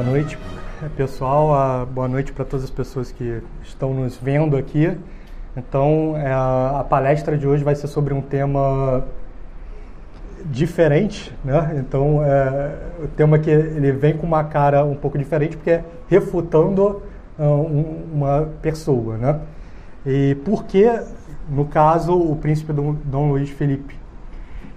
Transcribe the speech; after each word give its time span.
Boa 0.00 0.12
noite, 0.12 0.38
pessoal. 0.96 1.84
Boa 1.84 2.08
noite 2.08 2.32
para 2.32 2.42
todas 2.42 2.64
as 2.64 2.70
pessoas 2.70 3.12
que 3.12 3.42
estão 3.62 3.92
nos 3.92 4.16
vendo 4.16 4.56
aqui. 4.56 4.96
Então, 5.54 6.16
é, 6.16 6.32
a 6.32 6.82
palestra 6.88 7.36
de 7.36 7.46
hoje 7.46 7.62
vai 7.62 7.74
ser 7.74 7.86
sobre 7.86 8.14
um 8.14 8.22
tema 8.22 9.04
diferente, 10.46 11.30
né? 11.44 11.76
Então, 11.76 12.24
é, 12.24 12.78
o 13.04 13.08
tema 13.08 13.38
que 13.38 13.50
ele 13.50 13.92
vem 13.92 14.16
com 14.16 14.26
uma 14.26 14.42
cara 14.42 14.86
um 14.86 14.94
pouco 14.94 15.18
diferente, 15.18 15.58
porque 15.58 15.68
é 15.68 15.84
refutando 16.08 17.02
um, 17.38 18.14
uma 18.14 18.48
pessoa, 18.62 19.18
né? 19.18 19.38
E 20.06 20.34
por 20.46 20.64
que, 20.64 20.90
no 21.46 21.66
caso, 21.66 22.14
o 22.14 22.36
príncipe 22.36 22.72
Dom, 22.72 22.96
Dom 23.04 23.28
Luiz 23.32 23.50
Felipe? 23.50 23.94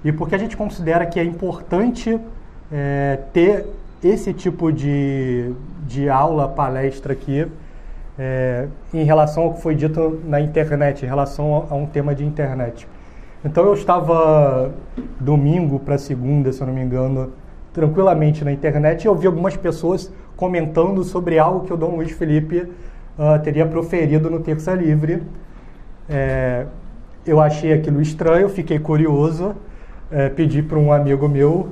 E 0.03 0.11
porque 0.11 0.35
a 0.35 0.37
gente 0.37 0.57
considera 0.57 1.05
que 1.05 1.17
é 1.17 1.23
importante 1.23 2.19
é, 2.69 3.19
ter 3.31 3.65
esse 4.03 4.33
tipo 4.33 4.71
de, 4.71 5.53
de 5.87 6.09
aula, 6.09 6.47
palestra 6.47 7.13
aqui, 7.13 7.47
é, 8.17 8.67
em 8.93 9.03
relação 9.03 9.43
ao 9.43 9.53
que 9.53 9.61
foi 9.61 9.75
dito 9.75 10.19
na 10.25 10.39
internet, 10.39 11.03
em 11.03 11.07
relação 11.07 11.67
a, 11.69 11.73
a 11.73 11.77
um 11.77 11.85
tema 11.85 12.13
de 12.13 12.23
internet. 12.25 12.87
Então 13.43 13.65
eu 13.65 13.73
estava 13.73 14.71
domingo 15.19 15.79
para 15.79 15.97
segunda, 15.97 16.51
se 16.51 16.61
eu 16.61 16.67
não 16.67 16.73
me 16.73 16.81
engano, 16.81 17.33
tranquilamente 17.73 18.45
na 18.45 18.51
internet 18.51 19.03
e 19.03 19.07
eu 19.07 19.15
vi 19.15 19.27
algumas 19.27 19.57
pessoas 19.57 20.13
comentando 20.37 21.03
sobre 21.03 21.39
algo 21.39 21.65
que 21.65 21.73
o 21.73 21.77
Dom 21.77 21.95
Luiz 21.95 22.11
Felipe 22.11 22.59
uh, 23.17 23.39
teria 23.43 23.65
proferido 23.65 24.29
no 24.29 24.39
Terça 24.39 24.73
Livre. 24.73 25.23
É, 26.07 26.65
eu 27.25 27.41
achei 27.41 27.73
aquilo 27.73 28.01
estranho, 28.01 28.47
fiquei 28.49 28.79
curioso, 28.79 29.55
é, 30.11 30.29
pedi 30.29 30.61
para 30.61 30.77
um 30.77 30.93
amigo 30.93 31.27
meu 31.27 31.69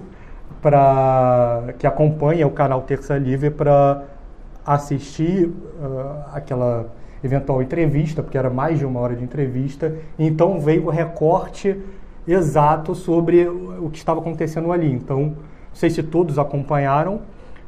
para 0.61 1.73
que 1.79 1.87
acompanha 1.87 2.45
o 2.45 2.51
canal 2.51 2.81
Terça 2.81 3.17
Livre 3.17 3.49
para 3.49 4.03
assistir 4.65 5.47
uh, 5.47 6.23
aquela 6.33 6.87
eventual 7.23 7.61
entrevista, 7.61 8.21
porque 8.21 8.37
era 8.37 8.49
mais 8.49 8.79
de 8.79 8.85
uma 8.85 8.99
hora 8.99 9.15
de 9.15 9.23
entrevista. 9.23 9.95
Então 10.17 10.59
veio 10.59 10.85
o 10.85 10.89
recorte 10.89 11.77
exato 12.27 12.93
sobre 12.93 13.47
o 13.47 13.89
que 13.91 13.97
estava 13.97 14.19
acontecendo 14.19 14.71
ali. 14.71 14.91
Então, 14.91 15.19
não 15.19 15.35
sei 15.73 15.89
se 15.89 16.03
todos 16.03 16.37
acompanharam, 16.37 17.21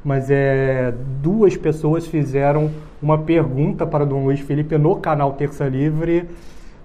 mas 0.03 0.30
é, 0.30 0.94
duas 1.22 1.56
pessoas 1.56 2.06
fizeram 2.06 2.70
uma 3.02 3.18
pergunta 3.18 3.86
para 3.86 4.06
Dom 4.06 4.25
Luiz 4.25 4.40
Felipe 4.40 4.78
no 4.78 4.98
canal 4.98 5.34
Terça 5.34 5.68
Livre 5.68 6.30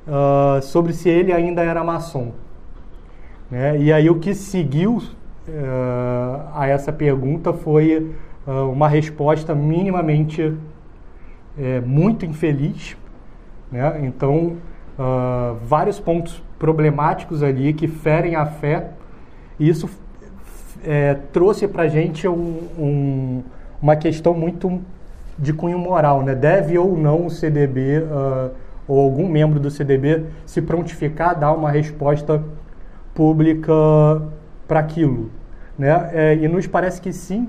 uh, 0.06 0.62
sobre 0.62 0.92
se 0.92 1.08
ele 1.08 1.32
ainda 1.32 1.62
era 1.62 1.82
maçom. 1.82 2.32
Né? 3.50 3.78
E 3.78 3.92
aí 3.92 4.08
o 4.08 4.18
que 4.18 4.34
seguiu 4.34 5.02
uh, 5.48 6.48
a 6.54 6.66
essa 6.68 6.92
pergunta 6.92 7.52
foi 7.52 8.14
uh, 8.46 8.70
uma 8.70 8.88
resposta 8.88 9.54
minimamente 9.54 10.54
é, 11.58 11.80
muito 11.80 12.24
infeliz. 12.24 12.96
Né? 13.70 14.00
Então, 14.04 14.56
uh, 14.98 15.56
vários 15.64 15.98
pontos 15.98 16.42
problemáticos 16.58 17.42
ali 17.42 17.72
que 17.72 17.88
ferem 17.88 18.36
a 18.36 18.46
fé. 18.46 18.90
E 19.58 19.68
isso 19.68 19.88
trouxe 21.32 21.66
para 21.66 21.82
a 21.82 21.88
gente 21.88 22.28
um, 22.28 22.68
um, 22.78 23.42
uma 23.82 23.96
questão 23.96 24.32
muito 24.32 24.80
de 25.36 25.52
cunho 25.52 25.78
moral. 25.78 26.22
Né? 26.22 26.34
Deve 26.34 26.78
ou 26.78 26.96
não 26.96 27.26
o 27.26 27.30
CDB 27.30 27.98
uh, 27.98 28.50
ou 28.86 29.00
algum 29.00 29.28
membro 29.28 29.60
do 29.60 29.70
CDB 29.70 30.24
se 30.46 30.62
prontificar 30.62 31.30
a 31.30 31.34
dar 31.34 31.52
uma 31.52 31.70
resposta 31.70 32.42
pública 33.14 33.72
para 34.66 34.80
aquilo. 34.80 35.30
Né? 35.78 36.10
É, 36.12 36.34
e 36.34 36.48
nos 36.48 36.66
parece 36.66 37.00
que 37.00 37.12
sim. 37.12 37.48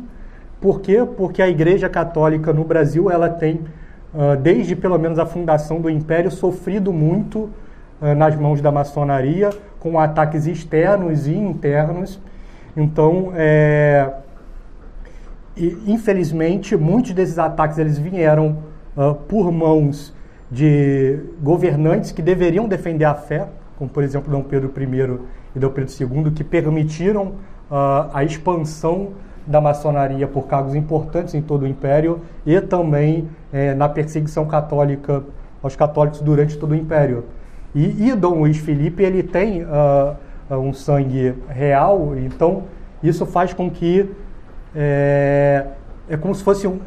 Por 0.61 0.81
quê? 0.81 1.05
Porque 1.17 1.41
a 1.41 1.49
Igreja 1.49 1.89
Católica 1.89 2.53
no 2.53 2.63
Brasil 2.63 3.09
ela 3.09 3.29
tem, 3.29 3.61
uh, 4.13 4.35
desde 4.41 4.75
pelo 4.75 4.97
menos 4.97 5.17
a 5.17 5.25
fundação 5.25 5.81
do 5.81 5.89
Império, 5.89 6.29
sofrido 6.29 6.91
muito 6.93 7.49
uh, 8.01 8.13
nas 8.15 8.35
mãos 8.35 8.61
da 8.61 8.71
maçonaria, 8.71 9.49
com 9.79 9.97
ataques 9.97 10.45
externos 10.45 11.27
e 11.27 11.33
internos. 11.33 12.19
Então, 12.75 13.31
é, 13.35 14.11
e, 15.55 15.77
infelizmente, 15.87 16.75
muitos 16.75 17.11
desses 17.11 17.39
ataques 17.39 17.77
eles 17.77 17.97
vieram 17.97 18.59
uh, 18.95 19.15
por 19.15 19.51
mãos 19.51 20.13
de 20.51 21.19
governantes 21.41 22.11
que 22.11 22.21
deveriam 22.21 22.67
defender 22.67 23.05
a 23.05 23.13
fé, 23.13 23.47
como 23.77 23.89
por 23.89 24.03
exemplo 24.03 24.31
Dom 24.31 24.43
Pedro 24.43 24.71
I 24.77 25.19
e 25.55 25.59
Dom 25.59 25.69
Pedro 25.69 25.93
II, 25.99 26.31
que 26.31 26.43
permitiram 26.43 27.33
uh, 27.69 28.09
a 28.13 28.23
expansão 28.23 29.09
da 29.45 29.59
maçonaria 29.59 30.27
por 30.27 30.47
cargos 30.47 30.75
importantes 30.75 31.33
em 31.33 31.41
todo 31.41 31.63
o 31.63 31.67
império 31.67 32.21
e 32.45 32.61
também 32.61 33.27
eh, 33.51 33.73
na 33.73 33.89
perseguição 33.89 34.45
católica 34.45 35.23
aos 35.63 35.75
católicos 35.75 36.21
durante 36.21 36.55
todo 36.55 36.71
o 36.71 36.75
império. 36.75 37.25
E, 37.73 38.09
e 38.09 38.15
Dom 38.15 38.41
Luiz 38.41 38.57
Felipe 38.57 39.01
ele 39.01 39.23
tem 39.23 39.63
uh, 39.63 40.15
um 40.51 40.71
sangue 40.71 41.33
real, 41.47 42.15
então 42.15 42.63
isso 43.01 43.25
faz 43.25 43.51
com 43.51 43.71
que 43.71 44.09
é, 44.75 45.65
é 46.07 46.17
como 46.17 46.35
se 46.35 46.43
fosse 46.43 46.67
um, 46.67 46.79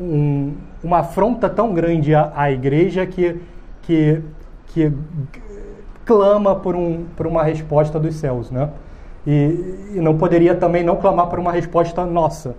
um, 0.00 0.54
uma 0.84 0.98
afronta 0.98 1.48
tão 1.48 1.74
grande 1.74 2.14
à, 2.14 2.32
à 2.34 2.50
igreja 2.50 3.06
que, 3.06 3.40
que, 3.82 4.22
que 4.68 4.92
clama 6.04 6.54
por, 6.54 6.76
um, 6.76 7.04
por 7.16 7.26
uma 7.26 7.42
resposta 7.42 7.98
dos 7.98 8.14
céus, 8.14 8.50
né? 8.50 8.68
E, 9.26 9.92
e 9.94 10.00
não 10.00 10.16
poderia 10.16 10.54
também 10.54 10.82
não 10.82 10.96
clamar 10.96 11.26
por 11.28 11.38
uma 11.38 11.52
resposta 11.52 12.04
nossa. 12.04 12.54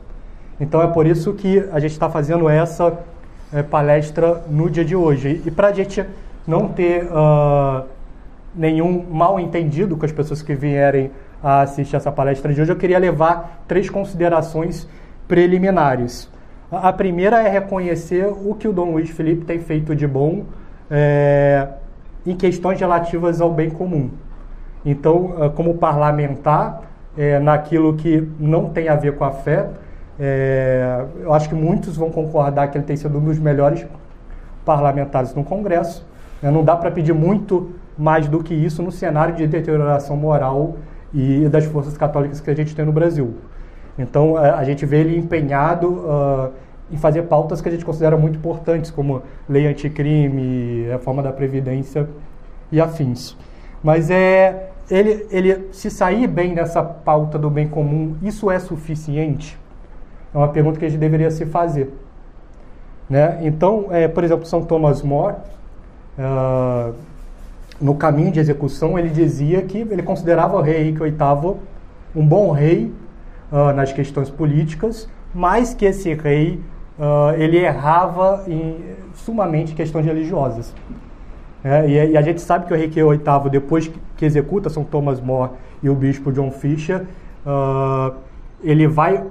Então 0.60 0.82
é 0.82 0.88
por 0.88 1.06
isso 1.06 1.34
que 1.34 1.68
a 1.72 1.80
gente 1.80 1.92
está 1.92 2.10
fazendo 2.10 2.48
essa 2.48 2.98
é, 3.52 3.62
palestra 3.62 4.44
no 4.50 4.70
dia 4.70 4.86
de 4.86 4.96
hoje. 4.96 5.42
E, 5.44 5.48
e 5.48 5.52
para 5.52 5.68
a 5.70 5.74
gente 5.74 6.06
não 6.48 6.68
ter 6.68 7.06
uh, 7.06 7.86
nenhum 8.56 9.06
mal 9.10 9.40
entendido 9.40 9.98
com 9.98 10.06
as 10.06 10.12
pessoas 10.12 10.42
que 10.42 10.54
vierem 10.54 11.12
a 11.42 11.62
assistir 11.62 11.96
essa 11.96 12.12
palestra 12.12 12.54
de 12.54 12.62
hoje, 12.62 12.72
eu 12.72 12.76
queria 12.76 13.00
levar 13.00 13.64
três 13.68 13.90
considerações 13.90 14.88
preliminares. 15.28 16.30
A 16.72 16.92
primeira 16.92 17.42
é 17.42 17.50
reconhecer 17.50 18.26
o 18.26 18.56
que 18.56 18.68
o 18.68 18.74
Dom 18.74 18.92
Luiz 18.92 19.10
Felipe 19.10 19.46
tem 19.46 19.60
feito 19.60 19.96
de 19.96 20.08
bom 20.08 20.46
é, 20.90 21.68
em 22.26 22.36
questões 22.36 22.80
relativas 22.80 23.42
ao 23.42 23.52
bem 23.52 23.70
comum. 23.70 24.10
Então, 24.86 25.36
ah, 25.40 25.50
como 25.50 25.76
parlamentar, 25.76 26.82
é, 27.18 27.40
naquilo 27.40 27.94
que 27.94 28.28
não 28.40 28.70
tem 28.70 28.90
a 28.90 28.96
ver 28.96 29.16
com 29.16 29.24
a 29.24 29.32
fé, 29.32 29.70
é, 30.20 31.06
eu 31.22 31.34
acho 31.34 31.50
que 31.50 31.56
muitos 31.56 31.96
vão 31.96 32.10
concordar 32.10 32.68
que 32.70 32.78
ele 32.78 32.86
tem 32.86 32.96
sido 32.96 33.18
um 33.18 33.22
dos 33.24 33.40
melhores 33.40 33.86
parlamentares 34.66 35.34
no 35.34 35.44
Congresso. 35.44 36.06
Né? 36.42 36.52
Não 36.52 36.64
dá 36.64 36.76
para 36.76 36.92
pedir 36.92 37.14
muito 37.14 37.72
mais 37.98 38.28
do 38.28 38.44
que 38.44 38.54
isso 38.54 38.82
no 38.82 38.92
cenário 38.92 39.36
de 39.36 39.46
deterioração 39.48 40.16
moral 40.18 40.76
e 41.14 41.48
das 41.48 41.66
forças 41.66 41.96
católicas 41.98 42.42
que 42.42 42.50
a 42.50 42.56
gente 42.56 42.76
tem 42.76 42.86
no 42.86 42.92
Brasil. 42.92 43.36
Então, 43.98 44.36
a 44.38 44.64
gente 44.64 44.86
vê 44.88 45.02
ele 45.02 45.16
empenhado 45.16 45.88
uh, 45.88 46.52
em 46.92 46.98
fazer 46.98 47.24
pautas 47.24 47.62
que 47.62 47.70
a 47.70 47.72
gente 47.72 47.86
considera 47.86 48.18
muito 48.18 48.38
importantes, 48.38 48.90
como 48.90 49.22
lei 49.48 49.68
anticrime, 49.68 50.88
reforma 50.90 51.22
da 51.22 51.32
Previdência 51.32 52.10
e 52.72 52.82
afins. 52.82 53.38
Mas 53.84 54.10
é, 54.10 54.72
ele, 54.90 55.28
ele 55.32 55.68
se 55.72 55.90
sair 55.90 56.28
bem 56.28 56.54
nessa 56.54 56.84
pauta 56.84 57.38
do 57.38 57.50
bem 57.50 57.68
comum, 57.68 58.16
isso 58.22 58.52
é 58.52 58.60
suficiente? 58.60 59.58
É 60.34 60.38
uma 60.38 60.48
pergunta 60.48 60.80
que 60.80 60.86
a 60.86 60.90
gente 60.90 61.00
deveria 61.00 61.32
se 61.32 61.46
fazer. 61.46 61.94
Né? 63.10 63.40
Então, 63.44 63.88
é, 63.92 64.08
por 64.08 64.24
exemplo, 64.24 64.46
São 64.46 64.64
Thomas 64.64 65.02
More, 65.02 65.36
uh, 66.18 66.94
no 67.80 67.96
caminho 67.96 68.32
de 68.32 68.40
execução, 68.40 68.98
ele 68.98 69.10
dizia 69.10 69.62
que 69.62 69.78
ele 69.78 70.04
considerava 70.04 70.58
o 70.58 70.62
rei 70.62 70.82
Henrique 70.82 71.00
VIII 71.00 71.56
um 72.16 72.26
bom 72.26 72.52
rei 72.52 72.92
uh, 73.52 73.74
nas 73.74 73.92
questões 73.92 74.30
políticas, 74.30 75.10
mas 75.34 75.74
que 75.74 75.86
esse 75.86 76.14
rei 76.14 76.60
uh, 76.98 77.34
ele 77.38 77.58
errava 77.58 78.44
em 78.48 78.84
sumamente 79.14 79.74
questões 79.74 80.06
religiosas. 80.06 80.74
É, 81.64 81.88
e, 81.88 82.12
e, 82.12 82.18
a 82.18 82.22
gente 82.22 82.42
sabe 82.42 82.66
que 82.66 82.74
o 82.74 82.76
Henrique 82.76 83.02
VIII, 83.02 83.50
depois 83.50 83.90
que 84.18 84.26
executa 84.26 84.70
São 84.70 84.84
Thomas 84.84 85.22
More 85.22 85.52
e 85.82 85.90
o 85.90 85.96
bispo 85.96 86.32
John 86.32 86.52
Fisher, 86.52 87.06
uh, 87.46 88.14
ele 88.62 88.86
vai 88.86 89.24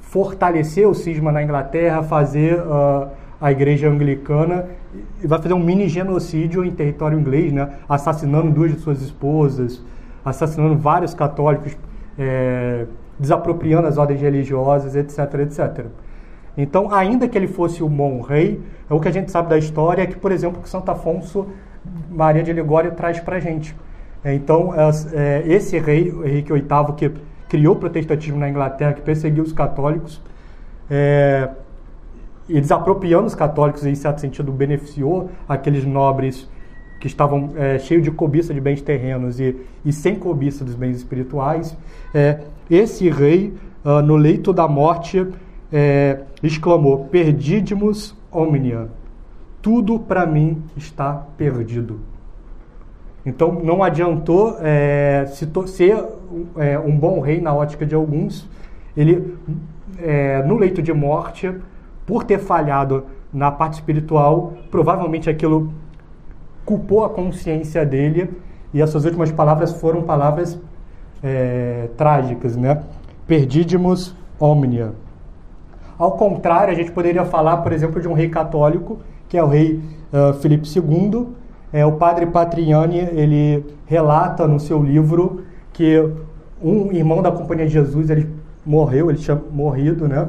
fortalecer 0.00 0.88
o 0.88 0.94
cisma 0.94 1.30
na 1.30 1.42
Inglaterra, 1.42 2.02
fazer 2.02 2.58
uh, 2.58 3.08
a 3.40 3.52
igreja 3.52 3.88
anglicana 3.88 4.66
e 5.22 5.26
vai 5.26 5.40
fazer 5.40 5.54
um 5.54 5.60
mini 5.60 5.88
genocídio 5.88 6.64
em 6.64 6.70
território 6.70 7.18
inglês, 7.18 7.52
né? 7.52 7.68
assassinando 7.88 8.50
duas 8.50 8.72
de 8.72 8.80
suas 8.80 9.02
esposas, 9.02 9.82
assassinando 10.24 10.76
vários 10.76 11.14
católicos, 11.14 11.76
é, 12.18 12.86
desapropriando 13.18 13.86
as 13.86 13.98
ordens 13.98 14.20
religiosas, 14.20 14.94
etc, 14.96 15.18
etc. 15.40 15.86
Então, 16.56 16.92
ainda 16.94 17.26
que 17.26 17.36
ele 17.36 17.48
fosse 17.48 17.82
o 17.82 17.88
bom 17.88 18.20
rei, 18.20 18.60
o 18.88 19.00
que 19.00 19.08
a 19.08 19.10
gente 19.10 19.30
sabe 19.30 19.48
da 19.48 19.58
história 19.58 20.02
é 20.02 20.06
que, 20.06 20.16
por 20.16 20.30
exemplo, 20.30 20.62
que 20.62 20.68
Santo 20.68 20.90
Afonso 20.90 21.46
Maria 22.10 22.42
de 22.42 22.52
Ligório 22.52 22.92
traz 22.92 23.18
para 23.20 23.36
a 23.36 23.40
gente. 23.40 23.74
Então, 24.24 24.72
é, 25.12 25.42
esse 25.46 25.78
rei, 25.78 26.08
Henrique 26.24 26.52
VIII, 26.52 26.94
que 26.96 27.12
criou 27.48 27.74
o 27.74 27.78
protestantismo 27.78 28.38
na 28.38 28.48
Inglaterra, 28.48 28.92
que 28.92 29.02
perseguiu 29.02 29.42
os 29.42 29.52
católicos, 29.52 30.20
é, 30.90 31.50
e 32.48 32.60
desapropriando 32.60 33.26
os 33.26 33.34
católicos, 33.34 33.84
em 33.84 33.94
certo 33.94 34.20
sentido, 34.20 34.52
beneficiou 34.52 35.30
aqueles 35.48 35.84
nobres 35.84 36.48
que 37.00 37.06
estavam 37.06 37.50
é, 37.56 37.78
cheios 37.78 38.02
de 38.02 38.10
cobiça 38.10 38.54
de 38.54 38.60
bens 38.60 38.80
terrenos 38.80 39.38
e, 39.40 39.56
e 39.84 39.92
sem 39.92 40.14
cobiça 40.14 40.64
dos 40.64 40.74
bens 40.74 40.96
espirituais. 40.96 41.76
É, 42.14 42.40
esse 42.70 43.10
rei, 43.10 43.52
uh, 43.84 44.00
no 44.00 44.16
leito 44.16 44.52
da 44.52 44.66
morte, 44.66 45.26
é, 45.72 46.20
exclamou: 46.42 47.06
Perdidimus 47.06 48.16
omnia, 48.30 48.88
tudo 49.62 49.98
para 49.98 50.26
mim 50.26 50.62
está 50.76 51.26
perdido. 51.36 52.00
Então 53.26 53.52
não 53.52 53.82
adiantou 53.82 54.56
é, 54.60 55.24
se 55.28 55.48
ser 55.66 56.04
é, 56.56 56.78
um 56.78 56.96
bom 56.96 57.20
rei 57.20 57.40
na 57.40 57.54
ótica 57.54 57.86
de 57.86 57.94
alguns, 57.94 58.48
ele 58.96 59.36
é, 59.98 60.42
no 60.42 60.56
leito 60.58 60.82
de 60.82 60.92
morte 60.92 61.54
por 62.06 62.24
ter 62.24 62.38
falhado 62.38 63.06
na 63.32 63.50
parte 63.50 63.74
espiritual, 63.74 64.52
provavelmente 64.70 65.30
aquilo 65.30 65.72
culpou 66.64 67.04
a 67.04 67.10
consciência 67.10 67.84
dele 67.84 68.30
e 68.72 68.82
as 68.82 68.90
suas 68.90 69.04
últimas 69.04 69.32
palavras 69.32 69.72
foram 69.72 70.02
palavras 70.02 70.60
é, 71.22 71.88
trágicas, 71.96 72.56
né? 72.56 72.82
Perdidimus 73.26 74.14
omnia. 74.38 74.92
Ao 75.98 76.12
contrário, 76.12 76.72
a 76.72 76.76
gente 76.76 76.90
poderia 76.90 77.24
falar, 77.24 77.58
por 77.58 77.72
exemplo, 77.72 78.00
de 78.00 78.08
um 78.08 78.12
rei 78.12 78.28
católico, 78.28 78.98
que 79.28 79.38
é 79.38 79.42
o 79.42 79.46
rei 79.46 79.80
uh, 80.12 80.34
Filipe 80.34 80.66
II. 80.68 81.28
É, 81.72 81.84
o 81.84 81.92
padre 81.92 82.26
Patriani, 82.26 82.98
ele 82.98 83.64
relata 83.86 84.46
no 84.46 84.58
seu 84.58 84.82
livro 84.82 85.42
que 85.72 86.08
um 86.62 86.92
irmão 86.92 87.20
da 87.20 87.30
Companhia 87.30 87.66
de 87.66 87.72
Jesus, 87.72 88.10
ele 88.10 88.28
morreu, 88.64 89.10
ele 89.10 89.18
tinha 89.18 89.40
morrido, 89.50 90.08
né? 90.08 90.28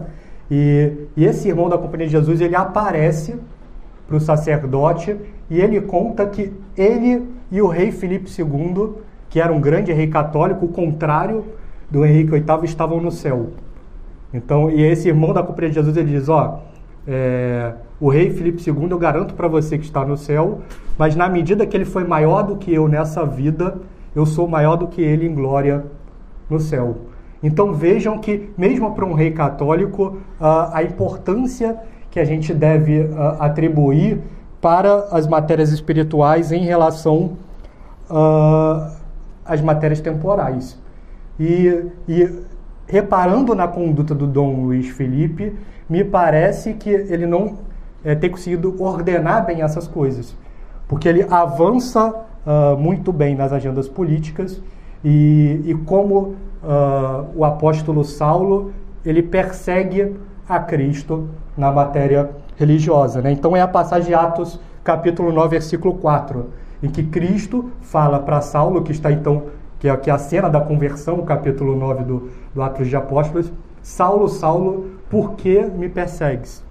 E, 0.50 0.92
e 1.16 1.26
esse 1.26 1.48
irmão 1.48 1.70
da 1.70 1.78
Companhia 1.78 2.08
de 2.08 2.12
Jesus, 2.12 2.42
ele 2.42 2.56
aparece 2.56 3.36
para 4.08 4.18
o 4.18 4.20
sacerdote 4.20 5.16
e 5.50 5.60
ele 5.60 5.82
conta 5.82 6.26
que 6.26 6.54
ele 6.78 7.28
e 7.52 7.62
o 7.62 7.68
rei 7.68 7.92
Filipe 7.92 8.30
II, 8.30 8.94
que 9.30 9.40
era 9.40 9.54
um 9.54 9.62
grande 9.62 9.92
rei 9.94 10.08
católico, 10.08 10.66
o 10.66 10.70
contrário 10.70 11.46
do 11.90 12.06
Henrique 12.06 12.32
VIII, 12.32 12.66
estavam 12.66 13.00
no 13.00 13.12
céu. 13.12 13.50
Então, 14.36 14.70
e 14.70 14.82
esse 14.82 15.08
irmão 15.08 15.34
da 15.34 15.42
Companhia 15.42 15.70
de 15.70 15.76
Jesus, 15.76 15.96
ele 15.96 16.12
diz, 16.12 16.28
ó, 16.28 16.60
é, 17.08 17.74
o 18.00 18.10
rei 18.10 18.30
Filipe 18.32 18.62
II, 18.68 18.90
eu 18.90 18.98
garanto 19.00 19.34
para 19.34 19.48
você 19.48 19.78
que 19.78 19.86
está 19.86 20.04
no 20.06 20.18
céu, 20.18 20.60
mas 20.98 21.16
na 21.16 21.30
medida 21.30 21.66
que 21.66 21.76
ele 21.76 21.86
foi 21.86 22.04
maior 22.04 22.44
do 22.44 22.58
que 22.58 22.74
eu 22.74 22.88
nessa 22.88 23.26
vida, 23.26 23.78
eu 24.16 24.26
sou 24.26 24.48
maior 24.48 24.76
do 24.76 24.88
que 24.88 25.02
ele 25.02 25.26
em 25.26 25.34
glória 25.34 25.86
no 26.50 26.60
céu. 26.60 26.98
Então 27.42 27.74
vejam 27.74 28.18
que, 28.18 28.50
mesmo 28.58 28.94
para 28.94 29.06
um 29.06 29.14
rei 29.14 29.32
católico, 29.32 30.18
a 30.40 30.82
importância 30.84 31.78
que 32.10 32.20
a 32.20 32.26
gente 32.26 32.54
deve 32.54 33.10
atribuir 33.40 34.22
para 34.60 35.08
as 35.12 35.28
matérias 35.28 35.72
espirituais 35.72 36.52
em 36.52 36.64
relação 36.64 37.38
às 39.46 39.62
matérias 39.62 40.02
temporais. 40.02 40.80
E, 41.40 41.92
e 42.08 42.30
reparando 42.88 43.56
na 43.56 43.68
conduta 43.68 44.14
do 44.14 44.28
Dom 44.28 44.62
Luiz 44.62 44.90
Felipe, 44.90 45.54
me 45.90 46.04
parece 46.04 46.74
que 46.74 46.90
ele 46.90 47.26
não 47.26 47.58
é, 48.04 48.16
tem 48.16 48.30
conseguido 48.30 48.76
ordenar 48.82 49.46
bem 49.46 49.62
essas 49.62 49.88
coisas, 49.88 50.36
porque 50.88 51.08
ele 51.08 51.26
avança 51.30 52.10
uh, 52.46 52.78
muito 52.78 53.12
bem 53.12 53.36
nas 53.36 53.52
agendas 53.52 53.88
políticas 53.88 54.62
e, 55.04 55.62
e 55.66 55.74
como 55.86 56.36
uh, 56.64 57.26
o 57.36 57.44
apóstolo 57.44 58.04
Saulo, 58.04 58.72
ele 59.04 59.22
persegue 59.22 60.16
a 60.48 60.60
Cristo 60.60 61.30
na 61.58 61.72
matéria 61.72 62.30
religiosa. 62.56 63.22
Né? 63.22 63.32
Então 63.32 63.56
é 63.56 63.62
a 63.62 63.68
passagem 63.68 64.08
de 64.08 64.14
Atos, 64.14 64.60
capítulo 64.84 65.32
9, 65.32 65.50
versículo 65.50 65.96
4, 65.96 66.50
em 66.84 66.90
que 66.90 67.04
Cristo 67.04 67.72
fala 67.82 68.20
para 68.20 68.42
Saulo, 68.42 68.82
que 68.82 68.92
está 68.92 69.12
então, 69.12 69.44
que 69.80 69.88
é, 69.88 69.98
que 69.98 70.10
é 70.10 70.14
a 70.14 70.18
cena 70.18 70.50
da 70.50 70.62
conversão, 70.62 71.22
capítulo 71.24 71.76
9 71.76 72.04
do, 72.04 72.30
do 72.54 72.62
Atos 72.62 72.88
de 72.88 72.96
Apóstolos, 72.96 73.52
Saulo, 73.82 74.28
Saulo, 74.28 74.92
por 75.10 75.34
que 75.34 75.62
me 75.64 75.88
persegues? 75.90 76.64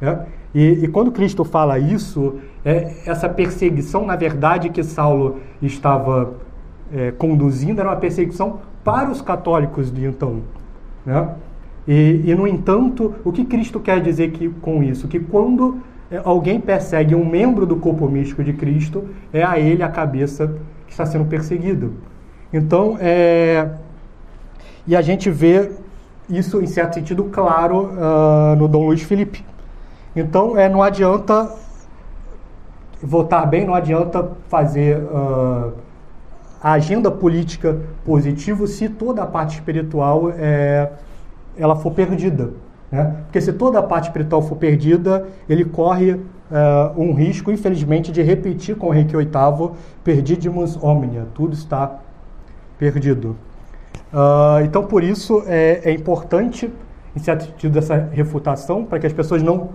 É? 0.00 0.18
E, 0.54 0.84
e, 0.84 0.88
quando 0.88 1.12
Cristo 1.12 1.44
fala 1.44 1.78
isso, 1.78 2.36
é, 2.64 2.94
essa 3.06 3.28
perseguição, 3.28 4.06
na 4.06 4.16
verdade, 4.16 4.70
que 4.70 4.82
Saulo 4.82 5.40
estava 5.60 6.34
é, 6.92 7.10
conduzindo, 7.12 7.80
era 7.80 7.90
uma 7.90 7.96
perseguição 7.96 8.60
para 8.82 9.10
os 9.10 9.20
católicos 9.20 9.92
de 9.92 10.06
então. 10.06 10.40
Né? 11.04 11.28
E, 11.86 12.22
e, 12.26 12.34
no 12.34 12.46
entanto, 12.46 13.14
o 13.24 13.32
que 13.32 13.44
Cristo 13.44 13.78
quer 13.80 14.00
dizer 14.00 14.30
que, 14.30 14.48
com 14.48 14.82
isso? 14.82 15.06
Que 15.08 15.18
quando 15.20 15.78
é, 16.10 16.20
alguém 16.24 16.60
persegue 16.60 17.14
um 17.14 17.24
membro 17.24 17.66
do 17.66 17.76
corpo 17.76 18.08
místico 18.08 18.42
de 18.42 18.52
Cristo, 18.52 19.04
é 19.32 19.42
a 19.42 19.58
ele 19.58 19.82
a 19.82 19.88
cabeça 19.88 20.54
que 20.86 20.92
está 20.92 21.04
sendo 21.04 21.26
perseguido. 21.26 21.94
Então, 22.52 22.96
é, 23.00 23.68
e 24.86 24.96
a 24.96 25.02
gente 25.02 25.30
vê 25.30 25.70
isso, 26.28 26.60
em 26.60 26.66
certo 26.66 26.94
sentido, 26.94 27.24
claro 27.24 27.90
uh, 27.92 28.56
no 28.56 28.68
Dom 28.68 28.86
Luiz 28.86 29.02
Felipe. 29.02 29.44
Então, 30.14 30.58
é, 30.58 30.68
não 30.68 30.82
adianta 30.82 31.54
votar 33.02 33.46
bem, 33.46 33.66
não 33.66 33.74
adianta 33.74 34.30
fazer. 34.48 34.96
Uh, 34.98 35.72
a 36.60 36.72
agenda 36.72 37.10
política 37.10 37.78
positiva 38.04 38.66
se 38.66 38.88
toda 38.88 39.22
a 39.22 39.26
parte 39.26 39.54
espiritual 39.54 40.32
é, 40.36 40.90
ela 41.56 41.76
for 41.76 41.92
perdida. 41.92 42.50
Né? 42.90 43.16
Porque 43.24 43.40
se 43.40 43.52
toda 43.52 43.78
a 43.78 43.82
parte 43.82 44.06
espiritual 44.06 44.42
for 44.42 44.56
perdida, 44.56 45.28
ele 45.48 45.64
corre 45.64 46.12
uh, 46.12 46.20
um 46.96 47.12
risco, 47.14 47.52
infelizmente, 47.52 48.10
de 48.10 48.22
repetir 48.22 48.74
com 48.76 48.92
Henrique 48.92 49.16
VIII, 49.16 49.70
perdidimus 50.02 50.76
omnia, 50.82 51.26
tudo 51.34 51.54
está 51.54 52.00
perdido. 52.78 53.36
Uh, 54.12 54.64
então, 54.64 54.84
por 54.84 55.02
isso, 55.02 55.42
é, 55.46 55.80
é 55.84 55.92
importante, 55.92 56.72
em 57.14 57.18
certo 57.18 57.44
sentido, 57.44 57.78
essa 57.78 58.08
refutação, 58.12 58.84
para 58.84 58.98
que 58.98 59.06
as 59.06 59.12
pessoas 59.12 59.42
não 59.42 59.70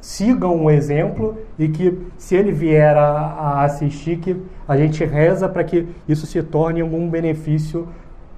sigam 0.00 0.64
o 0.64 0.70
exemplo 0.70 1.36
e 1.58 1.68
que, 1.68 2.06
se 2.16 2.34
ele 2.36 2.52
vier 2.52 2.96
a, 2.96 3.08
a 3.08 3.64
assistir, 3.64 4.18
que 4.18 4.36
a 4.66 4.76
gente 4.76 5.04
reza 5.04 5.48
para 5.48 5.64
que 5.64 5.86
isso 6.08 6.26
se 6.26 6.42
torne 6.42 6.80
algum 6.80 7.08
benefício 7.08 7.88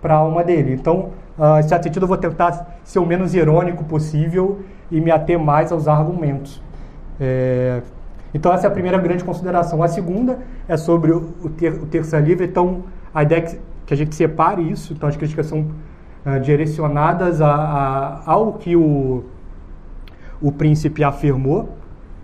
para 0.01 0.15
a 0.15 0.19
alma 0.19 0.43
dele. 0.43 0.73
Então, 0.73 1.11
uh, 1.39 1.59
em 1.59 1.63
certo 1.63 1.85
sentido, 1.85 2.05
eu 2.05 2.09
vou 2.09 2.17
tentar 2.17 2.79
ser 2.85 2.99
o 2.99 3.07
menos 3.07 3.35
irônico 3.35 3.85
possível 3.85 4.61
e 4.91 5.01
me 5.01 5.11
ater 5.11 5.39
mais 5.39 5.71
aos 5.71 5.87
argumentos. 5.87 6.63
É... 7.21 7.83
Então, 8.33 8.53
essa 8.53 8.67
é 8.67 8.69
a 8.69 8.71
primeira 8.71 8.97
grande 8.99 9.25
consideração. 9.25 9.83
A 9.83 9.89
segunda 9.89 10.39
é 10.69 10.77
sobre 10.77 11.11
o, 11.13 11.51
ter, 11.57 11.73
o 11.73 11.87
terça 11.87 12.19
livre. 12.19 12.47
Então, 12.47 12.85
a 13.13 13.23
ideia 13.23 13.41
é 13.41 13.43
que, 13.43 13.59
que, 13.91 13.95
a 13.95 13.97
gente 13.97 14.15
separe 14.15 14.63
isso. 14.63 14.93
Então, 14.93 15.09
as 15.09 15.17
críticas 15.17 15.47
são 15.47 15.61
uh, 15.61 16.41
direcionadas 16.41 17.41
a, 17.41 17.55
a, 17.55 18.23
ao 18.31 18.55
que 18.55 18.75
o 18.77 19.25
o 20.41 20.51
príncipe 20.51 21.05
afirmou, 21.05 21.69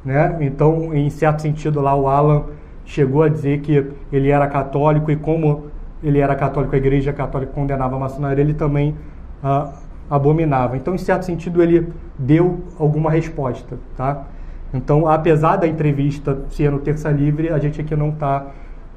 né? 0.05 0.39
Então, 0.41 0.95
em 0.95 1.11
certo 1.11 1.43
sentido, 1.43 1.81
lá 1.81 1.95
o 1.95 2.09
Alan 2.09 2.45
chegou 2.85 3.23
a 3.23 3.29
dizer 3.29 3.61
que 3.61 3.93
ele 4.13 4.31
era 4.31 4.47
católico 4.47 5.11
e 5.11 5.17
como 5.17 5.67
ele 6.03 6.19
era 6.21 6.35
católico, 6.35 6.75
a 6.75 6.79
igreja 6.79 7.13
católica 7.13 7.53
condenava 7.53 7.97
a 7.97 7.99
maçonaria, 7.99 8.43
ele 8.43 8.55
também 8.55 8.95
ah, 9.43 9.73
abominava. 10.09 10.77
Então, 10.77 10.95
em 10.95 10.99
certo 10.99 11.25
sentido, 11.25 11.63
ele 11.63 11.93
deu 12.19 12.61
alguma 12.79 13.11
resposta, 13.11 13.79
tá? 13.97 14.25
Então, 14.73 15.07
apesar 15.09 15.57
da 15.57 15.67
entrevista 15.67 16.39
ser 16.51 16.71
no 16.71 16.79
Terça 16.79 17.11
Livre, 17.11 17.51
a 17.51 17.59
gente 17.59 17.81
aqui 17.81 17.97
não 17.97 18.11
está 18.11 18.47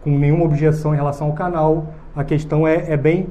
com 0.03 0.11
nenhuma 0.17 0.45
objeção 0.45 0.93
em 0.93 0.97
relação 0.97 1.27
ao 1.27 1.33
canal. 1.33 1.93
A 2.15 2.23
questão 2.23 2.67
é, 2.67 2.91
é 2.91 2.97
bem, 2.97 3.27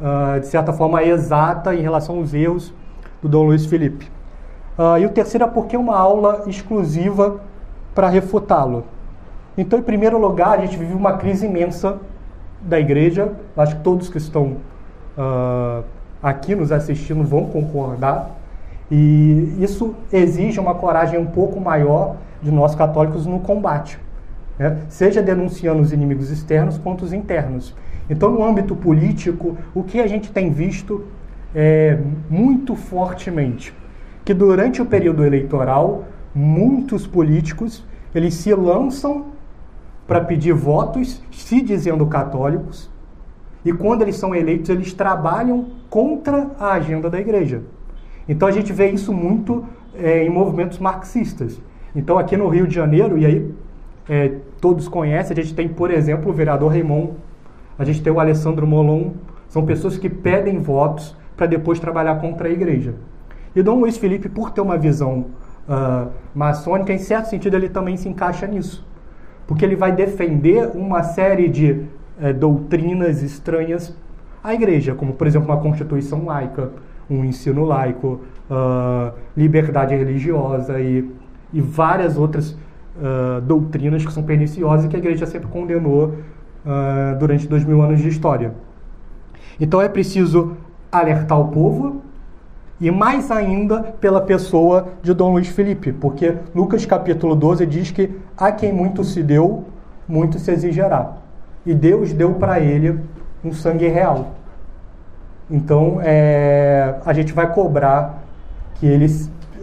uh, 0.00 0.40
de 0.40 0.46
certa 0.46 0.72
forma, 0.72 1.02
exata 1.02 1.74
em 1.74 1.80
relação 1.80 2.18
aos 2.18 2.34
erros 2.34 2.72
do 3.22 3.28
Dom 3.28 3.44
Luiz 3.44 3.66
Felipe. 3.66 4.10
Uh, 4.78 4.98
e 4.98 5.06
o 5.06 5.10
terceiro 5.10 5.44
é 5.44 5.48
porque 5.48 5.76
é 5.76 5.78
uma 5.78 5.96
aula 5.96 6.44
exclusiva 6.46 7.40
para 7.94 8.08
refutá-lo. 8.08 8.84
Então, 9.56 9.78
em 9.78 9.82
primeiro 9.82 10.18
lugar, 10.18 10.58
a 10.58 10.60
gente 10.60 10.76
vive 10.76 10.92
uma 10.92 11.14
crise 11.16 11.46
imensa 11.46 11.98
da 12.60 12.78
igreja. 12.78 13.32
Acho 13.56 13.76
que 13.76 13.82
todos 13.82 14.08
que 14.08 14.18
estão 14.18 14.56
uh, 15.16 15.82
aqui 16.22 16.54
nos 16.54 16.70
assistindo 16.70 17.24
vão 17.24 17.46
concordar. 17.46 18.36
E 18.90 19.56
isso 19.58 19.94
exige 20.12 20.60
uma 20.60 20.74
coragem 20.74 21.18
um 21.18 21.26
pouco 21.26 21.60
maior 21.60 22.16
de 22.42 22.50
nós 22.50 22.74
católicos 22.74 23.26
no 23.26 23.40
combate, 23.40 23.98
né? 24.58 24.78
seja 24.88 25.22
denunciando 25.22 25.82
os 25.82 25.92
inimigos 25.92 26.30
externos 26.30 26.78
quanto 26.78 27.04
os 27.04 27.12
internos. 27.12 27.74
Então, 28.08 28.30
no 28.30 28.44
âmbito 28.44 28.74
político, 28.76 29.56
o 29.74 29.82
que 29.82 30.00
a 30.00 30.06
gente 30.06 30.30
tem 30.30 30.50
visto 30.50 31.04
é, 31.54 31.98
muito 32.28 32.74
fortemente 32.74 33.74
que 34.26 34.34
durante 34.34 34.82
o 34.82 34.84
período 34.84 35.24
eleitoral, 35.24 36.04
muitos 36.34 37.06
políticos 37.06 37.84
eles 38.12 38.34
se 38.34 38.52
lançam 38.52 39.26
para 40.04 40.20
pedir 40.20 40.52
votos, 40.52 41.22
se 41.30 41.62
dizendo 41.62 42.04
católicos, 42.06 42.90
e 43.64 43.72
quando 43.72 44.02
eles 44.02 44.16
são 44.16 44.34
eleitos, 44.34 44.68
eles 44.68 44.92
trabalham 44.92 45.66
contra 45.88 46.50
a 46.58 46.72
agenda 46.72 47.08
da 47.08 47.20
igreja. 47.20 47.62
Então 48.28 48.48
a 48.48 48.50
gente 48.50 48.72
vê 48.72 48.90
isso 48.90 49.12
muito 49.12 49.64
é, 49.94 50.24
em 50.24 50.28
movimentos 50.28 50.80
marxistas. 50.80 51.60
Então 51.94 52.18
aqui 52.18 52.36
no 52.36 52.48
Rio 52.48 52.66
de 52.66 52.74
Janeiro, 52.74 53.16
e 53.16 53.26
aí 53.26 53.54
é, 54.08 54.32
todos 54.60 54.88
conhecem, 54.88 55.38
a 55.38 55.40
gente 55.40 55.54
tem, 55.54 55.68
por 55.68 55.92
exemplo, 55.92 56.32
o 56.32 56.34
vereador 56.34 56.72
Raimon, 56.72 57.10
a 57.78 57.84
gente 57.84 58.02
tem 58.02 58.12
o 58.12 58.20
Alessandro 58.20 58.66
Molon, 58.66 59.12
são 59.48 59.64
pessoas 59.64 59.96
que 59.98 60.08
pedem 60.08 60.58
votos 60.58 61.16
para 61.36 61.46
depois 61.46 61.78
trabalhar 61.78 62.16
contra 62.20 62.48
a 62.48 62.50
igreja. 62.50 62.94
E 63.54 63.62
Dom 63.62 63.80
Luiz 63.80 63.96
Felipe, 63.96 64.28
por 64.28 64.50
ter 64.50 64.60
uma 64.60 64.76
visão 64.76 65.26
uh, 65.68 66.10
maçônica, 66.34 66.92
em 66.92 66.98
certo 66.98 67.26
sentido 67.26 67.54
ele 67.56 67.68
também 67.68 67.96
se 67.96 68.08
encaixa 68.08 68.46
nisso. 68.46 68.86
Porque 69.46 69.64
ele 69.64 69.76
vai 69.76 69.92
defender 69.92 70.70
uma 70.74 71.02
série 71.02 71.48
de 71.48 71.72
uh, 71.72 72.34
doutrinas 72.34 73.22
estranhas 73.22 73.96
à 74.42 74.54
igreja, 74.54 74.94
como, 74.94 75.12
por 75.12 75.26
exemplo, 75.26 75.48
uma 75.48 75.60
constituição 75.60 76.24
laica, 76.24 76.70
um 77.08 77.24
ensino 77.24 77.64
laico, 77.64 78.20
uh, 78.50 79.12
liberdade 79.36 79.94
religiosa 79.94 80.80
e, 80.80 81.08
e 81.52 81.60
várias 81.60 82.16
outras 82.16 82.56
doutrinas 83.46 84.06
que 84.06 84.10
são 84.10 84.22
perniciosas 84.22 84.86
e 84.86 84.88
que 84.88 84.96
a 84.96 84.98
igreja 84.98 85.26
sempre 85.26 85.48
condenou 85.48 86.14
uh, 86.66 87.16
durante 87.18 87.46
dois 87.46 87.64
mil 87.64 87.80
anos 87.80 88.00
de 88.00 88.08
história. 88.08 88.52
Então 89.60 89.80
é 89.80 89.88
preciso 89.88 90.56
alertar 90.90 91.40
o 91.40 91.48
povo 91.48 92.02
e 92.80 92.90
mais 92.90 93.30
ainda 93.30 93.82
pela 93.82 94.20
pessoa 94.20 94.88
de 95.02 95.14
Dom 95.14 95.32
Luiz 95.32 95.48
Felipe, 95.48 95.92
porque 95.92 96.34
Lucas 96.54 96.84
capítulo 96.84 97.34
12 97.34 97.64
diz 97.64 97.90
que 97.90 98.10
a 98.36 98.52
quem 98.52 98.72
muito 98.72 99.02
se 99.02 99.22
deu, 99.22 99.64
muito 100.06 100.38
se 100.38 100.50
exigirá. 100.50 101.12
E 101.64 101.72
Deus 101.72 102.12
deu 102.12 102.34
para 102.34 102.60
ele 102.60 103.00
um 103.42 103.52
sangue 103.52 103.88
real. 103.88 104.32
Então 105.50 106.00
é, 106.02 106.96
a 107.06 107.12
gente 107.12 107.32
vai 107.32 107.50
cobrar 107.52 108.22
que 108.74 108.86
ele 108.86 109.06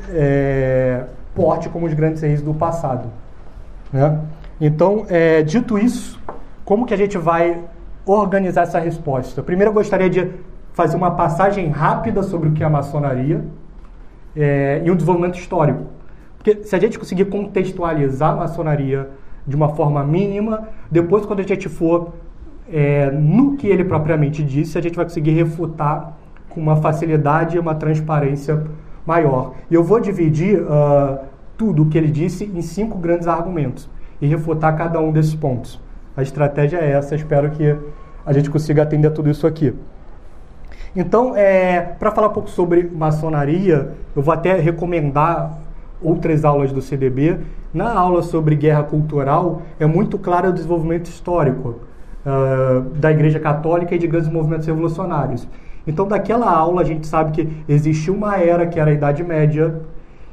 é, 0.10 1.04
porte 1.36 1.70
como 1.70 1.86
os 1.86 1.94
grandes 1.94 2.22
reis 2.22 2.42
do 2.42 2.54
passado. 2.54 3.10
Né? 3.92 4.20
Então, 4.60 5.06
é, 5.10 5.44
dito 5.44 5.78
isso, 5.78 6.20
como 6.66 6.86
que 6.86 6.94
a 6.94 6.98
gente 6.98 7.18
vai 7.18 7.62
organizar 8.06 8.64
essa 8.64 8.80
resposta? 8.80 9.42
Primeiro, 9.44 9.70
eu 9.70 9.74
gostaria 9.74 10.10
de 10.10 10.32
fazer 10.74 10.96
uma 10.98 11.12
passagem 11.12 11.70
rápida 11.70 12.24
sobre 12.24 12.50
o 12.50 12.52
que 12.54 12.64
é 12.64 12.66
a 12.66 12.70
maçonaria 12.70 13.46
é, 14.36 14.82
e 14.84 14.90
um 14.90 14.96
desenvolvimento 14.96 15.38
histórico. 15.38 15.86
Porque 16.38 16.64
se 16.64 16.76
a 16.76 16.80
gente 16.80 17.00
conseguir 17.00 17.26
contextualizar 17.26 18.32
a 18.32 18.36
maçonaria 18.36 19.10
de 19.46 19.56
uma 19.56 19.70
forma 19.70 20.04
mínima, 20.04 20.68
depois, 20.90 21.26
quando 21.26 21.40
a 21.40 21.44
gente 21.44 21.70
for 21.70 22.14
é, 22.72 23.12
no 23.12 23.56
que 23.56 23.68
ele 23.68 23.84
propriamente 23.84 24.44
disse, 24.44 24.78
a 24.78 24.82
gente 24.82 24.96
vai 24.96 25.06
conseguir 25.06 25.32
refutar 25.32 26.18
com 26.50 26.62
uma 26.62 26.78
facilidade 26.78 27.56
e 27.56 27.60
uma 27.60 27.76
transparência 27.76 28.64
maior. 29.06 29.54
E 29.70 29.74
eu 29.74 29.84
vou 29.84 30.00
dividir 30.00 30.62
uh, 30.62 31.20
tudo 31.58 31.84
o 31.84 31.86
que 31.88 31.98
ele 31.98 32.10
disse 32.10 32.46
em 32.46 32.62
cinco 32.62 32.98
grandes 32.98 33.28
argumentos 33.28 33.90
e 34.22 34.28
refutar 34.28 34.76
cada 34.78 35.00
um 35.00 35.12
desses 35.12 35.36
pontos. 35.36 35.80
A 36.16 36.22
estratégia 36.22 36.78
é 36.78 36.92
essa, 36.92 37.16
espero 37.16 37.50
que 37.52 37.76
a 38.26 38.34
gente 38.34 38.50
consiga 38.50 38.84
atender 38.84 39.12
tudo 39.12 39.30
isso 39.30 39.48
aqui. 39.48 39.74
Então, 40.96 41.36
é, 41.36 41.82
para 41.82 42.12
falar 42.12 42.28
um 42.28 42.34
pouco 42.34 42.50
sobre 42.50 42.84
maçonaria, 42.84 43.92
eu 44.16 44.22
vou 44.22 44.34
até 44.34 44.56
recomendar 44.56 45.58
outras 46.00 46.46
aulas 46.46 46.72
do 46.72 46.82
CDB. 46.82 47.40
Na 47.74 47.92
aula 47.92 48.22
sobre 48.22 48.56
guerra 48.56 48.84
cultural, 48.84 49.64
é 49.80 49.88
muito 49.88 50.20
claro 50.20 50.50
o 50.50 50.54
desenvolvimento 50.54 51.08
histórico 51.08 51.80
uh, 52.24 52.82
da 52.96 53.12
Igreja 53.12 53.40
Católica 53.40 53.96
e 53.96 53.98
de 53.98 54.06
grandes 54.06 54.30
movimentos 54.30 54.68
revolucionários. 54.68 55.48
Então, 55.88 56.08
daquela 56.08 56.52
aula, 56.52 56.82
a 56.82 56.86
gente 56.86 57.08
sabe 57.08 57.32
que 57.32 57.64
existiu 57.68 58.14
uma 58.14 58.38
era, 58.38 58.68
que 58.68 58.80
era 58.80 58.92
a 58.92 58.94
Idade 58.94 59.24
Média, 59.24 59.82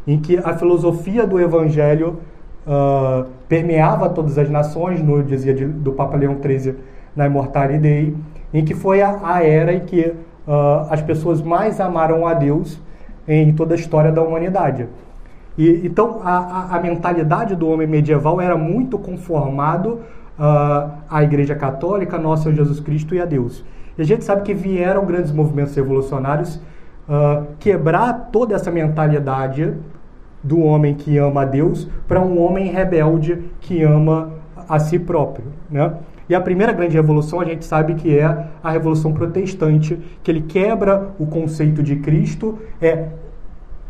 em 0.07 0.21
que 0.21 0.37
a 0.37 0.53
filosofia 0.55 1.27
do 1.27 1.41
Evangelho 1.41 2.19
uh, 2.67 3.26
permeava 3.49 4.09
todas 4.09 4.38
as 4.38 4.49
nações, 4.49 5.02
no 5.02 5.23
dizia 5.23 5.55
de, 5.55 5.64
do 5.64 5.93
Papa 5.93 6.17
Leão 6.17 6.37
XIII 6.43 6.76
na 7.14 7.26
Immortale 7.26 7.79
Dei, 7.79 8.17
em 8.52 8.64
que 8.64 8.75
foi 8.75 9.02
a, 9.02 9.21
a 9.23 9.45
era 9.45 9.73
em 9.73 9.81
que 9.81 10.00
uh, 10.47 10.87
as 10.90 11.02
pessoas 11.02 11.43
mais 11.43 11.81
amaram 11.81 12.26
a 12.26 12.35
Deus 12.35 12.81
em 13.26 13.52
toda 13.52 13.75
a 13.75 13.79
história 13.79 14.11
da 14.11 14.23
humanidade. 14.23 14.88
E, 15.57 15.83
então, 15.85 16.21
a, 16.25 16.37
a, 16.38 16.76
a 16.76 16.81
mentalidade 16.81 17.55
do 17.55 17.69
homem 17.69 17.87
medieval 17.87 18.40
era 18.40 18.57
muito 18.57 18.99
conformado 18.99 20.00
uh, 20.38 20.90
à 21.09 21.23
Igreja 21.23 21.55
Católica, 21.55 22.19
nosso 22.19 22.45
Senhor 22.45 22.55
Jesus 22.55 22.81
Cristo 22.81 23.14
e 23.14 23.21
a 23.21 23.25
Deus. 23.25 23.64
E 23.99 24.02
a 24.02 24.05
gente 24.05 24.25
sabe 24.25 24.43
que 24.43 24.55
vieram 24.55 25.05
grandes 25.05 25.33
movimentos 25.33 25.75
revolucionários 25.75 26.57
uh, 26.57 27.47
quebrar 27.59 28.31
toda 28.33 28.55
essa 28.55 28.71
mentalidade 28.71 29.75
do 30.42 30.61
homem 30.61 30.94
que 30.94 31.18
ama 31.18 31.42
a 31.42 31.44
Deus 31.44 31.88
para 32.09 32.20
um 32.20 32.40
homem 32.40 32.70
rebelde 32.70 33.38
que 33.61 33.82
ama 33.82 34.32
a 34.68 34.78
si 34.78 34.99
próprio, 34.99 35.47
né? 35.70 35.92
E 36.28 36.35
a 36.35 36.40
primeira 36.40 36.73
grande 36.73 36.94
revolução 36.94 37.40
a 37.40 37.44
gente 37.44 37.64
sabe 37.64 37.94
que 37.94 38.16
é 38.16 38.47
a 38.62 38.70
revolução 38.70 39.12
protestante, 39.12 39.99
que 40.23 40.30
ele 40.30 40.42
quebra 40.42 41.09
o 41.18 41.26
conceito 41.26 41.82
de 41.82 41.97
Cristo, 41.97 42.56
é 42.80 43.09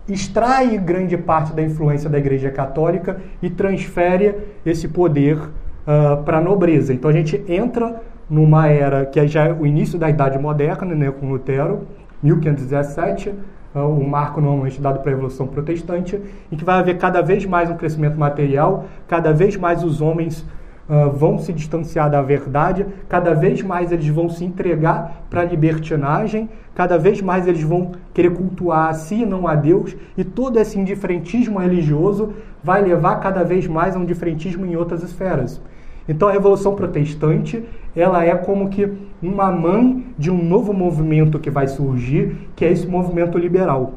extrai 0.08 0.76
grande 0.78 1.16
parte 1.16 1.52
da 1.52 1.62
influência 1.62 2.08
da 2.08 2.18
Igreja 2.18 2.50
Católica 2.50 3.20
e 3.42 3.50
transfere 3.50 4.34
esse 4.64 4.88
poder 4.88 5.36
uh, 5.36 6.22
para 6.24 6.38
a 6.38 6.40
nobreza. 6.40 6.92
Então 6.92 7.10
a 7.10 7.12
gente 7.12 7.44
entra 7.46 8.00
numa 8.28 8.68
era 8.68 9.04
que 9.04 9.20
é 9.20 9.26
já 9.26 9.52
o 9.52 9.66
início 9.66 9.98
da 9.98 10.08
Idade 10.08 10.38
Moderna, 10.38 10.94
né, 10.94 11.10
com 11.10 11.28
Lutero, 11.28 11.86
1517, 12.22 13.28
uh, 13.28 13.34
o 13.74 14.02
marco 14.02 14.40
normalmente 14.40 14.80
dado 14.80 15.00
para 15.00 15.10
a 15.10 15.14
Revolução 15.14 15.46
Protestante, 15.46 16.20
em 16.50 16.56
que 16.56 16.64
vai 16.64 16.78
haver 16.78 16.98
cada 16.98 17.22
vez 17.22 17.46
mais 17.46 17.70
um 17.70 17.76
crescimento 17.76 18.18
material, 18.18 18.86
cada 19.06 19.32
vez 19.32 19.56
mais 19.56 19.84
os 19.84 20.00
homens 20.00 20.44
uh, 20.88 21.10
vão 21.10 21.38
se 21.38 21.52
distanciar 21.52 22.10
da 22.10 22.20
verdade, 22.20 22.84
cada 23.08 23.32
vez 23.32 23.62
mais 23.62 23.92
eles 23.92 24.08
vão 24.08 24.28
se 24.28 24.44
entregar 24.44 25.24
para 25.30 25.42
a 25.42 25.44
libertinagem, 25.44 26.48
cada 26.74 26.98
vez 26.98 27.22
mais 27.22 27.46
eles 27.46 27.62
vão 27.62 27.92
querer 28.12 28.30
cultuar 28.30 28.88
a 28.88 28.94
si 28.94 29.22
e 29.22 29.26
não 29.26 29.46
a 29.46 29.54
Deus, 29.54 29.96
e 30.16 30.24
todo 30.24 30.58
esse 30.58 30.78
indiferentismo 30.78 31.60
religioso 31.60 32.32
vai 32.62 32.82
levar 32.82 33.16
cada 33.16 33.44
vez 33.44 33.68
mais 33.68 33.94
a 33.94 33.98
um 33.98 34.04
diferentismo 34.04 34.66
em 34.66 34.74
outras 34.74 35.02
esferas. 35.02 35.60
Então 36.08 36.28
a 36.28 36.32
Revolução 36.32 36.74
Protestante, 36.74 37.64
ela 37.94 38.24
é 38.24 38.34
como 38.34 38.68
que 38.68 38.90
uma 39.22 39.50
mãe 39.50 40.06
de 40.18 40.30
um 40.30 40.42
novo 40.42 40.72
movimento 40.72 41.38
que 41.38 41.50
vai 41.50 41.66
surgir, 41.66 42.48
que 42.54 42.64
é 42.64 42.70
esse 42.70 42.86
movimento 42.86 43.36
liberal. 43.36 43.94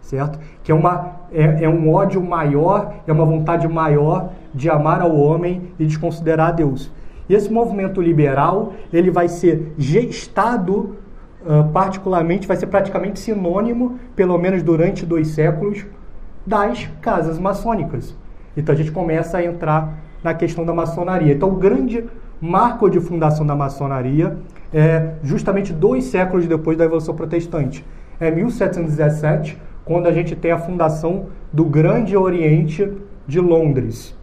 Certo? 0.00 0.38
Que 0.64 0.72
é, 0.72 0.74
uma, 0.74 1.12
é, 1.32 1.64
é 1.64 1.68
um 1.68 1.92
ódio 1.92 2.20
maior, 2.22 2.94
é 3.06 3.12
uma 3.12 3.24
vontade 3.24 3.68
maior 3.68 4.30
de 4.52 4.68
amar 4.68 5.00
ao 5.00 5.16
homem 5.16 5.62
e 5.78 5.86
de 5.86 5.98
considerar 5.98 6.52
Deus. 6.52 6.90
E 7.28 7.34
esse 7.34 7.52
movimento 7.52 8.00
liberal, 8.02 8.72
ele 8.92 9.10
vai 9.10 9.28
ser 9.28 9.72
gestado, 9.78 10.96
uh, 11.46 11.70
particularmente, 11.72 12.48
vai 12.48 12.56
ser 12.56 12.66
praticamente 12.66 13.20
sinônimo, 13.20 13.98
pelo 14.16 14.36
menos 14.38 14.62
durante 14.62 15.06
dois 15.06 15.28
séculos, 15.28 15.86
das 16.44 16.88
casas 17.00 17.38
maçônicas. 17.38 18.16
Então 18.56 18.74
a 18.74 18.76
gente 18.76 18.90
começa 18.90 19.38
a 19.38 19.44
entrar 19.44 19.98
na 20.22 20.34
questão 20.34 20.64
da 20.64 20.72
maçonaria. 20.72 21.32
Então, 21.32 21.48
o 21.48 21.56
grande 21.56 22.04
marco 22.42 22.90
de 22.90 22.98
fundação 22.98 23.46
da 23.46 23.54
maçonaria 23.54 24.36
é 24.74 25.14
justamente 25.22 25.72
dois 25.72 26.04
séculos 26.04 26.44
depois 26.48 26.76
da 26.76 26.82
Revolução 26.82 27.14
Protestante. 27.14 27.86
É 28.18 28.32
1717, 28.32 29.56
quando 29.84 30.08
a 30.08 30.12
gente 30.12 30.34
tem 30.34 30.50
a 30.50 30.58
fundação 30.58 31.26
do 31.52 31.64
Grande 31.64 32.16
Oriente 32.16 32.92
de 33.28 33.38
Londres. 33.38 34.18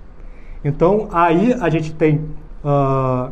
Então, 0.66 1.08
aí 1.14 1.54
a 1.62 1.70
gente 1.70 1.94
tem 1.94 2.18
uh, 2.64 3.32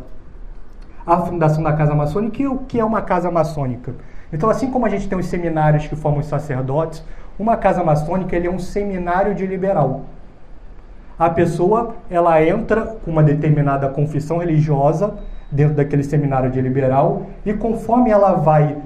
a 1.05 1.17
fundação 1.25 1.61
da 1.61 1.73
Casa 1.73 1.93
Maçônica. 1.93 2.41
E 2.41 2.47
o 2.47 2.59
que 2.59 2.79
é 2.79 2.85
uma 2.85 3.01
Casa 3.01 3.29
Maçônica? 3.29 3.93
Então, 4.31 4.49
assim 4.49 4.71
como 4.71 4.85
a 4.85 4.89
gente 4.89 5.09
tem 5.09 5.17
os 5.17 5.25
seminários 5.25 5.87
que 5.87 5.97
formam 5.97 6.21
os 6.21 6.27
sacerdotes, 6.27 7.03
uma 7.37 7.57
Casa 7.57 7.83
Maçônica 7.83 8.33
ele 8.33 8.47
é 8.47 8.51
um 8.51 8.59
seminário 8.59 9.35
de 9.35 9.45
liberal 9.45 10.05
a 11.17 11.29
pessoa 11.29 11.95
ela 12.09 12.43
entra 12.43 12.81
com 13.03 13.11
uma 13.11 13.23
determinada 13.23 13.89
confissão 13.89 14.37
religiosa 14.37 15.15
dentro 15.51 15.75
daquele 15.75 16.03
seminário 16.03 16.51
de 16.51 16.61
liberal 16.61 17.27
e 17.45 17.53
conforme 17.53 18.11
ela 18.11 18.33
vai 18.33 18.77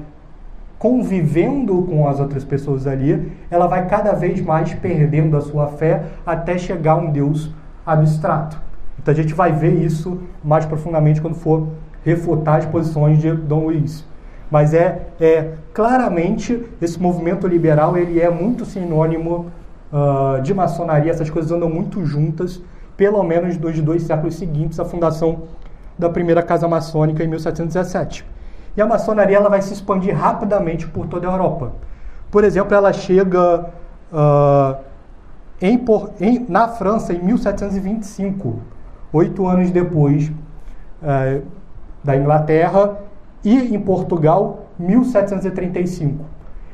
convivendo 0.79 1.83
com 1.83 2.07
as 2.07 2.19
outras 2.19 2.43
pessoas 2.43 2.87
ali, 2.87 3.31
ela 3.51 3.67
vai 3.67 3.85
cada 3.87 4.13
vez 4.13 4.41
mais 4.41 4.73
perdendo 4.73 5.37
a 5.37 5.41
sua 5.41 5.67
fé 5.67 6.03
até 6.25 6.57
chegar 6.57 6.93
a 6.93 6.95
um 6.95 7.11
Deus 7.11 7.53
abstrato. 7.85 8.59
Então 8.97 9.13
a 9.13 9.15
gente 9.15 9.33
vai 9.33 9.51
ver 9.51 9.73
isso 9.73 10.21
mais 10.43 10.65
profundamente 10.65 11.21
quando 11.21 11.35
for 11.35 11.67
refutar 12.03 12.57
as 12.57 12.65
posições 12.65 13.19
de 13.19 13.31
Dom 13.31 13.65
Luiz. 13.65 14.03
Mas 14.49 14.73
é, 14.73 15.07
é 15.19 15.51
claramente 15.73 16.63
esse 16.81 16.99
movimento 16.99 17.47
liberal 17.47 17.95
ele 17.95 18.19
é 18.19 18.29
muito 18.29 18.65
sinônimo 18.65 19.51
uh, 19.91 20.41
de 20.41 20.53
maçonaria, 20.53 21.11
essas 21.11 21.29
coisas 21.29 21.51
andam 21.51 21.69
muito 21.69 22.05
juntas, 22.05 22.61
pelo 22.95 23.21
menos 23.23 23.57
dos 23.57 23.79
dois 23.81 24.03
séculos 24.03 24.35
seguintes 24.35 24.79
à 24.79 24.85
fundação 24.85 25.43
da 25.97 26.09
primeira 26.09 26.41
casa 26.41 26.67
maçônica 26.67 27.23
em 27.23 27.27
1717. 27.27 28.25
E 28.75 28.81
a 28.81 28.85
maçonaria 28.85 29.37
ela 29.37 29.49
vai 29.49 29.61
se 29.61 29.73
expandir 29.73 30.15
rapidamente 30.15 30.87
por 30.87 31.07
toda 31.07 31.27
a 31.27 31.31
Europa. 31.31 31.73
Por 32.29 32.43
exemplo, 32.43 32.73
ela 32.73 32.93
chega 32.93 33.69
uh, 34.11 34.77
em, 35.61 35.83
em, 36.19 36.45
na 36.47 36.67
França 36.69 37.13
em 37.13 37.21
1725, 37.21 38.59
oito 39.11 39.45
anos 39.45 39.69
depois 39.69 40.29
uh, 40.29 41.41
da 42.03 42.15
Inglaterra, 42.15 42.97
e 43.43 43.75
em 43.75 43.79
Portugal, 43.79 44.67
1735. 44.79 46.23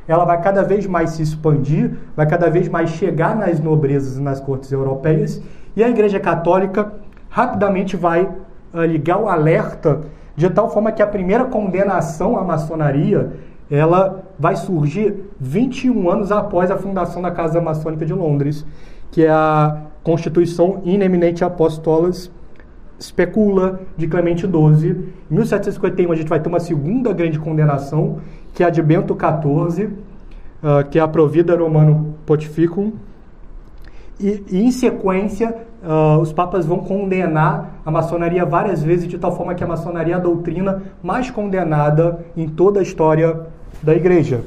Ela 0.08 0.24
vai 0.24 0.40
cada 0.40 0.62
vez 0.62 0.86
mais 0.86 1.10
se 1.10 1.22
expandir, 1.22 1.92
vai 2.16 2.26
cada 2.26 2.48
vez 2.48 2.68
mais 2.68 2.90
chegar 2.90 3.36
nas 3.36 3.60
nobrezas 3.60 4.16
e 4.16 4.22
nas 4.22 4.40
cortes 4.40 4.72
europeias, 4.72 5.40
e 5.76 5.84
a 5.84 5.88
Igreja 5.88 6.18
Católica 6.18 6.92
rapidamente 7.28 7.94
vai 7.94 8.24
uh, 8.24 8.82
ligar 8.84 9.20
o 9.20 9.28
alerta 9.28 10.00
de 10.34 10.48
tal 10.48 10.70
forma 10.70 10.90
que 10.90 11.02
a 11.02 11.06
primeira 11.06 11.44
condenação 11.44 12.38
à 12.38 12.42
maçonaria 12.42 13.32
ela 13.70 14.22
vai 14.38 14.56
surgir 14.56 15.14
21 15.38 16.10
anos 16.10 16.32
após 16.32 16.70
a 16.70 16.76
fundação 16.78 17.20
da 17.20 17.30
Casa 17.30 17.60
Maçônica 17.60 18.06
de 18.06 18.14
Londres, 18.14 18.64
que 19.10 19.24
é 19.24 19.30
a 19.30 19.82
Constituição 20.02 20.80
In 20.84 21.00
Eminente 21.00 21.44
Apostolos 21.44 22.30
Specula 23.00 23.80
de 23.96 24.08
Clemente 24.08 24.42
XII. 24.42 25.12
Em 25.30 25.34
1751 25.34 26.10
a 26.10 26.16
gente 26.16 26.28
vai 26.28 26.40
ter 26.40 26.48
uma 26.48 26.60
segunda 26.60 27.12
grande 27.12 27.38
condenação, 27.38 28.18
que 28.58 28.64
é 28.64 28.70
de 28.72 28.82
Bento 28.82 29.16
XIV, 29.16 29.84
uh, 29.84 29.90
ah, 30.64 30.82
que 30.82 30.98
é 30.98 31.00
a 31.00 31.06
Provida 31.06 31.56
Romano 31.56 32.16
Pontificum. 32.26 32.90
E, 34.18 34.42
e 34.50 34.64
em 34.64 34.72
sequência, 34.72 35.54
uh, 35.80 36.18
os 36.18 36.32
papas 36.32 36.66
vão 36.66 36.78
condenar 36.78 37.80
a 37.86 37.90
maçonaria 37.92 38.44
várias 38.44 38.82
vezes, 38.82 39.06
de 39.06 39.16
tal 39.16 39.30
forma 39.30 39.54
que 39.54 39.62
a 39.62 39.66
maçonaria 39.68 40.14
é 40.14 40.16
a 40.16 40.20
doutrina 40.20 40.82
mais 41.00 41.30
condenada 41.30 42.18
em 42.36 42.48
toda 42.48 42.80
a 42.80 42.82
história 42.82 43.42
da 43.80 43.94
igreja. 43.94 44.40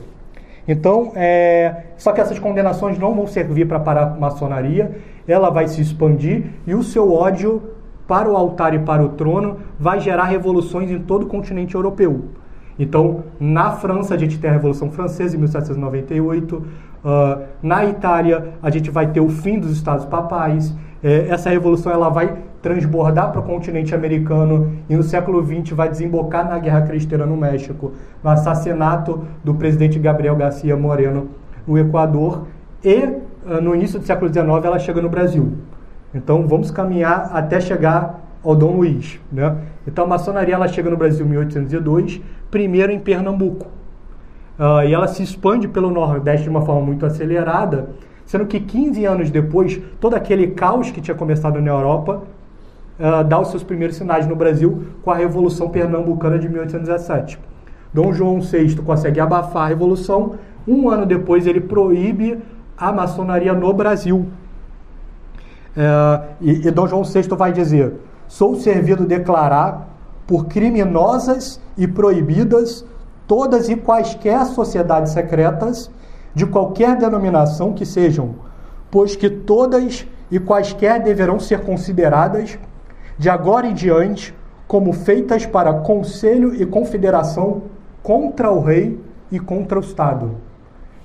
Então, 0.68 1.14
é, 1.16 1.84
só 1.96 2.12
que 2.12 2.20
essas 2.20 2.38
condenações 2.38 3.00
não 3.00 3.16
vão 3.16 3.28
servir 3.28 3.66
para 3.66 3.80
parar 3.80 4.08
a 4.08 4.20
maçonaria, 4.20 4.92
ela 5.26 5.50
vai 5.50 5.70
se 5.70 5.80
expandir 5.80 6.48
e 6.68 6.76
o 6.76 6.84
seu 6.84 7.14
ódio 7.14 7.62
para 8.06 8.30
o 8.30 8.36
altar 8.36 8.74
e 8.74 8.80
para 8.80 9.02
o 9.02 9.08
trono 9.08 9.60
vai 9.80 10.02
gerar 10.02 10.26
revoluções 10.26 10.92
em 10.92 11.00
todo 11.00 11.24
o 11.24 11.28
continente 11.28 11.76
europeu. 11.76 12.26
Então, 12.80 13.24
na 13.40 13.72
França, 13.72 14.16
a 14.16 14.18
gente 14.18 14.40
tem 14.40 14.50
a 14.50 14.54
Revolução 14.54 14.92
Francesa, 14.92 15.36
em 15.36 15.40
1798. 15.40 16.56
Uh, 16.56 16.64
na 17.62 17.86
Itália, 17.86 18.54
a 18.62 18.70
gente 18.70 18.90
vai 18.90 19.08
ter 19.08 19.20
o 19.20 19.30
fim 19.30 19.60
dos 19.60 19.72
Estados 19.72 20.06
Papais. 20.06 20.74
É, 21.04 21.28
essa 21.30 21.50
revolução 21.50 21.92
ela 21.92 22.10
vai 22.10 22.38
transbordar 22.62 23.32
para 23.32 23.42
o 23.42 23.44
continente 23.44 23.96
americano 23.96 24.78
e 24.88 24.96
no 24.96 25.02
século 25.02 25.44
XX 25.44 25.76
vai 25.76 25.90
desembocar 25.90 26.48
na 26.48 26.60
Guerra 26.60 26.82
Cristã 26.84 27.18
no 27.18 27.36
México, 27.36 27.94
no 28.24 28.30
assassinato 28.30 29.26
do 29.44 29.56
presidente 29.56 29.98
Gabriel 29.98 30.36
Garcia 30.36 30.78
Moreno 30.78 31.30
no 31.66 31.78
Equador 31.78 32.46
e 32.84 33.16
no 33.62 33.74
início 33.76 34.00
do 34.00 34.06
século 34.06 34.32
XIX 34.32 34.48
ela 34.64 34.78
chega 34.78 35.02
no 35.02 35.10
Brasil. 35.10 35.54
Então 36.14 36.48
vamos 36.48 36.70
caminhar 36.70 37.32
até 37.34 37.60
chegar 37.60 38.22
ao 38.44 38.56
Dom 38.56 38.78
Luiz. 38.78 39.20
Né? 39.32 39.56
Então 39.88 40.06
a 40.06 40.08
maçonaria 40.08 40.56
ela 40.56 40.68
chega 40.68 40.90
no 40.90 40.98
Brasil 40.98 41.26
em 41.26 41.30
1802, 41.30 42.22
primeiro 42.52 42.92
em 42.92 43.00
Pernambuco. 43.00 43.68
Uh, 44.60 44.84
e 44.88 44.94
ela 44.94 45.08
se 45.08 45.24
expande 45.24 45.68
pelo 45.68 45.90
Nordeste 45.90 46.44
de 46.44 46.50
uma 46.50 46.62
forma 46.62 46.82
muito 46.82 47.06
acelerada 47.06 47.90
Sendo 48.32 48.46
que 48.46 48.62
15 48.62 49.04
anos 49.04 49.30
depois, 49.30 49.78
todo 50.00 50.16
aquele 50.16 50.48
caos 50.52 50.90
que 50.90 51.02
tinha 51.02 51.14
começado 51.14 51.62
na 51.62 51.70
Europa 51.70 52.24
uh, 52.98 53.26
dá 53.26 53.38
os 53.38 53.50
seus 53.50 53.62
primeiros 53.62 53.98
sinais 53.98 54.26
no 54.26 54.38
Brasil 54.38 54.86
com 55.04 55.12
a 55.12 55.16
Revolução 55.18 55.68
Pernambucana 55.68 56.40
de 56.40 56.48
1817. 56.48 57.38
Dom 57.94 58.14
João 58.14 58.40
VI 58.40 58.78
consegue 58.78 59.20
abafar 59.20 59.64
a 59.64 59.68
Revolução. 59.68 60.36
Um 60.66 60.90
ano 60.90 61.06
depois, 61.06 61.46
ele 61.46 61.60
proíbe 61.60 62.40
a 62.78 62.90
maçonaria 62.94 63.54
no 63.54 63.74
Brasil. 63.74 64.28
Uh, 65.76 66.26
e, 66.40 66.68
e 66.70 66.72
Dom 66.72 66.88
João 66.88 67.04
VI 67.04 67.24
vai 67.36 67.52
dizer: 67.52 67.96
Sou 68.30 68.56
servido 68.56 69.06
declarar 69.06 69.91
por 70.28 70.46
criminosas 70.46 71.60
e 71.78 71.88
proibidas 71.88 72.86
todas 73.32 73.70
e 73.70 73.78
quaisquer 73.78 74.46
sociedades 74.46 75.14
secretas 75.14 75.90
de 76.36 76.46
qualquer 76.46 76.98
denominação 76.98 77.72
que 77.72 77.86
sejam, 77.86 78.36
pois 78.92 79.16
que 79.16 79.30
todas 79.30 80.06
e 80.30 80.38
quaisquer 80.38 81.02
deverão 81.02 81.40
ser 81.40 81.62
consideradas, 81.62 82.60
de 83.18 83.30
agora 83.30 83.68
em 83.68 83.74
diante, 83.74 84.36
como 84.68 84.92
feitas 84.92 85.46
para 85.46 85.74
conselho 85.76 86.54
e 86.54 86.66
confederação 86.66 87.64
contra 88.04 88.52
o 88.52 88.62
rei 88.62 89.00
e 89.32 89.40
contra 89.40 89.78
o 89.78 89.82
Estado. 89.82 90.32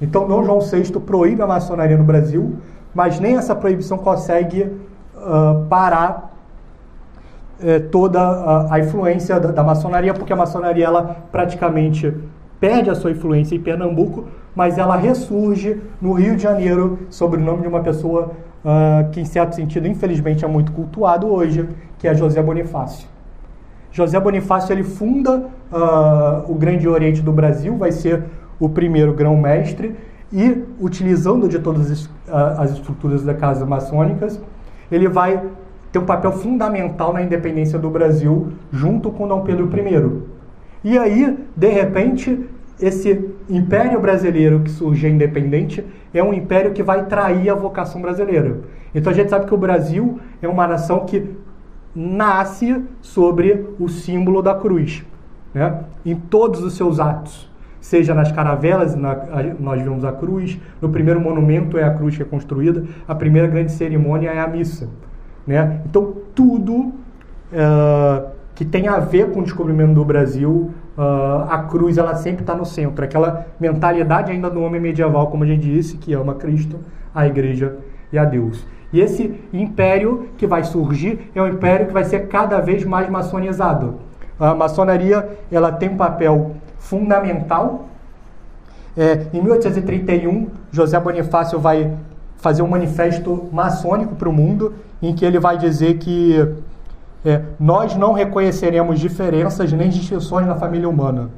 Então, 0.00 0.26
Dom 0.26 0.42
João 0.42 0.60
VI 0.60 0.90
proíbe 0.98 1.42
a 1.42 1.46
maçonaria 1.46 1.96
no 1.96 2.02
Brasil, 2.02 2.56
mas 2.92 3.20
nem 3.20 3.36
essa 3.36 3.54
proibição 3.54 3.98
consegue 3.98 4.62
uh, 4.62 5.64
parar 5.68 6.35
uh, 7.60 7.88
toda 7.90 8.20
a, 8.20 8.74
a 8.74 8.80
influência 8.80 9.38
da, 9.40 9.50
da, 9.50 9.62
maçonaria, 9.62 10.14
porque 10.14 10.32
a 10.32 10.36
maçonaria 10.36 10.84
ela 10.84 11.16
praticamente 11.30 12.12
perde 12.60 12.90
a 12.90 12.94
sua 12.94 13.10
influência 13.10 13.54
em 13.54 13.60
Pernambuco, 13.60 14.26
mas 14.54 14.78
ela 14.78 14.96
ressurge 14.96 15.80
no 16.00 16.12
Rio 16.12 16.36
de 16.36 16.42
Janeiro 16.42 17.00
sob 17.10 17.36
o 17.36 17.40
nome 17.40 17.62
de 17.62 17.68
uma 17.68 17.80
pessoa 17.80 18.32
uh, 18.64 19.10
que, 19.10 19.20
em 19.20 19.24
certo 19.24 19.54
sentido, 19.54 19.86
infelizmente 19.86 20.44
é 20.44 20.48
muito 20.48 20.72
cultuado 20.72 21.26
hoje, 21.26 21.68
que 21.98 22.08
é 22.08 22.14
José 22.14 22.42
Bonifácio. 22.42 23.08
José 23.92 24.18
Bonifácio 24.20 24.72
ele 24.72 24.82
funda 24.82 25.46
uh, 25.72 26.50
o 26.50 26.54
Grande 26.54 26.88
Oriente 26.88 27.22
do 27.22 27.32
Brasil, 27.32 27.76
vai 27.76 27.92
ser 27.92 28.24
o 28.58 28.68
primeiro 28.68 29.12
grão-mestre 29.12 29.94
e, 30.32 30.64
utilizando 30.80 31.48
de 31.48 31.58
todas 31.58 31.90
as, 31.90 32.10
as 32.58 32.72
estruturas 32.72 33.22
da 33.22 33.34
casa 33.34 33.64
maçônicas, 33.64 34.40
ele 34.90 35.08
vai 35.08 35.42
ter 35.92 35.98
um 35.98 36.04
papel 36.04 36.32
fundamental 36.32 37.12
na 37.12 37.22
independência 37.22 37.78
do 37.78 37.90
Brasil 37.90 38.52
junto 38.70 39.10
com 39.10 39.26
Dom 39.26 39.42
Pedro 39.42 39.70
I. 39.74 40.22
E 40.84 40.98
aí, 40.98 41.38
de 41.56 41.68
repente, 41.68 42.46
esse 42.80 43.30
império 43.48 44.00
brasileiro 44.00 44.60
que 44.60 44.70
surge 44.70 45.08
independente 45.08 45.84
é 46.12 46.22
um 46.22 46.34
império 46.34 46.72
que 46.72 46.82
vai 46.82 47.06
trair 47.06 47.48
a 47.48 47.54
vocação 47.54 48.00
brasileira. 48.00 48.60
Então 48.94 49.12
a 49.12 49.14
gente 49.14 49.30
sabe 49.30 49.46
que 49.46 49.54
o 49.54 49.58
Brasil 49.58 50.20
é 50.42 50.48
uma 50.48 50.66
nação 50.66 51.06
que 51.06 51.36
nasce 51.94 52.84
sobre 53.00 53.66
o 53.80 53.88
símbolo 53.88 54.42
da 54.42 54.54
cruz, 54.54 55.04
né? 55.54 55.84
em 56.04 56.14
todos 56.14 56.62
os 56.62 56.74
seus 56.74 57.00
atos. 57.00 57.50
Seja 57.80 58.14
nas 58.14 58.32
caravelas, 58.32 58.94
na, 58.94 59.16
nós 59.58 59.80
vemos 59.80 60.04
a 60.04 60.12
cruz, 60.12 60.58
no 60.82 60.88
primeiro 60.88 61.20
monumento 61.20 61.78
é 61.78 61.84
a 61.84 61.94
cruz 61.94 62.16
que 62.16 62.22
é 62.22 62.26
construída, 62.26 62.84
a 63.06 63.14
primeira 63.14 63.46
grande 63.46 63.72
cerimônia 63.72 64.28
é 64.30 64.40
a 64.40 64.46
missa. 64.46 64.88
Né? 65.46 65.80
Então 65.86 66.14
tudo 66.34 66.74
uh, 67.52 68.30
que 68.54 68.64
tem 68.64 68.88
a 68.88 68.98
ver 68.98 69.30
com 69.30 69.40
o 69.40 69.42
descobrimento 69.42 69.94
do 69.94 70.04
Brasil, 70.04 70.72
uh, 70.96 71.46
a 71.48 71.58
cruz 71.68 71.98
ela 71.98 72.14
sempre 72.14 72.42
está 72.42 72.54
no 72.54 72.64
centro. 72.64 73.04
Aquela 73.04 73.46
mentalidade 73.60 74.32
ainda 74.32 74.50
do 74.50 74.60
homem 74.62 74.80
medieval, 74.80 75.28
como 75.28 75.44
a 75.44 75.46
gente 75.46 75.62
disse, 75.62 75.98
que 75.98 76.12
ama 76.14 76.34
Cristo, 76.34 76.78
a 77.14 77.26
igreja 77.26 77.76
e 78.12 78.18
a 78.18 78.24
Deus. 78.24 78.66
E 78.92 79.00
esse 79.00 79.34
império 79.52 80.28
que 80.38 80.46
vai 80.46 80.64
surgir 80.64 81.30
é 81.34 81.42
um 81.42 81.48
império 81.48 81.86
que 81.86 81.92
vai 81.92 82.04
ser 82.04 82.28
cada 82.28 82.60
vez 82.60 82.84
mais 82.84 83.08
maçonizado. 83.10 83.96
A 84.38 84.54
maçonaria 84.54 85.28
ela 85.50 85.72
tem 85.72 85.90
um 85.90 85.96
papel 85.96 86.52
fundamental. 86.78 87.88
É, 88.96 89.26
em 89.34 89.42
1831, 89.42 90.48
José 90.70 90.98
Bonifácio 90.98 91.58
vai 91.58 91.92
fazer 92.38 92.62
um 92.62 92.68
manifesto 92.68 93.48
maçônico 93.52 94.14
para 94.14 94.28
o 94.28 94.32
mundo, 94.32 94.74
em 95.02 95.14
que 95.14 95.24
ele 95.24 95.38
vai 95.38 95.58
dizer 95.58 95.98
que 95.98 96.36
é, 97.24 97.42
nós 97.58 97.96
não 97.96 98.12
reconheceremos 98.12 99.00
diferenças 99.00 99.72
nem 99.72 99.88
distinções 99.88 100.46
na 100.46 100.54
família 100.54 100.88
humana. 100.88 101.30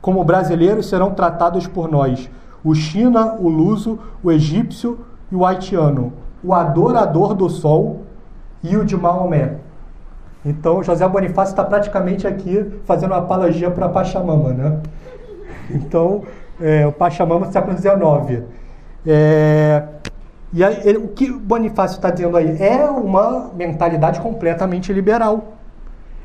Como 0.00 0.22
brasileiros 0.22 0.88
serão 0.88 1.12
tratados 1.12 1.66
por 1.66 1.90
nós 1.90 2.28
o 2.64 2.74
China, 2.74 3.34
o 3.34 3.48
luso, 3.48 3.98
o 4.22 4.32
egípcio 4.32 4.98
e 5.30 5.36
o 5.36 5.44
haitiano, 5.44 6.14
o 6.42 6.54
adorador 6.54 7.34
do 7.34 7.50
sol 7.50 8.00
e 8.62 8.74
o 8.76 8.84
de 8.84 8.96
Maomé. 8.96 9.56
Então, 10.44 10.82
José 10.82 11.06
Bonifácio 11.06 11.52
está 11.52 11.62
praticamente 11.62 12.26
aqui 12.26 12.80
fazendo 12.84 13.12
uma 13.12 13.18
apologia 13.18 13.70
para 13.70 13.88
Pachamama, 13.88 14.52
né? 14.52 14.80
Então, 15.70 16.22
é, 16.60 16.86
o 16.86 16.92
Pachamama 16.92 17.50
século 17.50 17.76
XIX. 17.76 18.44
É, 19.06 19.82
e 20.54 20.62
aí, 20.62 20.80
ele, 20.84 20.98
o 20.98 21.08
que 21.08 21.28
Bonifácio 21.32 21.96
está 21.96 22.10
dizendo 22.10 22.36
aí 22.36 22.62
é 22.62 22.84
uma 22.84 23.50
mentalidade 23.56 24.20
completamente 24.20 24.92
liberal. 24.92 25.54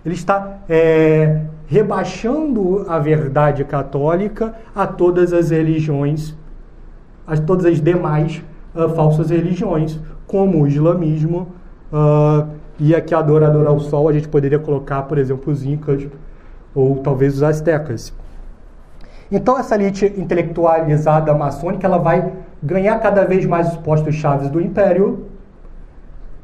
Ele 0.05 0.13
está 0.13 0.59
é, 0.69 1.41
rebaixando 1.65 2.85
a 2.87 2.99
verdade 2.99 3.63
católica 3.63 4.53
a 4.75 4.85
todas 4.85 5.33
as 5.33 5.49
religiões, 5.49 6.35
a 7.25 7.35
todas 7.37 7.65
as 7.65 7.81
demais 7.81 8.43
uh, 8.75 8.87
falsas 8.89 9.31
religiões, 9.31 9.99
como 10.27 10.61
o 10.61 10.67
islamismo 10.67 11.47
uh, 11.91 12.47
e 12.79 12.93
a 12.93 13.01
que 13.01 13.15
adora 13.15 13.47
adorar 13.47 13.73
o 13.73 13.79
sol, 13.79 14.09
a 14.09 14.13
gente 14.13 14.27
poderia 14.27 14.59
colocar, 14.59 15.01
por 15.03 15.17
exemplo, 15.17 15.51
os 15.51 15.65
incas 15.65 16.07
ou 16.75 16.97
talvez 16.97 17.35
os 17.35 17.43
astecas. 17.43 18.13
Então 19.31 19.57
essa 19.57 19.75
elite 19.75 20.05
intelectualizada 20.17 21.33
maçônica 21.33 21.85
ela 21.85 21.97
vai 21.97 22.31
ganhar 22.61 22.99
cada 22.99 23.23
vez 23.25 23.45
mais 23.45 23.69
os 23.69 23.77
postos 23.77 24.15
chaves 24.15 24.49
do 24.49 24.59
império, 24.61 25.25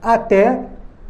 até 0.02 0.62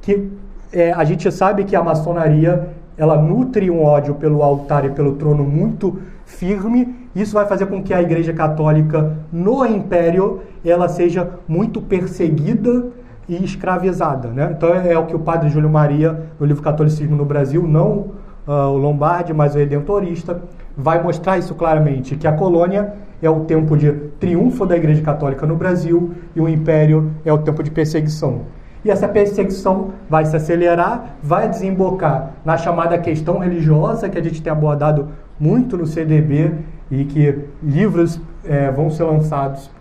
que 0.02 0.32
é, 0.72 0.92
a 0.92 1.04
gente 1.04 1.32
sabe 1.32 1.64
que 1.64 1.76
a 1.76 1.84
maçonaria 1.84 2.70
ela 2.98 3.22
nutre 3.22 3.70
um 3.70 3.84
ódio 3.84 4.16
pelo 4.16 4.42
altar 4.42 4.86
e 4.86 4.90
pelo 4.90 5.16
trono 5.16 5.44
muito 5.44 6.00
firme. 6.26 6.96
Isso 7.16 7.34
vai 7.34 7.46
fazer 7.46 7.66
com 7.66 7.84
que 7.84 7.94
a 7.94 8.02
Igreja 8.02 8.34
Católica 8.34 9.18
no 9.32 9.66
Império 9.66 10.42
ela 10.64 10.88
seja 10.88 11.30
muito 11.48 11.82
perseguida 11.82 12.88
e 13.28 13.44
escravizada. 13.44 14.30
Né? 14.30 14.54
Então 14.56 14.74
é, 14.74 14.94
é 14.94 14.98
o 14.98 15.06
que 15.06 15.16
o 15.16 15.20
padre 15.20 15.50
Júlio 15.50 15.70
Maria, 15.70 16.24
no 16.40 16.46
livro 16.46 16.64
Catolicismo 16.64 17.16
no 17.16 17.26
Brasil, 17.26 17.64
não 17.68 18.12
uh, 18.48 18.70
o 18.70 18.78
Lombardi, 18.78 19.34
mas 19.34 19.56
o 19.56 19.58
Redentorista, 19.58 20.42
vai 20.78 21.02
mostrar 21.02 21.38
isso 21.38 21.56
claramente, 21.56 22.16
que 22.16 22.28
a 22.28 22.34
colônia 22.34 22.94
é 23.26 23.30
o 23.30 23.42
tempo 23.42 23.78
de 23.78 23.92
triunfo 24.20 24.66
da 24.66 24.76
Igreja 24.76 25.02
Católica 25.02 25.46
no 25.46 25.56
Brasil 25.56 26.12
e 26.36 26.42
o 26.42 26.48
Império 26.48 27.12
é 27.24 27.32
o 27.32 27.38
tempo 27.38 27.64
de 27.64 27.72
perseguição. 27.72 28.42
E 28.84 28.92
essa 28.92 29.08
perseguição 29.08 29.94
vai 30.08 30.26
se 30.26 30.36
acelerar, 30.36 31.18
vai 31.22 31.50
desembocar 31.50 32.34
na 32.46 32.56
chamada 32.56 32.98
questão 33.00 33.40
religiosa, 33.40 34.08
que 34.08 34.18
a 34.18 34.24
gente 34.24 34.42
tem 34.42 34.54
abordado 34.54 35.08
muito 35.40 35.76
no 35.76 35.88
CDB 35.88 36.52
e 36.92 37.04
que 37.06 37.40
livros 37.64 38.22
é, 38.44 38.70
vão 38.70 38.92
ser 38.92 39.06
lançados 39.06 39.72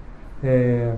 é, 0.43 0.93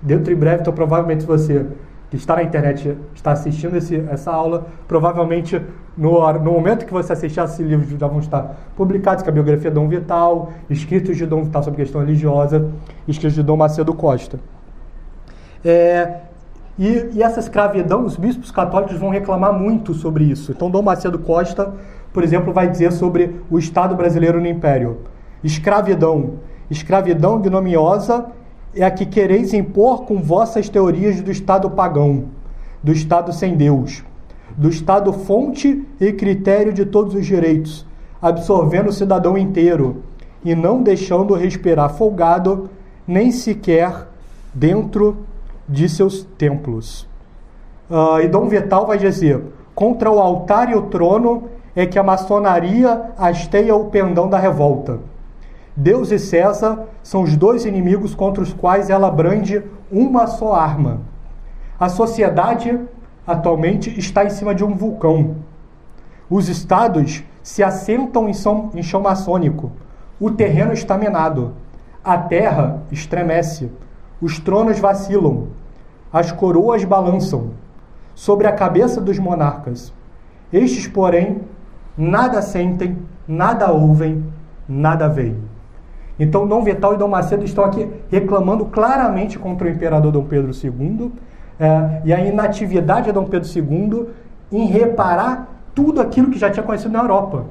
dentro 0.00 0.32
em 0.32 0.36
breve. 0.36 0.62
Então, 0.62 0.72
provavelmente, 0.72 1.26
você 1.26 1.66
que 2.10 2.16
está 2.16 2.34
na 2.34 2.42
internet, 2.42 2.98
está 3.14 3.30
assistindo 3.30 3.76
esse, 3.76 3.96
essa 4.10 4.32
aula, 4.32 4.66
provavelmente 4.88 5.62
no, 5.96 6.32
no 6.34 6.52
momento 6.52 6.84
que 6.84 6.92
você 6.92 7.12
assistir 7.12 7.40
esse 7.40 7.62
livro 7.62 7.96
já 7.96 8.08
vão 8.08 8.18
estar 8.18 8.56
publicados, 8.76 9.22
que 9.22 9.28
é 9.28 9.30
a 9.30 9.34
biografia 9.34 9.70
de 9.70 9.74
Dom 9.74 9.88
Vital, 9.88 10.50
escritos 10.68 11.16
de 11.16 11.24
Dom 11.24 11.44
Vital 11.44 11.62
sobre 11.62 11.82
questão 11.82 12.00
religiosa, 12.00 12.68
escritos 13.06 13.36
de 13.36 13.44
Dom 13.44 13.56
Macedo 13.56 13.94
Costa. 13.94 14.40
É, 15.64 16.16
e, 16.76 17.10
e, 17.12 17.22
essa 17.22 17.38
escravidão, 17.38 18.04
os 18.04 18.16
bispos 18.16 18.50
católicos 18.50 18.96
vão 18.96 19.10
reclamar 19.10 19.52
muito 19.52 19.94
sobre 19.94 20.24
isso. 20.24 20.50
Então, 20.50 20.70
Dom 20.70 20.82
Macedo 20.82 21.18
Costa, 21.18 21.74
por 22.12 22.24
exemplo, 22.24 22.52
vai 22.52 22.68
dizer 22.68 22.90
sobre 22.90 23.40
o 23.48 23.58
Estado 23.58 23.94
brasileiro 23.94 24.40
no 24.40 24.46
Império: 24.46 24.98
escravidão, 25.44 26.40
escravidão 26.70 27.38
ignomiosa 27.38 28.26
é 28.74 28.84
a 28.84 28.90
que 28.90 29.04
quereis 29.06 29.52
impor 29.52 30.04
com 30.04 30.22
vossas 30.22 30.68
teorias 30.68 31.20
do 31.20 31.30
Estado 31.30 31.70
pagão, 31.70 32.26
do 32.82 32.92
Estado 32.92 33.32
sem 33.32 33.56
Deus, 33.56 34.04
do 34.56 34.68
Estado 34.68 35.12
fonte 35.12 35.84
e 36.00 36.12
critério 36.12 36.72
de 36.72 36.84
todos 36.84 37.14
os 37.14 37.26
direitos, 37.26 37.86
absorvendo 38.20 38.88
o 38.88 38.92
cidadão 38.92 39.36
inteiro 39.36 40.02
e 40.44 40.54
não 40.54 40.82
deixando 40.82 41.34
respirar 41.34 41.94
folgado, 41.94 42.70
nem 43.06 43.30
sequer 43.30 44.08
dentro 44.54 45.18
de 45.68 45.88
seus 45.88 46.24
templos. 46.38 47.08
Uh, 47.90 48.20
e 48.22 48.28
Dom 48.28 48.48
Vital 48.48 48.86
vai 48.86 48.98
dizer: 48.98 49.42
contra 49.74 50.10
o 50.10 50.18
altar 50.18 50.70
e 50.70 50.74
o 50.74 50.82
trono 50.82 51.44
é 51.74 51.86
que 51.86 51.98
a 51.98 52.02
maçonaria 52.02 53.10
hasteia 53.16 53.74
o 53.74 53.86
pendão 53.86 54.28
da 54.28 54.38
revolta. 54.38 54.98
Deus 55.76 56.10
e 56.10 56.18
César 56.18 56.86
são 57.02 57.22
os 57.22 57.36
dois 57.36 57.64
inimigos 57.64 58.14
contra 58.14 58.42
os 58.42 58.52
quais 58.52 58.90
ela 58.90 59.10
brande 59.10 59.62
uma 59.90 60.26
só 60.26 60.54
arma. 60.54 61.00
A 61.78 61.88
sociedade 61.88 62.78
atualmente 63.26 63.98
está 63.98 64.24
em 64.24 64.30
cima 64.30 64.54
de 64.54 64.64
um 64.64 64.74
vulcão. 64.74 65.36
Os 66.28 66.48
estados 66.48 67.24
se 67.42 67.62
assentam 67.62 68.28
em, 68.28 68.34
som, 68.34 68.70
em 68.74 68.82
chão 68.82 69.00
maçônico. 69.00 69.72
O 70.18 70.30
terreno 70.30 70.72
está 70.72 70.98
minado. 70.98 71.54
A 72.04 72.18
terra 72.18 72.82
estremece. 72.90 73.70
Os 74.20 74.38
tronos 74.38 74.78
vacilam 74.78 75.48
as 76.12 76.32
coroas 76.32 76.84
balançam 76.84 77.50
sobre 78.14 78.46
a 78.48 78.52
cabeça 78.52 79.00
dos 79.00 79.18
monarcas. 79.18 79.92
Estes, 80.52 80.88
porém, 80.88 81.42
nada 81.96 82.42
sentem, 82.42 82.98
nada 83.28 83.70
ouvem, 83.70 84.24
nada 84.68 85.08
veem. 85.08 85.36
Então, 86.20 86.46
Dom 86.46 86.62
Vital 86.62 86.92
e 86.94 86.98
Dom 86.98 87.08
Macedo 87.08 87.46
estão 87.46 87.64
aqui 87.64 87.88
reclamando 88.10 88.66
claramente 88.66 89.38
contra 89.38 89.66
o 89.66 89.70
imperador 89.70 90.12
Dom 90.12 90.24
Pedro 90.24 90.52
II 90.52 91.10
é, 91.58 92.02
e 92.04 92.12
a 92.12 92.20
inatividade 92.20 93.06
de 93.06 93.12
Dom 93.12 93.24
Pedro 93.24 93.48
II 93.48 94.06
em 94.52 94.66
reparar 94.66 95.48
tudo 95.74 95.98
aquilo 95.98 96.30
que 96.30 96.38
já 96.38 96.50
tinha 96.50 96.62
conhecido 96.62 96.92
na 96.92 97.00
Europa. 97.00 97.46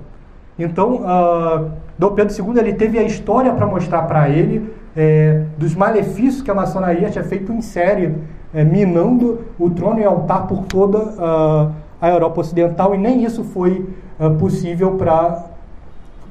Então, 0.58 0.98
uh, 0.98 1.72
Dom 1.98 2.12
Pedro 2.12 2.36
II 2.36 2.60
ele 2.60 2.74
teve 2.74 3.00
a 3.00 3.04
história 3.04 3.52
para 3.54 3.66
mostrar 3.66 4.04
para 4.04 4.30
ele 4.30 4.72
é, 4.96 5.46
dos 5.58 5.74
malefícios 5.74 6.42
que 6.42 6.52
a 6.52 6.54
maçonaria 6.54 7.10
tinha 7.10 7.24
feito 7.24 7.52
em 7.52 7.62
série 7.62 8.14
é, 8.54 8.64
minando 8.64 9.46
o 9.58 9.70
trono 9.70 10.00
e 10.00 10.04
altar 10.04 10.48
por 10.48 10.66
toda 10.66 10.98
uh, 10.98 11.72
a 12.02 12.10
Europa 12.10 12.42
Ocidental, 12.42 12.94
e 12.94 12.98
nem 12.98 13.24
isso 13.24 13.44
foi 13.44 13.88
uh, 14.20 14.32
possível 14.36 14.92
para 14.92 15.46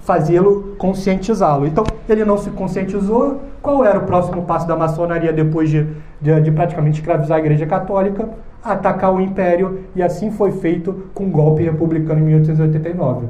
fazê-lo 0.08 0.74
conscientizá-lo. 0.78 1.66
Então, 1.66 1.84
ele 2.08 2.24
não 2.24 2.38
se 2.38 2.48
conscientizou. 2.48 3.42
Qual 3.60 3.84
era 3.84 3.98
o 3.98 4.04
próximo 4.04 4.42
passo 4.44 4.66
da 4.66 4.74
maçonaria 4.74 5.34
depois 5.34 5.68
de, 5.68 5.86
de, 6.18 6.40
de 6.40 6.50
praticamente 6.50 7.00
escravizar 7.00 7.36
a 7.36 7.40
Igreja 7.40 7.66
Católica? 7.66 8.26
Atacar 8.64 9.12
o 9.12 9.20
Império, 9.20 9.80
e 9.94 10.02
assim 10.02 10.30
foi 10.30 10.50
feito 10.50 11.10
com 11.12 11.26
o 11.26 11.30
golpe 11.30 11.62
republicano 11.62 12.20
em 12.20 12.24
1889. 12.24 13.26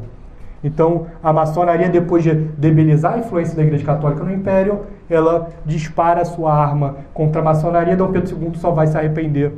Então, 0.62 1.06
a 1.20 1.32
maçonaria, 1.32 1.88
depois 1.88 2.22
de 2.22 2.32
debilizar 2.32 3.14
a 3.14 3.18
influência 3.18 3.56
da 3.56 3.62
Igreja 3.64 3.84
Católica 3.84 4.22
no 4.22 4.32
Império, 4.32 4.82
ela 5.10 5.48
dispara 5.66 6.24
sua 6.24 6.54
arma 6.54 6.98
contra 7.12 7.40
a 7.40 7.44
maçonaria. 7.44 7.96
Dom 7.96 8.12
Pedro 8.12 8.36
II 8.40 8.52
só 8.54 8.70
vai 8.70 8.86
se 8.86 8.96
arrepender 8.96 9.52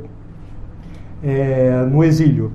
é, 1.23 1.85
no 1.87 2.03
exílio. 2.03 2.51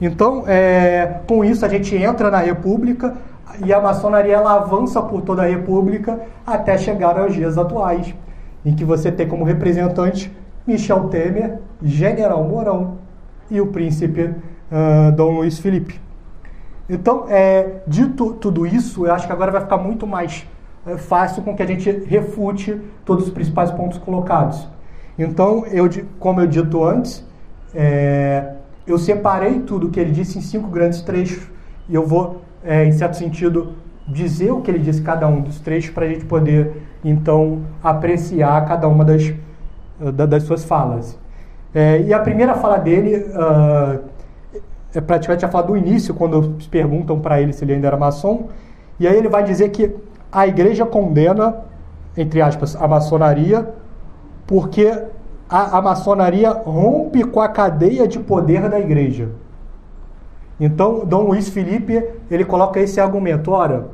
Então, 0.00 0.44
é, 0.46 1.20
com 1.26 1.44
isso, 1.44 1.64
a 1.64 1.68
gente 1.68 1.94
entra 1.96 2.30
na 2.30 2.38
República 2.38 3.14
e 3.64 3.72
a 3.72 3.80
maçonaria 3.80 4.34
ela 4.34 4.54
avança 4.54 5.00
por 5.02 5.22
toda 5.22 5.42
a 5.42 5.46
República 5.46 6.20
até 6.46 6.76
chegar 6.78 7.18
aos 7.18 7.34
dias 7.34 7.56
atuais, 7.58 8.14
em 8.64 8.74
que 8.74 8.84
você 8.84 9.12
tem 9.12 9.28
como 9.28 9.44
representante 9.44 10.34
Michel 10.66 11.08
Temer, 11.08 11.60
General 11.82 12.42
Mourão 12.42 12.98
e 13.50 13.60
o 13.60 13.66
príncipe 13.66 14.22
uh, 14.24 15.12
Dom 15.12 15.32
Luiz 15.32 15.58
Felipe. 15.58 16.00
Então, 16.88 17.26
é, 17.28 17.82
dito 17.86 18.34
tudo 18.34 18.66
isso, 18.66 19.06
eu 19.06 19.12
acho 19.12 19.26
que 19.26 19.32
agora 19.32 19.50
vai 19.50 19.60
ficar 19.62 19.78
muito 19.78 20.06
mais 20.06 20.46
é, 20.86 20.98
fácil 20.98 21.42
com 21.42 21.56
que 21.56 21.62
a 21.62 21.66
gente 21.66 21.90
refute 22.06 22.78
todos 23.04 23.26
os 23.26 23.32
principais 23.32 23.70
pontos 23.70 23.98
colocados. 23.98 24.68
Então, 25.18 25.64
eu, 25.66 25.88
como 26.18 26.40
eu 26.40 26.46
dito 26.46 26.84
antes, 26.84 27.24
é, 27.74 28.52
eu 28.86 28.98
separei 28.98 29.60
tudo 29.60 29.88
que 29.88 29.98
ele 29.98 30.10
disse 30.10 30.38
em 30.38 30.42
cinco 30.42 30.68
grandes 30.68 31.00
trechos 31.00 31.48
e 31.88 31.94
eu 31.94 32.06
vou, 32.06 32.42
é, 32.64 32.84
em 32.84 32.92
certo 32.92 33.16
sentido, 33.16 33.74
dizer 34.08 34.50
o 34.50 34.60
que 34.60 34.70
ele 34.70 34.78
disse 34.78 35.02
cada 35.02 35.28
um 35.28 35.40
dos 35.40 35.60
trechos 35.60 35.90
para 35.90 36.06
a 36.06 36.08
gente 36.08 36.24
poder, 36.24 36.82
então, 37.04 37.62
apreciar 37.82 38.64
cada 38.66 38.88
uma 38.88 39.04
das, 39.04 39.32
das 40.28 40.42
suas 40.44 40.64
falas. 40.64 41.18
É, 41.74 42.00
e 42.00 42.12
a 42.12 42.18
primeira 42.18 42.54
fala 42.54 42.78
dele 42.78 43.16
uh, 43.16 44.00
é 44.94 45.00
praticamente 45.00 45.44
a 45.44 45.48
fala 45.48 45.66
do 45.66 45.76
início, 45.76 46.14
quando 46.14 46.56
perguntam 46.70 47.20
para 47.20 47.40
ele 47.40 47.52
se 47.52 47.64
ele 47.64 47.74
ainda 47.74 47.88
era 47.88 47.96
maçom, 47.96 48.48
e 48.98 49.08
aí 49.08 49.16
ele 49.16 49.28
vai 49.28 49.42
dizer 49.42 49.70
que 49.70 49.94
a 50.30 50.46
igreja 50.46 50.86
condena, 50.86 51.56
entre 52.16 52.40
aspas, 52.40 52.76
a 52.76 52.86
maçonaria, 52.86 53.68
porque 54.46 54.90
a, 55.48 55.78
a 55.78 55.82
maçonaria 55.82 56.50
rompe 56.50 57.24
com 57.24 57.40
a 57.40 57.48
cadeia 57.48 58.06
de 58.06 58.18
poder 58.18 58.68
da 58.68 58.78
igreja. 58.78 59.30
Então, 60.58 61.04
Dom 61.04 61.28
Luiz 61.28 61.48
Felipe, 61.48 62.02
ele 62.30 62.44
coloca 62.44 62.78
esse 62.80 63.00
argumento, 63.00 63.50
ora, 63.50 63.88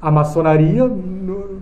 a 0.00 0.10
maçonaria, 0.10 0.86
no, 0.86 1.60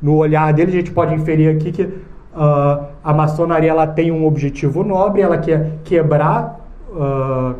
no 0.00 0.16
olhar 0.16 0.52
dele, 0.52 0.72
a 0.72 0.74
gente 0.74 0.90
pode 0.90 1.14
inferir 1.14 1.54
aqui 1.54 1.72
que 1.72 1.82
uh, 1.82 2.86
a 3.02 3.14
maçonaria 3.14 3.70
ela 3.70 3.86
tem 3.86 4.10
um 4.12 4.26
objetivo 4.26 4.84
nobre, 4.84 5.22
ela 5.22 5.38
quer 5.38 5.78
quebrar 5.84 6.60
uh, 6.90 7.54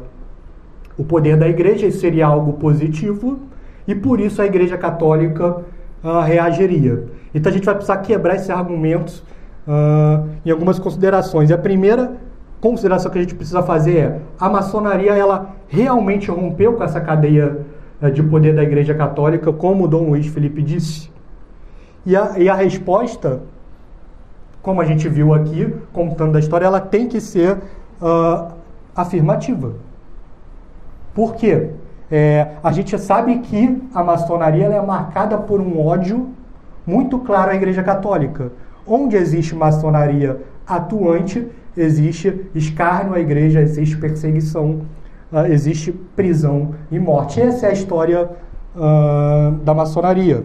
o 0.99 1.05
poder 1.05 1.37
da 1.37 1.49
igreja, 1.49 1.87
isso 1.87 2.01
seria 2.01 2.27
algo 2.27 2.55
positivo, 2.55 3.39
e 3.87 3.95
por 3.95 4.21
isso 4.21 4.41
a 4.43 4.47
igreja 4.47 4.77
católica 4.77 5.59
uh, 6.03 6.21
reagiria. 6.21 7.05
Então 7.35 7.51
a 7.51 7.55
gente 7.55 7.65
vai 7.65 7.75
precisar 7.75 7.99
quebrar 7.99 8.37
esses 8.37 8.51
argumentos 8.51 9.23
uh, 9.67 10.29
em 10.45 10.51
algumas 10.51 10.79
considerações. 10.79 11.51
E 11.51 11.55
a 11.55 11.59
primeira 11.59 12.17
consideração 12.61 13.11
que 13.11 13.19
a 13.19 13.23
gente 13.23 13.35
precisa 13.35 13.63
fazer 13.63 13.97
é 13.97 14.21
a 14.39 14.49
maçonaria 14.49 15.15
ela 15.15 15.55
realmente 15.69 16.31
rompeu 16.31 16.75
com 16.75 16.83
essa 16.83 17.01
cadeia 17.01 17.65
uh, 18.01 18.11
de 18.11 18.23
poder 18.23 18.55
da 18.55 18.63
igreja 18.63 18.95
católica, 18.95 19.53
como 19.53 19.89
Dom 19.89 20.11
Luiz 20.11 20.27
Felipe 20.27 20.63
disse? 20.63 21.11
E 22.05 22.17
a, 22.17 22.39
e 22.39 22.49
a 22.49 22.55
resposta, 22.55 23.43
como 24.63 24.81
a 24.81 24.85
gente 24.85 25.09
viu 25.09 25.35
aqui, 25.35 25.75
contando 25.93 26.37
a 26.37 26.39
história, 26.39 26.67
ela 26.67 26.81
tem 26.81 27.09
que 27.09 27.21
ser 27.21 27.59
afirmativa. 28.95 29.75
Por 31.15 31.35
quê? 31.35 31.71
É, 32.11 32.49
a 32.63 32.71
gente 32.71 32.97
sabe 32.99 33.39
que 33.39 33.83
a 33.95 34.03
maçonaria 34.03 34.67
é 34.67 34.81
marcada 34.81 35.37
por 35.39 35.61
um 35.61 35.85
ódio 35.85 36.29
muito 36.87 37.19
claro 37.19 37.51
à 37.51 37.55
Igreja 37.55 37.83
Católica. 37.83 38.53
Onde 38.87 39.17
existe 39.17 39.55
maçonaria 39.55 40.41
atuante, 40.67 41.49
existe 41.77 42.49
escárnio 42.55 43.15
à 43.15 43.21
Igreja, 43.21 43.61
existe 43.61 43.97
perseguição, 43.97 44.83
uh, 45.33 45.47
existe 45.47 45.93
prisão 45.93 46.75
e 46.91 46.99
morte. 46.99 47.41
Essa 47.41 47.67
é 47.67 47.71
a 47.71 47.73
história 47.73 48.29
uh, 48.75 49.53
da 49.65 49.75
maçonaria. 49.75 50.45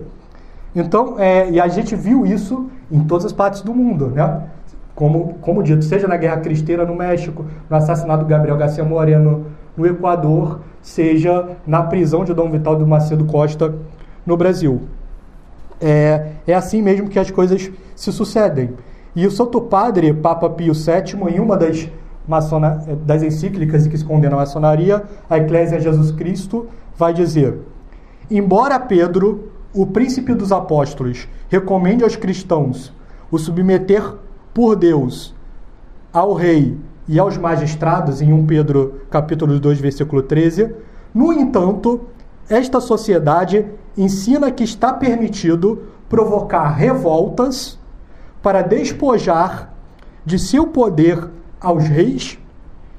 Então, 0.75 1.19
é, 1.19 1.49
e 1.49 1.59
a 1.59 1.67
gente 1.67 1.95
viu 1.95 2.25
isso 2.25 2.69
em 2.91 3.03
todas 3.03 3.25
as 3.25 3.33
partes 3.33 3.61
do 3.61 3.73
mundo, 3.73 4.07
né? 4.07 4.43
Como, 4.95 5.35
como 5.41 5.63
dito, 5.63 5.83
seja 5.83 6.07
na 6.07 6.17
Guerra 6.17 6.37
Cristeira 6.37 6.85
no 6.85 6.95
México, 6.95 7.45
no 7.69 7.75
assassinato 7.75 8.23
do 8.23 8.29
Gabriel 8.29 8.57
Garcia 8.57 8.83
Moreno 8.83 9.45
no 9.75 9.85
Equador, 9.85 10.61
seja 10.81 11.57
na 11.65 11.83
prisão 11.83 12.23
de 12.23 12.33
Dom 12.33 12.49
Vital 12.49 12.75
do 12.75 12.85
Macedo 12.85 13.25
Costa 13.25 13.73
no 14.25 14.35
Brasil. 14.35 14.81
É, 15.79 16.33
é 16.45 16.53
assim 16.53 16.81
mesmo 16.81 17.09
que 17.09 17.17
as 17.17 17.31
coisas 17.31 17.71
se 17.95 18.11
sucedem. 18.11 18.71
E 19.15 19.27
o 19.27 19.31
Santo 19.31 19.59
Padre, 19.61 20.13
Papa 20.13 20.49
Pio 20.49 20.73
VII, 20.73 21.33
em 21.33 21.39
uma 21.39 21.57
das, 21.57 21.89
maçona, 22.27 22.83
das 23.05 23.21
encíclicas 23.21 23.87
que 23.87 23.97
se 23.97 24.05
condena 24.05 24.35
a 24.35 24.39
maçonaria, 24.39 25.03
a 25.29 25.37
Eclésia 25.37 25.79
Jesus 25.79 26.11
Cristo, 26.11 26.67
vai 26.95 27.13
dizer: 27.13 27.59
Embora 28.29 28.79
Pedro, 28.79 29.51
o 29.73 29.85
príncipe 29.85 30.33
dos 30.33 30.51
apóstolos, 30.51 31.27
recomende 31.49 32.03
aos 32.03 32.15
cristãos 32.15 32.93
o 33.29 33.37
submeter 33.37 34.15
por 34.53 34.75
Deus 34.75 35.33
ao 36.11 36.33
rei 36.33 36.77
e 37.07 37.19
aos 37.19 37.37
magistrados, 37.37 38.21
em 38.21 38.31
1 38.31 38.45
Pedro 38.45 39.01
capítulo 39.09 39.59
2, 39.59 39.79
versículo 39.79 40.21
13, 40.21 40.73
no 41.13 41.33
entanto, 41.33 42.01
esta 42.49 42.79
sociedade 42.79 43.65
ensina 43.97 44.51
que 44.51 44.63
está 44.63 44.93
permitido 44.93 45.83
provocar 46.09 46.69
revoltas 46.69 47.79
para 48.41 48.61
despojar 48.61 49.73
de 50.25 50.37
seu 50.39 50.67
poder 50.67 51.29
aos 51.59 51.83
reis 51.83 52.39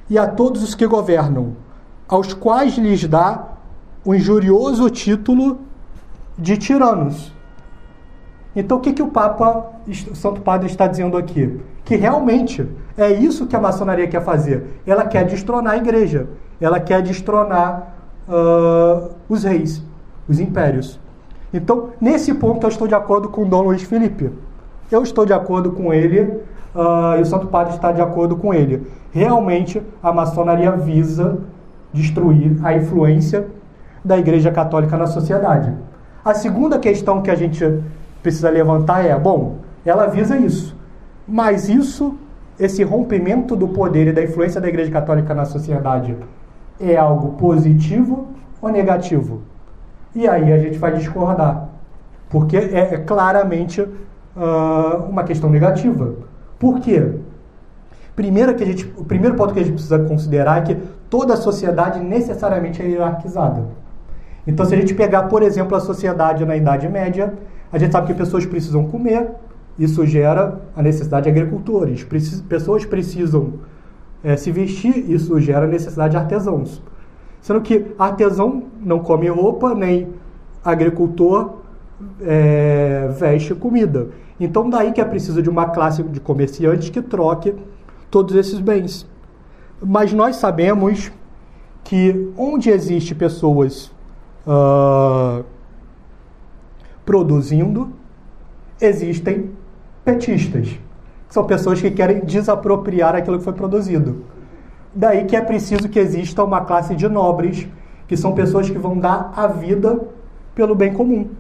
e 0.08 0.18
a 0.18 0.26
todos 0.26 0.62
os 0.62 0.74
que 0.74 0.86
governam, 0.86 1.56
aos 2.08 2.32
quais 2.34 2.76
lhes 2.76 3.06
dá 3.06 3.48
o 4.04 4.14
injurioso 4.14 4.88
título 4.90 5.60
de 6.36 6.56
tiranos. 6.56 7.32
Então, 8.54 8.76
o 8.76 8.80
que, 8.80 8.92
que 8.92 9.02
o 9.02 9.08
Papa, 9.08 9.72
o 9.86 10.14
Santo 10.14 10.42
Padre, 10.42 10.66
está 10.66 10.86
dizendo 10.86 11.16
aqui? 11.16 11.58
Que 11.84 11.96
realmente 11.96 12.68
é 12.96 13.10
isso 13.10 13.46
que 13.46 13.56
a 13.56 13.60
maçonaria 13.60 14.06
quer 14.06 14.22
fazer. 14.22 14.80
Ela 14.86 15.06
quer 15.06 15.24
destronar 15.24 15.74
a 15.74 15.76
igreja, 15.78 16.28
ela 16.60 16.78
quer 16.78 17.02
destronar 17.02 17.94
uh, 18.28 19.10
os 19.28 19.44
reis, 19.44 19.82
os 20.28 20.38
impérios. 20.38 21.00
Então, 21.52 21.90
nesse 22.00 22.34
ponto, 22.34 22.66
eu 22.66 22.68
estou 22.68 22.86
de 22.86 22.94
acordo 22.94 23.28
com 23.28 23.48
Dom 23.48 23.62
Luiz 23.62 23.82
Felipe. 23.82 24.30
Eu 24.92 25.02
estou 25.02 25.24
de 25.24 25.32
acordo 25.32 25.72
com 25.72 25.90
ele 25.90 26.20
uh, 26.20 27.16
e 27.18 27.22
o 27.22 27.24
Santo 27.24 27.46
Padre 27.46 27.72
está 27.74 27.90
de 27.92 28.02
acordo 28.02 28.36
com 28.36 28.52
ele. 28.52 28.86
Realmente, 29.10 29.80
a 30.02 30.12
maçonaria 30.12 30.70
visa 30.72 31.38
destruir 31.94 32.58
a 32.62 32.76
influência 32.76 33.46
da 34.04 34.18
Igreja 34.18 34.50
Católica 34.52 34.94
na 34.98 35.06
sociedade. 35.06 35.72
A 36.22 36.34
segunda 36.34 36.78
questão 36.78 37.22
que 37.22 37.30
a 37.30 37.34
gente 37.34 37.64
precisa 38.22 38.50
levantar 38.50 39.02
é: 39.02 39.18
bom, 39.18 39.56
ela 39.82 40.08
visa 40.08 40.36
isso, 40.36 40.76
mas 41.26 41.70
isso, 41.70 42.14
esse 42.60 42.84
rompimento 42.84 43.56
do 43.56 43.68
poder 43.68 44.08
e 44.08 44.12
da 44.12 44.22
influência 44.22 44.60
da 44.60 44.68
Igreja 44.68 44.90
Católica 44.90 45.32
na 45.32 45.46
sociedade, 45.46 46.14
é 46.78 46.98
algo 46.98 47.38
positivo 47.38 48.28
ou 48.60 48.68
negativo? 48.68 49.40
E 50.14 50.28
aí 50.28 50.52
a 50.52 50.58
gente 50.58 50.76
vai 50.78 50.92
discordar, 50.92 51.70
porque 52.28 52.58
é, 52.58 52.94
é 52.94 52.98
claramente 52.98 53.88
uh, 54.36 55.04
uma 55.08 55.24
questão 55.24 55.50
negativa. 55.50 56.14
Por 56.58 56.80
quê? 56.80 57.12
Primeiro 58.14 58.54
que 58.54 58.62
a 58.62 58.66
gente, 58.66 58.92
o 58.96 59.04
primeiro 59.04 59.36
ponto 59.36 59.54
que 59.54 59.60
a 59.60 59.62
gente 59.62 59.74
precisa 59.74 59.98
considerar 59.98 60.58
é 60.58 60.62
que 60.62 60.76
toda 61.08 61.34
a 61.34 61.36
sociedade 61.36 62.00
necessariamente 62.00 62.82
é 62.82 62.86
hierarquizada. 62.86 63.64
Então, 64.46 64.66
se 64.66 64.74
a 64.74 64.76
gente 64.78 64.94
pegar, 64.94 65.24
por 65.24 65.42
exemplo, 65.42 65.76
a 65.76 65.80
sociedade 65.80 66.44
na 66.44 66.56
Idade 66.56 66.88
Média, 66.88 67.32
a 67.72 67.78
gente 67.78 67.92
sabe 67.92 68.08
que 68.08 68.14
pessoas 68.14 68.44
precisam 68.44 68.86
comer, 68.86 69.30
isso 69.78 70.04
gera 70.04 70.60
a 70.76 70.82
necessidade 70.82 71.24
de 71.24 71.30
agricultores. 71.30 72.04
Precis, 72.04 72.40
pessoas 72.42 72.84
precisam 72.84 73.54
é, 74.22 74.36
se 74.36 74.50
vestir, 74.50 75.10
isso 75.10 75.40
gera 75.40 75.64
a 75.64 75.68
necessidade 75.68 76.12
de 76.12 76.16
artesãos. 76.16 76.82
Sendo 77.40 77.60
que 77.60 77.94
artesão 77.98 78.64
não 78.80 78.98
come 78.98 79.28
roupa, 79.28 79.74
nem 79.74 80.08
agricultor 80.64 81.61
é, 82.20 83.08
veste 83.18 83.54
comida. 83.54 84.08
Então, 84.38 84.68
daí 84.68 84.92
que 84.92 85.00
é 85.00 85.04
preciso 85.04 85.42
de 85.42 85.48
uma 85.48 85.66
classe 85.66 86.02
de 86.02 86.20
comerciantes 86.20 86.88
que 86.88 87.00
troque 87.00 87.54
todos 88.10 88.34
esses 88.34 88.60
bens. 88.60 89.06
Mas 89.80 90.12
nós 90.12 90.36
sabemos 90.36 91.10
que 91.84 92.32
onde 92.36 92.70
existe 92.70 93.14
pessoas 93.14 93.92
uh, 94.46 95.44
produzindo, 97.04 97.90
existem 98.80 99.50
petistas, 100.04 100.68
que 100.68 101.34
são 101.34 101.44
pessoas 101.44 101.80
que 101.80 101.90
querem 101.90 102.20
desapropriar 102.20 103.14
aquilo 103.14 103.38
que 103.38 103.44
foi 103.44 103.52
produzido. 103.52 104.24
Daí 104.94 105.24
que 105.24 105.34
é 105.34 105.40
preciso 105.40 105.88
que 105.88 105.98
exista 105.98 106.44
uma 106.44 106.60
classe 106.62 106.94
de 106.94 107.08
nobres, 107.08 107.66
que 108.06 108.16
são 108.16 108.32
pessoas 108.32 108.68
que 108.68 108.78
vão 108.78 108.98
dar 108.98 109.32
a 109.34 109.46
vida 109.46 110.00
pelo 110.54 110.74
bem 110.74 110.92
comum. 110.92 111.30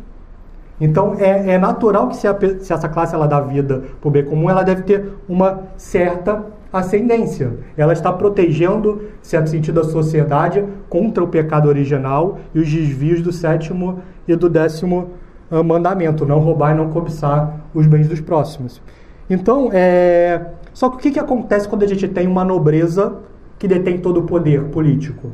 Então 0.82 1.14
é, 1.16 1.52
é 1.52 1.58
natural 1.58 2.08
que 2.08 2.16
se, 2.16 2.26
a, 2.26 2.36
se, 2.58 2.72
essa 2.72 2.88
classe 2.88 3.14
ela 3.14 3.28
dá 3.28 3.40
vida 3.40 3.84
para 4.00 4.08
o 4.08 4.10
bem 4.10 4.24
comum, 4.24 4.50
ela 4.50 4.64
deve 4.64 4.82
ter 4.82 5.12
uma 5.28 5.60
certa 5.76 6.44
ascendência. 6.72 7.52
Ela 7.76 7.92
está 7.92 8.12
protegendo, 8.12 9.02
certo 9.22 9.48
sentido, 9.48 9.78
a 9.78 9.84
sociedade 9.84 10.64
contra 10.88 11.22
o 11.22 11.28
pecado 11.28 11.68
original 11.68 12.40
e 12.52 12.58
os 12.58 12.68
desvios 12.68 13.22
do 13.22 13.30
sétimo 13.30 14.00
e 14.26 14.34
do 14.34 14.48
décimo 14.48 15.10
uh, 15.52 15.62
mandamento, 15.62 16.26
não 16.26 16.40
roubar 16.40 16.74
e 16.74 16.76
não 16.76 16.88
cobiçar 16.88 17.60
os 17.72 17.86
bens 17.86 18.08
dos 18.08 18.20
próximos. 18.20 18.82
Então, 19.30 19.70
é... 19.72 20.46
só 20.74 20.88
que 20.88 20.96
o 20.96 20.98
que, 20.98 21.12
que 21.12 21.20
acontece 21.20 21.68
quando 21.68 21.84
a 21.84 21.86
gente 21.86 22.08
tem 22.08 22.26
uma 22.26 22.44
nobreza 22.44 23.18
que 23.56 23.68
detém 23.68 23.98
todo 23.98 24.18
o 24.18 24.22
poder 24.24 24.64
político? 24.64 25.30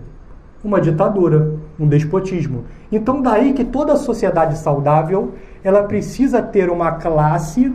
Uma 0.68 0.82
ditadura, 0.82 1.54
um 1.80 1.88
despotismo. 1.88 2.64
Então, 2.92 3.22
daí 3.22 3.54
que 3.54 3.64
toda 3.64 3.96
sociedade 3.96 4.58
saudável 4.58 5.32
ela 5.64 5.82
precisa 5.84 6.42
ter 6.42 6.68
uma 6.68 6.92
classe 6.92 7.74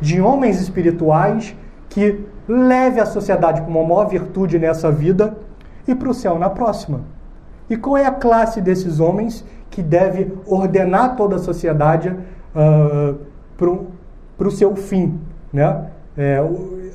de 0.00 0.20
homens 0.20 0.60
espirituais 0.60 1.54
que 1.88 2.26
leve 2.48 2.98
a 2.98 3.06
sociedade 3.06 3.62
com 3.62 3.70
uma 3.70 3.84
maior 3.84 4.08
virtude 4.08 4.58
nessa 4.58 4.90
vida 4.90 5.36
e 5.86 5.94
para 5.94 6.10
o 6.10 6.12
céu 6.12 6.36
na 6.36 6.50
próxima. 6.50 7.02
E 7.70 7.76
qual 7.76 7.96
é 7.96 8.04
a 8.04 8.10
classe 8.10 8.60
desses 8.60 8.98
homens 8.98 9.44
que 9.70 9.80
deve 9.80 10.32
ordenar 10.44 11.14
toda 11.14 11.36
a 11.36 11.38
sociedade 11.38 12.08
uh, 12.08 13.16
para 13.56 14.48
o 14.48 14.50
seu 14.50 14.74
fim? 14.74 15.20
Né? 15.52 15.86
É, 16.18 16.38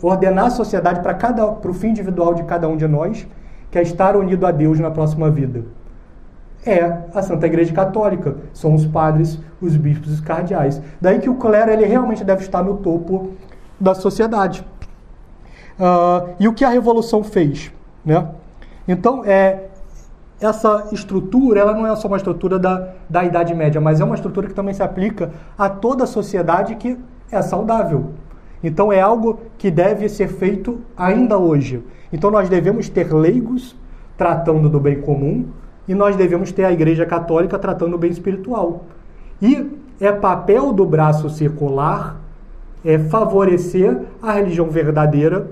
ordenar 0.01 0.47
a 0.47 0.49
sociedade 0.49 0.99
para 0.99 1.71
o 1.71 1.73
fim 1.73 1.91
individual 1.91 2.33
de 2.33 2.43
cada 2.43 2.67
um 2.67 2.75
de 2.75 2.89
nós, 2.89 3.25
que 3.71 3.77
é 3.77 3.81
estar 3.81 4.15
unido 4.15 4.45
a 4.45 4.51
Deus 4.51 4.79
na 4.79 4.91
próxima 4.91 5.29
vida. 5.29 5.63
É 6.65 6.83
a 7.13 7.21
Santa 7.21 7.47
Igreja 7.47 7.73
Católica, 7.73 8.35
são 8.53 8.73
os 8.73 8.85
padres, 8.85 9.39
os 9.61 9.75
bispos 9.77 10.11
e 10.11 10.13
os 10.15 10.19
cardeais. 10.19 10.81
Daí 10.99 11.19
que 11.19 11.29
o 11.29 11.35
clero 11.35 11.71
ele 11.71 11.85
realmente 11.85 12.23
deve 12.23 12.41
estar 12.41 12.63
no 12.63 12.77
topo 12.77 13.31
da 13.79 13.95
sociedade. 13.95 14.65
Uh, 15.79 16.35
e 16.39 16.47
o 16.47 16.53
que 16.53 16.65
a 16.65 16.69
Revolução 16.69 17.23
fez? 17.23 17.71
Né? 18.03 18.27
Então, 18.85 19.23
é, 19.23 19.67
essa 20.41 20.89
estrutura 20.91 21.61
ela 21.61 21.73
não 21.73 21.87
é 21.87 21.95
só 21.95 22.07
uma 22.09 22.17
estrutura 22.17 22.59
da, 22.59 22.89
da 23.09 23.23
Idade 23.23 23.53
Média, 23.53 23.79
mas 23.79 24.01
é 24.01 24.03
uma 24.03 24.15
estrutura 24.15 24.47
que 24.47 24.53
também 24.53 24.73
se 24.73 24.83
aplica 24.83 25.31
a 25.57 25.69
toda 25.69 26.03
a 26.03 26.07
sociedade 26.07 26.75
que 26.75 26.97
é 27.31 27.41
saudável. 27.41 28.11
Então, 28.61 28.91
é 28.91 28.99
algo 28.99 29.39
que 29.57 29.71
deve 29.71 30.09
ser 30.09 30.27
feito 30.27 30.81
ainda 30.97 31.37
hoje. 31.37 31.81
Então, 32.11 32.31
nós 32.31 32.49
devemos 32.49 32.89
ter 32.89 33.13
leigos 33.13 33.75
tratando 34.17 34.69
do 34.69 34.79
bem 34.79 35.01
comum 35.01 35.45
e 35.87 35.95
nós 35.95 36.15
devemos 36.15 36.51
ter 36.51 36.65
a 36.65 36.71
Igreja 36.71 37.05
Católica 37.05 37.57
tratando 37.57 37.91
do 37.91 37.97
bem 37.97 38.11
espiritual. 38.11 38.85
E 39.41 39.77
é 39.99 40.11
papel 40.11 40.73
do 40.73 40.85
braço 40.85 41.29
circular 41.29 42.19
é 42.83 42.97
favorecer 42.97 43.97
a 44.21 44.33
religião 44.33 44.69
verdadeira 44.69 45.47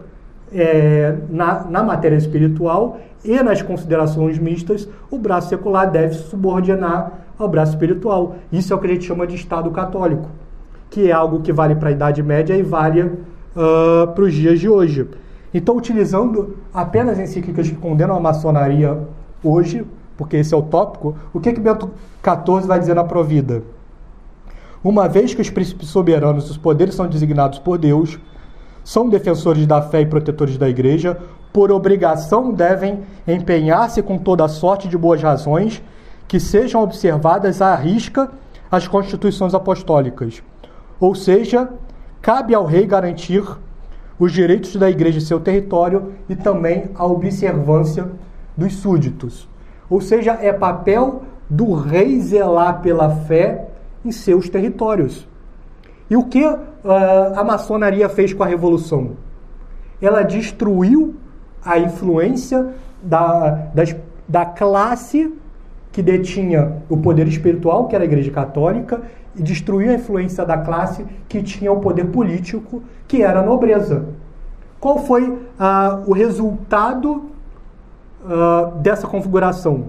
é, 0.54 1.16
na, 1.30 1.66
na 1.66 1.84
matéria 1.84 2.16
espiritual 2.16 3.00
e 3.24 3.42
nas 3.44 3.62
considerações 3.62 4.40
mistas, 4.40 4.88
o 5.12 5.18
braço 5.18 5.50
secular 5.50 5.90
deve 5.92 6.16
se 6.16 6.24
subordinar 6.30 7.12
ao 7.38 7.50
braço 7.50 7.74
espiritual. 7.74 8.36
Isso 8.52 8.72
é 8.72 8.76
o 8.76 8.80
que 8.80 8.88
a 8.88 8.90
gente 8.92 9.06
chama 9.06 9.28
de 9.28 9.36
Estado 9.36 9.70
católico, 9.72 10.30
que 10.90 11.10
é 11.10 11.12
algo 11.12 11.42
que 11.42 11.52
vale 11.52 11.76
para 11.76 11.90
a 11.90 11.92
Idade 11.92 12.24
Média 12.24 12.56
e 12.56 12.64
vale 12.64 13.02
uh, 13.02 14.08
para 14.14 14.24
os 14.24 14.34
dias 14.34 14.60
de 14.60 14.70
hoje. 14.70 15.08
Então, 15.58 15.76
utilizando 15.76 16.56
apenas 16.72 17.18
encíclicas 17.18 17.68
que 17.68 17.76
condenam 17.76 18.16
a 18.16 18.20
maçonaria 18.20 18.96
hoje, 19.44 19.84
porque 20.16 20.38
esse 20.38 20.54
é 20.54 20.58
o 20.58 20.62
tópico, 20.62 21.16
o 21.34 21.40
que, 21.40 21.52
que 21.52 21.60
Bento 21.60 21.90
XIV 22.24 22.68
vai 22.68 22.80
dizer 22.80 22.94
na 22.94 23.04
Provida? 23.04 23.64
Uma 24.84 25.10
vez 25.10 25.34
que 25.34 25.42
os 25.42 25.50
príncipes 25.50 25.90
soberanos 25.90 26.46
e 26.48 26.52
os 26.52 26.58
poderes 26.58 26.94
são 26.94 27.08
designados 27.08 27.58
por 27.58 27.80
Deus, 27.80 28.20
são 28.84 29.10
defensores 29.10 29.66
da 29.66 29.82
fé 29.82 30.02
e 30.02 30.06
protetores 30.06 30.60
da 30.60 30.70
igreja, 30.70 31.18
por 31.52 31.72
obrigação 31.72 32.54
devem 32.54 33.00
empenhar-se 33.28 34.04
com 34.04 34.20
toda 34.20 34.48
sorte 34.48 34.88
de 34.88 34.96
boas 34.96 35.24
razões 35.24 35.82
que 36.28 36.40
sejam 36.40 36.84
observadas 36.84 37.64
à 37.64 37.74
risca 37.74 38.30
as 38.70 38.88
constituições 38.88 39.56
apostólicas. 39.56 40.44
Ou 41.00 41.16
seja, 41.16 41.68
cabe 42.22 42.54
ao 42.54 42.64
rei 42.64 42.86
garantir 42.86 43.44
os 44.20 44.32
direitos 44.32 44.76
da 44.76 44.90
igreja 44.90 45.18
em 45.18 45.22
seu 45.22 45.40
território 45.40 46.14
e 46.28 46.36
também 46.36 46.86
a 46.96 47.06
observância 47.06 48.10
dos 48.56 48.74
súditos. 48.74 49.48
Ou 49.90 50.02
seja, 50.02 50.38
é 50.42 50.52
papel 50.52 51.24
do 51.50 51.74
rei 51.74 52.20
zelar 52.20 52.82
pela 52.82 53.10
fé 53.10 53.68
em 54.04 54.12
seus 54.12 54.50
territórios. 54.50 55.28
E 56.10 56.16
o 56.16 56.24
que 56.24 56.44
uh, 56.44 56.60
a 57.36 57.44
maçonaria 57.44 58.10
fez 58.10 58.34
com 58.34 58.44
a 58.44 58.48
Revolução? 58.48 59.12
Ela 60.02 60.24
destruiu 60.24 61.16
a 61.64 61.78
influência 61.78 62.74
da, 63.02 63.70
das, 63.74 63.96
da 64.28 64.46
classe 64.46 65.34
que 65.92 66.02
detinha 66.02 66.78
o 66.90 66.98
poder 66.98 67.28
espiritual, 67.28 67.88
que 67.88 67.96
era 67.96 68.04
a 68.04 68.08
Igreja 68.08 68.32
Católica, 68.32 69.02
e 69.38 69.44
destruiu 69.44 69.92
a 69.92 69.94
influência 69.94 70.46
da 70.46 70.58
classe 70.58 71.06
que 71.30 71.44
tinha 71.44 71.72
o 71.72 71.80
poder 71.80 72.06
político, 72.06 72.82
que 73.08 73.22
era 73.22 73.40
a 73.40 73.44
nobreza. 73.44 74.06
Qual 74.80 75.00
foi 75.00 75.30
uh, 75.30 75.38
o 76.06 76.14
resultado 76.14 77.26
uh, 78.24 78.78
dessa 78.80 79.08
configuração, 79.08 79.86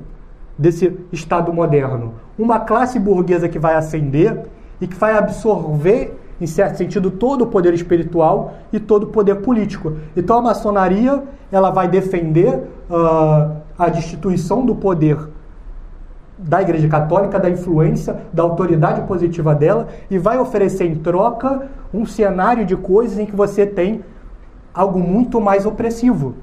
desse 0.56 0.96
Estado 1.10 1.52
moderno? 1.52 2.14
Uma 2.38 2.60
classe 2.60 2.98
burguesa 2.98 3.48
que 3.48 3.58
vai 3.58 3.74
ascender 3.74 4.44
e 4.80 4.86
que 4.86 4.94
vai 4.94 5.16
absorver, 5.16 6.14
em 6.40 6.46
certo 6.46 6.76
sentido, 6.76 7.10
todo 7.10 7.42
o 7.42 7.46
poder 7.46 7.74
espiritual 7.74 8.54
e 8.72 8.78
todo 8.78 9.04
o 9.04 9.06
poder 9.08 9.36
político. 9.36 9.94
Então 10.16 10.38
a 10.38 10.42
maçonaria 10.42 11.22
ela 11.50 11.70
vai 11.70 11.88
defender 11.88 12.64
uh, 12.88 13.56
a 13.78 13.88
destituição 13.88 14.64
do 14.64 14.74
poder 14.74 15.18
da 16.38 16.62
Igreja 16.62 16.86
Católica, 16.88 17.38
da 17.38 17.50
influência, 17.50 18.22
da 18.32 18.42
autoridade 18.44 19.02
positiva 19.02 19.54
dela 19.54 19.88
e 20.08 20.18
vai 20.18 20.38
oferecer 20.38 20.84
em 20.84 20.94
troca 20.94 21.66
um 21.92 22.06
cenário 22.06 22.64
de 22.64 22.76
coisas 22.76 23.18
em 23.18 23.26
que 23.26 23.34
você 23.34 23.66
tem 23.66 24.04
algo 24.72 25.00
muito 25.00 25.40
mais 25.40 25.66
opressivo. 25.66 26.34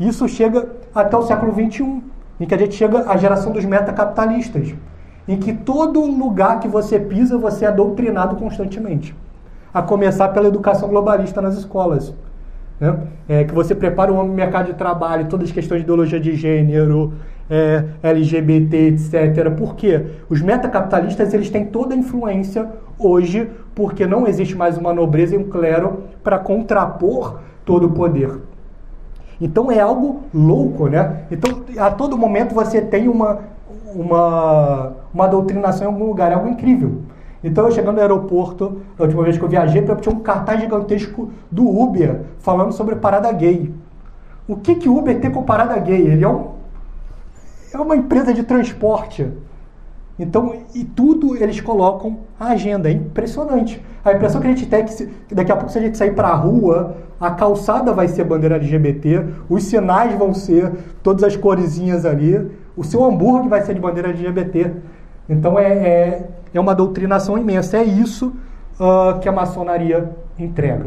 Isso 0.00 0.28
chega 0.28 0.68
até 0.94 1.16
o 1.16 1.22
século 1.22 1.52
XXI, 1.52 2.02
em 2.40 2.46
que 2.46 2.54
a 2.54 2.58
gente 2.58 2.74
chega 2.74 3.08
à 3.08 3.16
geração 3.16 3.52
dos 3.52 3.64
metacapitalistas, 3.64 4.74
em 5.28 5.38
que 5.38 5.52
todo 5.52 6.00
lugar 6.00 6.60
que 6.60 6.68
você 6.68 6.98
pisa 6.98 7.38
você 7.38 7.64
é 7.64 7.72
doutrinado 7.72 8.36
constantemente, 8.36 9.14
a 9.72 9.80
começar 9.80 10.28
pela 10.28 10.48
educação 10.48 10.88
globalista 10.88 11.40
nas 11.40 11.56
escolas. 11.56 12.12
Né? 12.78 12.94
É, 13.28 13.44
que 13.44 13.54
você 13.54 13.74
prepara 13.74 14.12
o 14.12 14.16
homem 14.16 14.32
mercado 14.32 14.66
de 14.66 14.74
trabalho, 14.74 15.28
todas 15.28 15.48
as 15.48 15.52
questões 15.52 15.78
de 15.78 15.84
ideologia 15.84 16.20
de 16.20 16.34
gênero, 16.36 17.14
é, 17.50 17.84
LGBT, 18.02 18.76
etc. 18.88 19.50
Por 19.56 19.74
quê? 19.76 20.04
Os 20.28 20.40
metacapitalistas 20.42 21.32
eles 21.32 21.50
têm 21.50 21.66
toda 21.66 21.94
a 21.94 21.98
influência 21.98 22.68
hoje, 22.98 23.50
porque 23.74 24.06
não 24.06 24.26
existe 24.26 24.56
mais 24.56 24.76
uma 24.76 24.92
nobreza 24.92 25.34
e 25.34 25.38
um 25.38 25.48
clero 25.48 26.04
para 26.22 26.38
contrapor 26.38 27.40
todo 27.64 27.86
o 27.86 27.90
poder. 27.90 28.40
Então 29.40 29.70
é 29.70 29.80
algo 29.80 30.22
louco, 30.32 30.88
né? 30.88 31.24
Então 31.30 31.62
a 31.78 31.90
todo 31.90 32.16
momento 32.16 32.54
você 32.54 32.80
tem 32.80 33.08
uma, 33.08 33.40
uma, 33.94 34.92
uma 35.12 35.26
doutrinação 35.26 35.88
em 35.88 35.92
algum 35.92 36.06
lugar, 36.06 36.32
é 36.32 36.34
algo 36.34 36.48
incrível. 36.48 37.02
Então 37.44 37.66
eu 37.66 37.70
chegando 37.70 37.96
no 37.96 38.00
aeroporto, 38.00 38.80
a 38.98 39.02
última 39.02 39.22
vez 39.22 39.36
que 39.36 39.44
eu 39.44 39.48
viajei, 39.48 39.82
tinha 40.00 40.14
um 40.14 40.20
cartaz 40.20 40.60
gigantesco 40.60 41.30
do 41.50 41.68
Uber 41.68 42.22
falando 42.38 42.72
sobre 42.72 42.96
parada 42.96 43.30
gay. 43.30 43.72
O 44.48 44.56
que 44.56 44.74
que 44.76 44.88
o 44.88 44.96
Uber 44.96 45.20
tem 45.20 45.30
com 45.30 45.42
parada 45.42 45.78
gay? 45.78 46.00
Ele 46.00 46.24
é 46.24 46.28
um 46.28 46.55
é 47.76 47.80
uma 47.80 47.96
empresa 47.96 48.32
de 48.32 48.42
transporte. 48.42 49.30
Então, 50.18 50.54
e 50.74 50.82
tudo 50.84 51.36
eles 51.36 51.60
colocam 51.60 52.20
a 52.40 52.48
agenda. 52.48 52.88
É 52.88 52.92
impressionante. 52.92 53.82
A 54.04 54.12
impressão 54.12 54.40
que 54.40 54.46
a 54.46 54.50
gente 54.50 54.66
tem 54.66 54.80
é 54.80 54.82
que, 54.84 55.06
que 55.06 55.34
daqui 55.34 55.52
a 55.52 55.56
pouco, 55.56 55.70
se 55.70 55.78
a 55.78 55.82
gente 55.82 55.98
sair 55.98 56.14
para 56.14 56.28
a 56.28 56.34
rua, 56.34 56.96
a 57.20 57.30
calçada 57.30 57.92
vai 57.92 58.08
ser 58.08 58.24
bandeira 58.24 58.56
LGBT, 58.56 59.24
os 59.48 59.64
sinais 59.64 60.16
vão 60.16 60.32
ser 60.32 60.72
todas 61.02 61.22
as 61.22 61.36
coresinhas 61.36 62.06
ali, 62.06 62.50
o 62.76 62.84
seu 62.84 63.04
hambúrguer 63.04 63.48
vai 63.48 63.62
ser 63.62 63.74
de 63.74 63.80
bandeira 63.80 64.08
LGBT. 64.10 64.72
Então, 65.28 65.58
é, 65.58 65.72
é, 65.72 66.28
é 66.54 66.60
uma 66.60 66.74
doutrinação 66.74 67.36
imensa. 67.36 67.78
É 67.78 67.84
isso 67.84 68.32
uh, 68.80 69.18
que 69.20 69.28
a 69.28 69.32
maçonaria 69.32 70.10
entrega. 70.38 70.86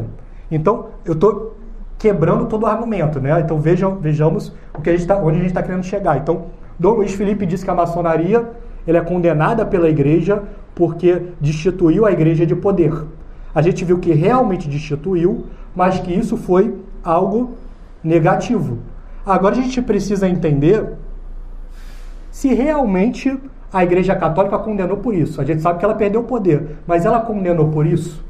Então, 0.49 0.88
eu 1.06 1.13
estou 1.13 1.58
quebrando 1.97 2.45
todo 2.45 2.63
o 2.63 2.65
argumento. 2.65 3.19
Né? 3.19 3.39
Então, 3.41 3.60
vejam, 3.60 3.97
vejamos 3.97 4.54
o 4.73 4.82
que 4.82 4.89
a 4.89 4.93
gente 4.93 5.06
tá, 5.06 5.17
onde 5.17 5.38
a 5.38 5.41
gente 5.41 5.47
está 5.47 5.62
querendo 5.62 5.84
chegar. 5.84 6.17
Então, 6.17 6.45
Dom 6.80 6.94
Luiz 6.94 7.13
Felipe 7.13 7.46
disse 7.46 7.65
que 7.65 7.72
a 7.72 7.76
maçonaria 7.76 8.50
é 8.88 9.02
condenada 9.02 9.65
pela 9.65 9.89
igreja 9.89 10.42
porque 10.74 11.22
destituiu 11.39 12.06
a 12.06 12.12
igreja 12.12 12.46
de 12.46 12.56
poder. 12.56 12.94
A 13.54 13.62
gente 13.62 13.84
viu 13.84 14.00
que 14.00 14.13
realmente 14.13 14.70
destituiu, 14.70 15.46
mas 15.76 16.00
que 16.00 16.13
isso 16.13 16.38
foi 16.38 16.76
algo 17.04 17.56
negativo. 18.04 18.80
Agora 19.26 19.56
a 19.56 19.62
gente 19.62 19.82
precisa 19.82 20.28
entender 20.28 20.94
se 22.32 22.54
realmente 22.54 23.38
a 23.72 23.84
Igreja 23.84 24.15
Católica 24.15 24.58
condenou 24.58 24.98
por 24.98 25.13
isso. 25.13 25.42
A 25.42 25.44
gente 25.44 25.62
sabe 25.62 25.80
que 25.80 25.86
ela 25.86 25.94
perdeu 25.94 26.22
o 26.22 26.24
poder, 26.24 26.78
mas 26.88 27.06
ela 27.06 27.20
condenou 27.20 27.70
por 27.70 27.86
isso. 27.86 28.24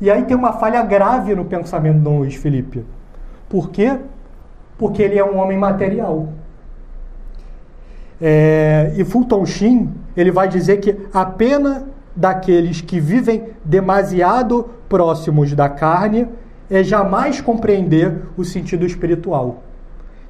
E 0.00 0.10
aí 0.10 0.24
tem 0.24 0.36
uma 0.36 0.54
falha 0.54 0.82
grave 0.82 1.34
no 1.34 1.44
pensamento 1.44 1.98
de 1.98 2.02
Dom 2.02 2.18
Luiz 2.18 2.34
Felipe. 2.34 2.84
Por 3.48 3.70
quê? 3.70 3.98
Porque 4.78 5.02
ele 5.02 5.18
é 5.18 5.24
um 5.24 5.36
homem 5.36 5.58
material. 5.58 6.28
É, 8.24 8.92
e 8.96 9.04
Fulton 9.04 9.44
Sheen 9.44 9.92
ele 10.16 10.30
vai 10.30 10.46
dizer 10.46 10.76
que 10.76 10.96
a 11.12 11.24
pena 11.24 11.88
daqueles 12.14 12.80
que 12.80 13.00
vivem 13.00 13.48
demasiado 13.64 14.70
próximos 14.88 15.52
da 15.54 15.68
carne 15.68 16.28
é 16.70 16.84
jamais 16.84 17.40
compreender 17.40 18.22
o 18.36 18.44
sentido 18.44 18.86
espiritual. 18.86 19.64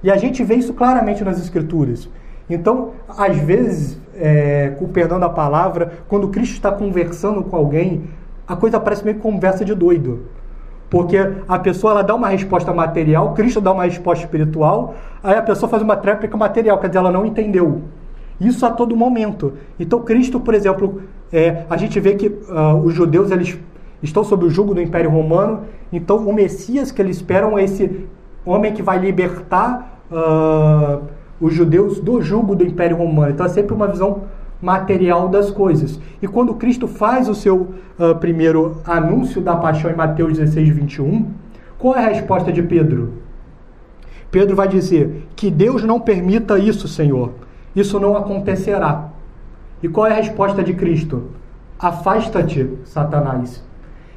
E 0.02 0.10
a 0.10 0.16
gente 0.16 0.42
vê 0.42 0.54
isso 0.54 0.72
claramente 0.72 1.22
nas 1.22 1.38
Escrituras. 1.38 2.08
Então, 2.48 2.92
às 3.06 3.36
vezes, 3.36 3.98
é, 4.16 4.72
com 4.78 4.88
perdão 4.88 5.20
da 5.20 5.28
palavra, 5.28 5.92
quando 6.08 6.28
Cristo 6.28 6.54
está 6.54 6.72
conversando 6.72 7.42
com 7.44 7.54
alguém, 7.54 8.04
a 8.48 8.56
coisa 8.56 8.80
parece 8.80 9.04
meio 9.04 9.18
conversa 9.18 9.66
de 9.66 9.74
doido. 9.74 10.26
Porque 10.92 11.16
a 11.48 11.58
pessoa 11.58 11.92
ela 11.92 12.02
dá 12.02 12.14
uma 12.14 12.28
resposta 12.28 12.70
material, 12.70 13.32
Cristo 13.32 13.62
dá 13.62 13.72
uma 13.72 13.84
resposta 13.84 14.26
espiritual, 14.26 14.94
aí 15.24 15.38
a 15.38 15.40
pessoa 15.40 15.66
faz 15.66 15.82
uma 15.82 15.96
tréplica 15.96 16.36
material, 16.36 16.76
quer 16.78 16.88
dizer, 16.88 16.98
ela 16.98 17.10
não 17.10 17.24
entendeu. 17.24 17.84
Isso 18.38 18.66
a 18.66 18.70
todo 18.70 18.94
momento. 18.94 19.54
Então, 19.80 20.00
Cristo, 20.02 20.38
por 20.38 20.52
exemplo, 20.52 21.00
é, 21.32 21.64
a 21.70 21.78
gente 21.78 21.98
vê 21.98 22.14
que 22.14 22.28
uh, 22.28 22.76
os 22.84 22.92
judeus 22.92 23.30
eles 23.30 23.58
estão 24.02 24.22
sob 24.22 24.44
o 24.44 24.50
jugo 24.50 24.74
do 24.74 24.82
Império 24.82 25.08
Romano, 25.08 25.62
então 25.90 26.18
o 26.18 26.34
Messias 26.34 26.92
que 26.92 27.00
eles 27.00 27.16
esperam 27.16 27.58
é 27.58 27.64
esse 27.64 28.06
homem 28.44 28.74
que 28.74 28.82
vai 28.82 28.98
libertar 28.98 29.98
uh, 30.10 31.04
os 31.40 31.54
judeus 31.54 32.00
do 32.00 32.20
jugo 32.20 32.54
do 32.54 32.66
Império 32.66 32.98
Romano. 32.98 33.32
Então, 33.32 33.46
é 33.46 33.48
sempre 33.48 33.74
uma 33.74 33.88
visão 33.88 34.24
material 34.62 35.28
das 35.28 35.50
coisas. 35.50 36.00
E 36.22 36.28
quando 36.28 36.54
Cristo 36.54 36.86
faz 36.86 37.28
o 37.28 37.34
seu 37.34 37.74
uh, 37.98 38.14
primeiro 38.20 38.80
anúncio 38.86 39.42
da 39.42 39.56
paixão 39.56 39.90
em 39.90 39.96
Mateus 39.96 40.38
16, 40.38 40.68
21, 40.68 41.26
qual 41.76 41.96
é 41.96 42.04
a 42.04 42.08
resposta 42.08 42.52
de 42.52 42.62
Pedro? 42.62 43.14
Pedro 44.30 44.54
vai 44.54 44.68
dizer: 44.68 45.26
Que 45.34 45.50
Deus 45.50 45.82
não 45.82 45.98
permita 45.98 46.58
isso, 46.58 46.86
Senhor. 46.86 47.32
Isso 47.74 47.98
não 47.98 48.16
acontecerá. 48.16 49.10
E 49.82 49.88
qual 49.88 50.06
é 50.06 50.12
a 50.12 50.16
resposta 50.16 50.62
de 50.62 50.74
Cristo? 50.74 51.24
Afasta-te, 51.78 52.70
Satanás. 52.84 53.64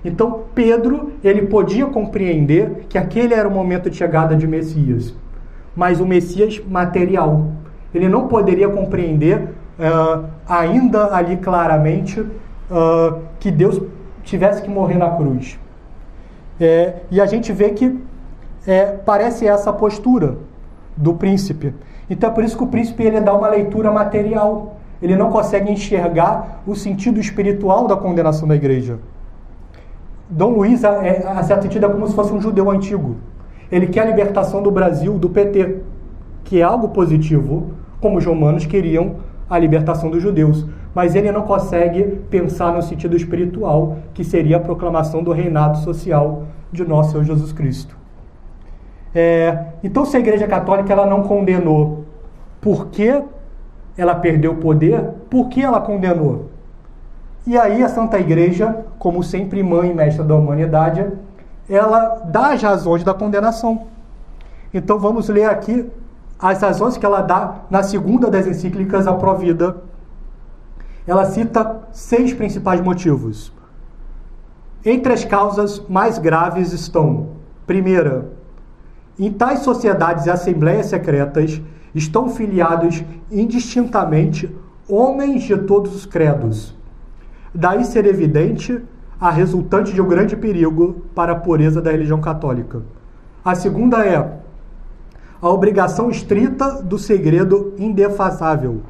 Então, 0.04 0.44
Pedro, 0.54 1.14
ele 1.24 1.48
podia 1.48 1.88
compreender 1.88 2.86
que 2.88 2.98
aquele 2.98 3.34
era 3.34 3.50
o 3.50 3.52
momento 3.52 3.90
de 3.90 3.98
chegada 3.98 4.36
de 4.36 4.46
Messias, 4.46 5.16
mas 5.76 6.00
o 6.00 6.06
Messias 6.06 6.62
material. 6.70 7.52
Ele 7.92 8.08
não 8.08 8.28
poderia 8.28 8.70
compreender 8.70 9.50
uh, 9.80 10.26
ainda 10.48 11.14
ali 11.16 11.38
claramente 11.38 12.20
uh, 12.22 13.22
que 13.40 13.52
Deus 13.52 13.82
tivesse 14.24 14.62
que 14.62 14.70
morrer 14.70 14.98
na 14.98 15.12
cruz. 15.12 15.60
É, 16.60 17.02
e 17.12 17.20
a 17.20 17.26
gente 17.26 17.52
vê 17.52 17.72
que 17.72 18.00
é, 18.66 18.86
parece 18.86 19.48
essa 19.48 19.72
postura 19.72 20.38
do 20.96 21.14
príncipe. 21.14 21.74
Então 22.10 22.30
é 22.30 22.34
por 22.34 22.44
isso 22.44 22.58
que 22.58 22.64
o 22.64 22.68
príncipe 22.68 23.04
ele 23.04 23.20
dá 23.20 23.34
uma 23.34 23.48
leitura 23.50 23.92
material. 23.92 24.78
Ele 25.02 25.16
não 25.16 25.30
consegue 25.30 25.72
enxergar 25.72 26.64
o 26.66 26.76
sentido 26.76 27.20
espiritual 27.20 27.88
da 27.88 27.96
condenação 27.96 28.48
da 28.48 28.56
igreja. 28.56 28.98
Dom 30.30 30.52
Luiz, 30.52 30.84
é, 30.84 31.28
a 31.28 31.44
certo 31.44 31.64
sentido, 31.64 31.86
é 31.86 31.90
como 31.90 32.08
se 32.08 32.16
fosse 32.16 32.34
um 32.34 32.42
judeu 32.42 32.72
antigo. 32.72 33.18
Ele 33.72 33.88
quer 33.88 34.02
a 34.02 34.06
libertação 34.06 34.64
do 34.64 34.72
Brasil 34.72 35.18
do 35.18 35.30
PT, 35.30 35.82
que 36.44 36.62
é 36.62 36.64
algo 36.64 36.90
positivo, 36.90 37.72
como 38.00 38.18
os 38.18 38.26
romanos 38.26 38.66
queriam 38.66 39.18
a 39.50 39.58
libertação 39.60 40.10
dos 40.10 40.22
judeus. 40.22 40.66
Mas 40.94 41.16
ele 41.16 41.32
não 41.32 41.42
consegue 41.42 42.04
pensar 42.30 42.74
no 42.74 42.82
sentido 42.82 43.16
espiritual, 43.16 43.98
que 44.14 44.24
seria 44.24 44.58
a 44.58 44.60
proclamação 44.60 45.24
do 45.24 45.32
reinado 45.32 45.78
social 45.80 46.44
de 46.72 46.86
nosso 46.86 47.12
Senhor 47.12 47.24
Jesus 47.24 47.52
Cristo. 47.52 47.96
É, 49.14 49.68
então, 49.84 50.06
se 50.06 50.18
a 50.18 50.20
Igreja 50.20 50.48
Católica 50.48 50.92
ela 50.92 51.06
não 51.06 51.24
condenou, 51.24 52.06
por 52.60 52.88
que 52.88 53.22
ela 53.98 54.16
perdeu 54.16 54.54
o 54.54 54.58
poder? 54.58 55.02
Por 55.30 55.48
que 55.48 55.62
ela 55.62 55.80
condenou? 55.80 56.50
E 57.48 57.58
aí 57.58 57.84
a 57.84 57.88
Santa 57.88 58.20
Igreja, 58.20 58.86
como 58.98 59.24
sempre 59.24 59.62
mãe 59.62 59.92
e 59.92 59.94
mestra 59.94 60.24
da 60.24 60.36
humanidade, 60.36 61.06
ela 61.70 62.24
dá 62.26 62.54
as 62.54 62.62
razões 62.62 63.04
da 63.04 63.14
condenação. 63.14 63.84
Então 64.74 65.00
vamos 65.00 65.30
ler 65.30 65.46
aqui 65.46 65.90
as 66.48 66.62
razões 66.62 66.96
que 66.96 67.06
ela 67.06 67.22
dá 67.22 67.62
na 67.72 67.82
segunda 67.82 68.30
das 68.30 68.46
encíclicas, 68.46 69.08
a 69.08 69.14
Provida. 69.14 69.78
Ela 71.08 71.26
cita 71.26 71.88
seis 71.92 72.34
principais 72.34 72.80
motivos. 72.82 73.52
Entre 74.86 75.12
as 75.12 75.26
causas 75.26 75.82
mais 75.90 76.20
graves 76.20 76.72
estão: 76.72 77.30
primeira, 77.66 78.30
em 79.18 79.32
tais 79.32 79.60
sociedades 79.60 80.28
e 80.28 80.30
assembleias 80.30 80.86
secretas 80.86 81.60
estão 81.96 82.30
filiados 82.30 83.04
indistintamente 83.32 84.56
homens 84.88 85.44
de 85.44 85.58
todos 85.58 85.96
os 85.96 86.06
credos. 86.06 86.76
Daí 87.56 87.84
ser 87.86 88.06
evidente 88.06 88.84
a 89.20 89.32
resultante 89.32 89.94
de 89.94 90.02
um 90.02 90.08
grande 90.08 90.36
perigo 90.36 91.08
para 91.16 91.32
a 91.32 91.40
pureza 91.40 91.82
da 91.82 91.90
religião 91.90 92.22
católica. 92.22 92.84
A 93.44 93.56
segunda 93.56 94.06
é 94.06 94.45
a 95.42 95.50
obrigação 95.50 96.10
estrita 96.10 96.82
do 96.82 96.98
segredo 96.98 97.74
indefasável. 97.78 98.82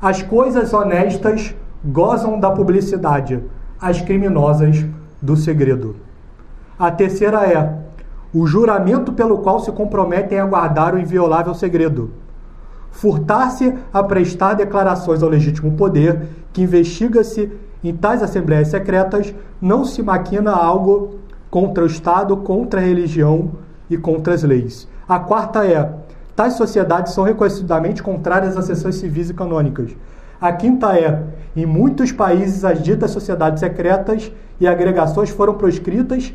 As 0.00 0.22
coisas 0.22 0.72
honestas 0.72 1.54
gozam 1.84 2.38
da 2.38 2.50
publicidade, 2.50 3.42
as 3.80 4.00
criminosas 4.00 4.84
do 5.20 5.36
segredo. 5.36 5.96
A 6.78 6.90
terceira 6.90 7.44
é 7.44 7.78
o 8.32 8.46
juramento 8.46 9.12
pelo 9.12 9.38
qual 9.38 9.58
se 9.60 9.72
comprometem 9.72 10.38
a 10.38 10.46
guardar 10.46 10.94
o 10.94 10.98
inviolável 10.98 11.54
segredo. 11.54 12.10
Furtar-se 12.90 13.74
a 13.92 14.02
prestar 14.02 14.54
declarações 14.54 15.22
ao 15.22 15.28
legítimo 15.28 15.72
poder, 15.72 16.26
que 16.52 16.62
investiga-se 16.62 17.50
em 17.82 17.94
tais 17.94 18.22
assembleias 18.22 18.68
secretas, 18.68 19.34
não 19.60 19.84
se 19.84 20.02
maquina 20.02 20.52
algo 20.52 21.16
contra 21.50 21.84
o 21.84 21.86
Estado, 21.86 22.36
contra 22.38 22.80
a 22.80 22.84
religião 22.84 23.52
e 23.88 23.96
contra 23.96 24.34
as 24.34 24.42
leis. 24.42 24.88
A 25.08 25.18
quarta 25.18 25.64
é: 25.64 25.90
tais 26.36 26.52
sociedades 26.52 27.14
são 27.14 27.24
reconhecidamente 27.24 28.02
contrárias 28.02 28.58
às 28.58 28.66
sessões 28.66 28.96
civis 28.96 29.30
e 29.30 29.34
canônicas. 29.34 29.96
A 30.38 30.52
quinta 30.52 30.94
é: 30.98 31.22
em 31.56 31.64
muitos 31.64 32.12
países 32.12 32.62
as 32.62 32.82
ditas 32.82 33.10
sociedades 33.10 33.60
secretas 33.60 34.30
e 34.60 34.68
agregações 34.68 35.30
foram 35.30 35.54
proscritas 35.54 36.34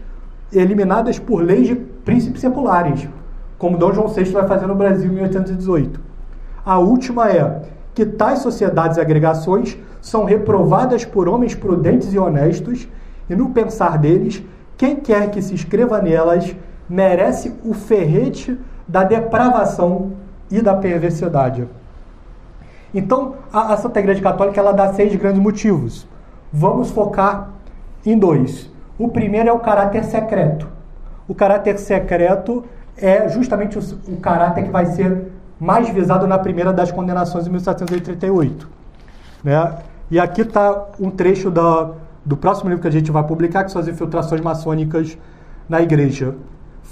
eliminadas 0.51 1.19
por 1.19 1.43
leis 1.43 1.67
de 1.67 1.75
príncipes 1.75 2.41
seculares, 2.41 3.07
como 3.59 3.77
Dom 3.77 3.93
João 3.93 4.07
VI 4.07 4.23
vai 4.31 4.47
fazer 4.47 4.65
no 4.65 4.73
Brasil 4.73 5.11
em 5.11 5.15
1818. 5.15 5.99
A 6.65 6.79
última 6.79 7.29
é 7.29 7.61
que 7.93 8.07
tais 8.07 8.39
sociedades 8.39 8.97
e 8.97 9.01
agregações 9.01 9.77
são 10.01 10.23
reprovadas 10.23 11.05
por 11.05 11.29
homens 11.29 11.53
prudentes 11.53 12.11
e 12.11 12.17
honestos, 12.17 12.87
e 13.29 13.35
no 13.35 13.51
pensar 13.51 13.99
deles, 13.99 14.41
quem 14.75 14.95
quer 14.95 15.29
que 15.29 15.43
se 15.43 15.53
inscreva 15.53 16.01
nelas 16.01 16.55
merece 16.89 17.53
o 17.63 17.73
ferrete 17.73 18.57
da 18.87 19.03
depravação 19.03 20.13
e 20.51 20.61
da 20.61 20.75
perversidade. 20.75 21.67
Então, 22.93 23.35
a, 23.51 23.73
a 23.73 23.77
Santa 23.77 23.99
Igreja 23.99 24.21
Católica 24.21 24.59
ela 24.59 24.71
dá 24.71 24.93
seis 24.93 25.15
grandes 25.15 25.41
motivos. 25.41 26.07
Vamos 26.51 26.91
focar 26.91 27.49
em 28.05 28.17
dois. 28.17 28.69
O 28.99 29.09
primeiro 29.09 29.49
é 29.49 29.53
o 29.53 29.59
caráter 29.59 30.03
secreto. 30.03 30.67
O 31.27 31.33
caráter 31.33 31.79
secreto 31.79 32.63
é 32.95 33.27
justamente 33.29 33.77
o, 33.77 33.81
o 34.07 34.17
caráter 34.17 34.65
que 34.65 34.69
vai 34.69 34.85
ser 34.85 35.31
mais 35.59 35.89
visado 35.89 36.27
na 36.27 36.37
primeira 36.37 36.71
das 36.71 36.91
condenações 36.91 37.45
de 37.45 37.49
1738. 37.49 38.69
Né? 39.43 39.75
E 40.11 40.19
aqui 40.19 40.41
está 40.41 40.89
um 40.99 41.09
trecho 41.09 41.49
da, 41.49 41.91
do 42.23 42.37
próximo 42.37 42.69
livro 42.69 42.81
que 42.81 42.87
a 42.87 42.91
gente 42.91 43.11
vai 43.11 43.23
publicar, 43.23 43.63
que 43.63 43.71
são 43.71 43.81
as 43.81 43.87
infiltrações 43.87 44.41
maçônicas 44.41 45.17
na 45.67 45.81
igreja, 45.81 46.35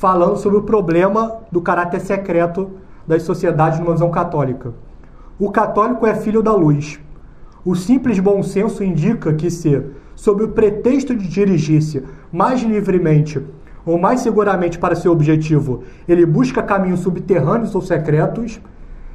falando 0.01 0.37
sobre 0.37 0.57
o 0.57 0.63
problema 0.63 1.41
do 1.51 1.61
caráter 1.61 2.01
secreto 2.01 2.71
das 3.07 3.21
sociedades 3.21 3.77
numa 3.77 3.91
visão 3.91 4.09
católica. 4.09 4.73
O 5.37 5.51
católico 5.51 6.07
é 6.07 6.15
filho 6.15 6.41
da 6.41 6.51
luz. 6.55 6.99
O 7.63 7.75
simples 7.75 8.17
bom 8.17 8.41
senso 8.41 8.83
indica 8.83 9.31
que 9.31 9.51
se 9.51 9.79
sob 10.15 10.43
o 10.43 10.47
pretexto 10.47 11.15
de 11.15 11.27
dirigir-se 11.27 12.03
mais 12.33 12.63
livremente 12.63 13.45
ou 13.85 13.99
mais 13.99 14.21
seguramente 14.21 14.79
para 14.79 14.95
seu 14.95 15.11
objetivo, 15.11 15.83
ele 16.07 16.25
busca 16.25 16.63
caminhos 16.63 17.01
subterrâneos 17.01 17.75
ou 17.75 17.81
secretos, 17.81 18.59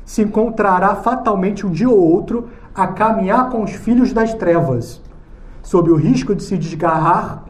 se 0.05 0.23
encontrará 0.23 0.95
fatalmente 0.95 1.67
um 1.67 1.71
dia 1.73 1.91
ou 1.91 1.99
outro 1.99 2.47
a 2.73 2.87
caminhar 2.87 3.51
com 3.51 3.65
os 3.65 3.73
filhos 3.73 4.13
das 4.13 4.35
trevas, 4.35 5.03
sob 5.65 5.91
o 5.91 5.97
risco 5.97 6.33
de 6.33 6.45
se 6.45 6.57
desgarrar 6.57 7.46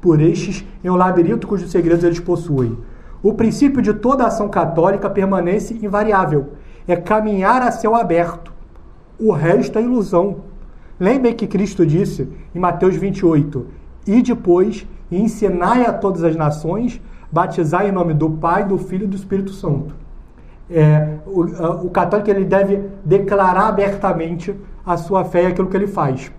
por 0.00 0.20
estes 0.20 0.64
em 0.82 0.90
um 0.90 0.96
labirinto 0.96 1.46
cujos 1.46 1.70
segredos 1.70 2.04
eles 2.04 2.20
possuem. 2.20 2.76
O 3.22 3.34
princípio 3.34 3.82
de 3.82 3.94
toda 3.94 4.26
ação 4.26 4.48
católica 4.48 5.10
permanece 5.10 5.74
invariável, 5.82 6.52
é 6.86 6.94
caminhar 6.96 7.62
a 7.62 7.70
céu 7.70 7.94
aberto. 7.94 8.52
O 9.18 9.32
resto 9.32 9.78
é 9.78 9.82
ilusão. 9.82 10.36
Lembrem 11.00 11.34
que 11.34 11.46
Cristo 11.46 11.84
disse 11.84 12.28
em 12.54 12.58
Mateus 12.58 12.96
28: 12.96 13.66
E 14.06 14.22
depois 14.22 14.86
ensinai 15.10 15.84
a 15.84 15.92
todas 15.92 16.22
as 16.22 16.36
nações, 16.36 17.00
batizai 17.30 17.88
em 17.88 17.92
nome 17.92 18.14
do 18.14 18.30
Pai, 18.30 18.64
do 18.64 18.78
Filho 18.78 19.04
e 19.04 19.08
do 19.08 19.16
Espírito 19.16 19.52
Santo. 19.52 19.94
É, 20.70 21.16
o, 21.26 21.86
o, 21.86 21.90
católico 21.90 22.30
ele 22.30 22.44
deve 22.44 22.84
declarar 23.02 23.68
abertamente 23.68 24.54
a 24.84 24.98
sua 24.98 25.24
fé 25.24 25.44
e 25.44 25.46
aquilo 25.46 25.68
que 25.68 25.76
ele 25.76 25.86
faz. 25.86 26.30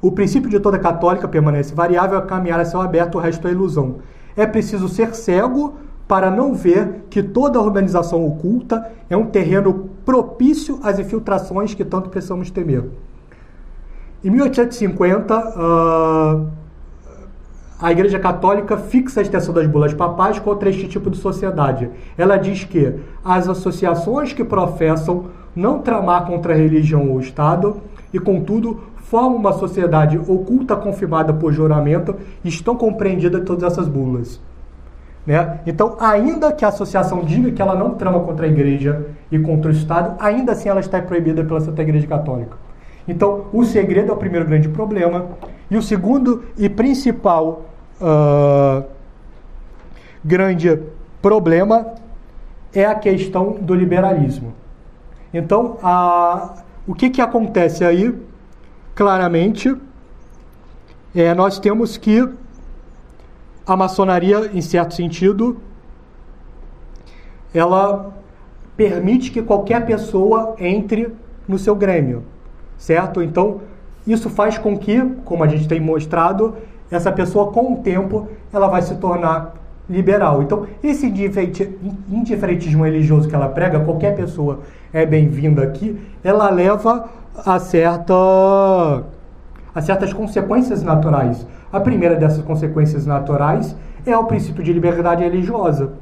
O 0.00 0.12
princípio 0.12 0.48
de 0.48 0.60
toda 0.60 0.78
católica 0.78 1.26
permanece 1.26 1.74
variável, 1.74 2.18
a 2.18 2.22
caminhar 2.22 2.60
a 2.60 2.64
céu 2.64 2.80
aberto, 2.80 3.16
o 3.16 3.20
resto 3.20 3.48
é 3.48 3.50
ilusão. 3.50 3.96
É 4.36 4.46
preciso 4.46 4.88
ser 4.88 5.14
cego 5.14 5.74
para 6.06 6.30
não 6.30 6.54
ver 6.54 7.04
que 7.10 7.22
toda 7.22 7.60
organização 7.60 8.24
oculta 8.24 8.90
é 9.10 9.16
um 9.16 9.26
terreno 9.26 9.90
propício 10.06 10.78
às 10.82 10.98
infiltrações 10.98 11.74
que 11.74 11.84
tanto 11.84 12.08
precisamos 12.08 12.50
temer. 12.50 12.84
Em 14.24 14.30
1850, 14.30 15.36
uh, 15.36 15.50
ah, 15.56 16.46
a 17.80 17.92
Igreja 17.92 18.18
Católica 18.18 18.76
fixa 18.76 19.20
a 19.20 19.22
extensão 19.22 19.52
das 19.52 19.66
bulas 19.66 19.94
papais 19.94 20.38
contra 20.38 20.68
este 20.70 20.88
tipo 20.88 21.10
de 21.10 21.16
sociedade. 21.18 21.90
Ela 22.16 22.36
diz 22.36 22.64
que 22.64 22.94
as 23.24 23.48
associações 23.48 24.32
que 24.32 24.42
professam 24.42 25.26
não 25.54 25.80
tramar 25.80 26.24
contra 26.26 26.54
a 26.54 26.56
religião 26.56 27.08
ou 27.10 27.16
o 27.16 27.20
Estado 27.20 27.76
e, 28.12 28.18
contudo, 28.18 28.80
formam 29.10 29.36
uma 29.36 29.52
sociedade 29.52 30.18
oculta 30.18 30.76
confirmada 30.76 31.32
por 31.32 31.52
juramento 31.52 32.14
e 32.44 32.48
estão 32.48 32.76
compreendidas 32.76 33.42
todas 33.44 33.72
essas 33.72 33.88
bulas. 33.88 34.40
Né? 35.26 35.60
Então, 35.66 35.96
ainda 35.98 36.52
que 36.52 36.64
a 36.64 36.68
associação 36.68 37.22
diga 37.22 37.50
que 37.50 37.60
ela 37.60 37.74
não 37.74 37.94
trama 37.94 38.20
contra 38.20 38.46
a 38.46 38.48
Igreja 38.48 39.06
e 39.30 39.38
contra 39.38 39.70
o 39.70 39.74
Estado, 39.74 40.14
ainda 40.18 40.52
assim 40.52 40.68
ela 40.68 40.80
está 40.80 41.00
proibida 41.00 41.44
pela 41.44 41.60
Santa 41.60 41.82
Igreja 41.82 42.06
Católica. 42.06 42.56
Então, 43.06 43.46
o 43.52 43.64
segredo 43.64 44.10
é 44.10 44.14
o 44.14 44.16
primeiro 44.16 44.46
grande 44.46 44.68
problema. 44.68 45.26
E 45.70 45.76
o 45.76 45.82
segundo 45.82 46.44
e 46.58 46.68
principal 46.68 47.62
uh, 48.00 48.84
grande 50.22 50.78
problema 51.22 51.94
é 52.74 52.84
a 52.84 52.94
questão 52.94 53.56
do 53.60 53.74
liberalismo. 53.74 54.52
Então, 55.32 55.78
a, 55.82 56.54
o 56.86 56.94
que, 56.94 57.10
que 57.10 57.20
acontece 57.20 57.84
aí, 57.84 58.14
claramente, 58.98 59.72
é, 61.14 61.32
nós 61.32 61.60
temos 61.60 61.96
que 61.96 62.28
a 63.64 63.76
maçonaria, 63.76 64.50
em 64.52 64.60
certo 64.60 64.92
sentido, 64.92 65.58
ela 67.54 68.12
permite 68.76 69.30
que 69.30 69.40
qualquer 69.40 69.86
pessoa 69.86 70.56
entre 70.58 71.14
no 71.46 71.56
seu 71.58 71.76
grêmio 71.76 72.24
certo? 72.78 73.20
Então, 73.22 73.60
isso 74.06 74.30
faz 74.30 74.56
com 74.56 74.78
que, 74.78 75.02
como 75.24 75.44
a 75.44 75.48
gente 75.48 75.68
tem 75.68 75.80
mostrado, 75.80 76.56
essa 76.90 77.12
pessoa 77.12 77.52
com 77.52 77.74
o 77.74 77.76
tempo 77.78 78.28
ela 78.52 78.68
vai 78.68 78.80
se 78.80 78.94
tornar 78.94 79.54
liberal. 79.90 80.42
Então, 80.42 80.66
esse 80.82 81.06
indiferentismo 81.06 82.84
religioso 82.84 83.28
que 83.28 83.34
ela 83.34 83.48
prega, 83.48 83.80
qualquer 83.80 84.14
pessoa 84.14 84.60
é 84.92 85.04
bem-vinda 85.04 85.62
aqui, 85.62 86.00
ela 86.22 86.48
leva 86.50 87.10
a 87.44 87.58
certa 87.58 88.14
a 89.74 89.80
certas 89.80 90.12
consequências 90.12 90.82
naturais. 90.82 91.46
A 91.72 91.78
primeira 91.78 92.16
dessas 92.16 92.42
consequências 92.42 93.06
naturais 93.06 93.76
é 94.04 94.16
o 94.16 94.24
princípio 94.24 94.62
de 94.62 94.72
liberdade 94.72 95.22
religiosa. 95.22 95.92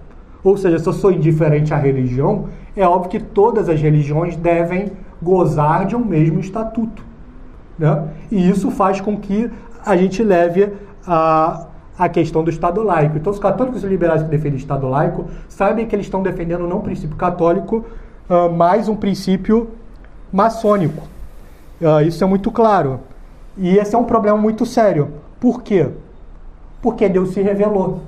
Ou 0.43 0.57
seja, 0.57 0.79
se 0.79 0.87
eu 0.87 0.93
sou 0.93 1.11
indiferente 1.11 1.75
à 1.75 1.77
religião, 1.77 2.47
é 2.77 2.87
óbvio 2.87 3.11
que 3.11 3.21
todas 3.21 3.69
as 3.69 3.81
religiões 3.81 4.37
devem 4.37 4.93
gozar 5.21 5.87
de 5.87 5.97
um 5.97 6.05
mesmo 6.05 6.39
estatuto. 6.41 7.03
Né? 7.79 8.05
E 8.31 8.49
isso 8.49 8.71
faz 8.71 9.01
com 9.01 9.17
que 9.17 9.51
a 9.85 9.97
gente 9.97 10.23
leve 10.23 10.73
a, 11.07 11.67
a 11.99 12.09
questão 12.09 12.45
do 12.45 12.51
Estado 12.51 12.83
laico. 12.83 13.17
Então, 13.17 13.33
os 13.33 13.39
católicos 13.39 13.83
e 13.83 13.87
liberais 13.87 14.23
que 14.23 14.29
defendem 14.29 14.55
o 14.55 14.57
Estado 14.57 14.89
laico 14.89 15.27
sabem 15.49 15.87
que 15.87 15.95
eles 15.95 16.07
estão 16.07 16.23
defendendo 16.23 16.67
não 16.67 16.79
um 16.79 16.83
princípio 16.83 17.17
católico, 17.17 17.85
uh, 18.31 18.51
mas 18.53 18.89
um 18.89 18.97
princípio 18.97 19.71
maçônico. 20.33 21.16
Uh, 21.81 22.03
isso 22.07 22.23
é 22.23 22.27
muito 22.27 22.51
claro. 22.51 23.01
E 23.57 23.77
esse 23.77 23.95
é 23.95 23.99
um 23.99 24.05
problema 24.05 24.37
muito 24.37 24.65
sério. 24.67 25.09
Por 25.41 25.63
quê? 25.63 25.89
Porque 26.83 27.09
Deus 27.09 27.31
se 27.31 27.41
revelou. 27.41 28.01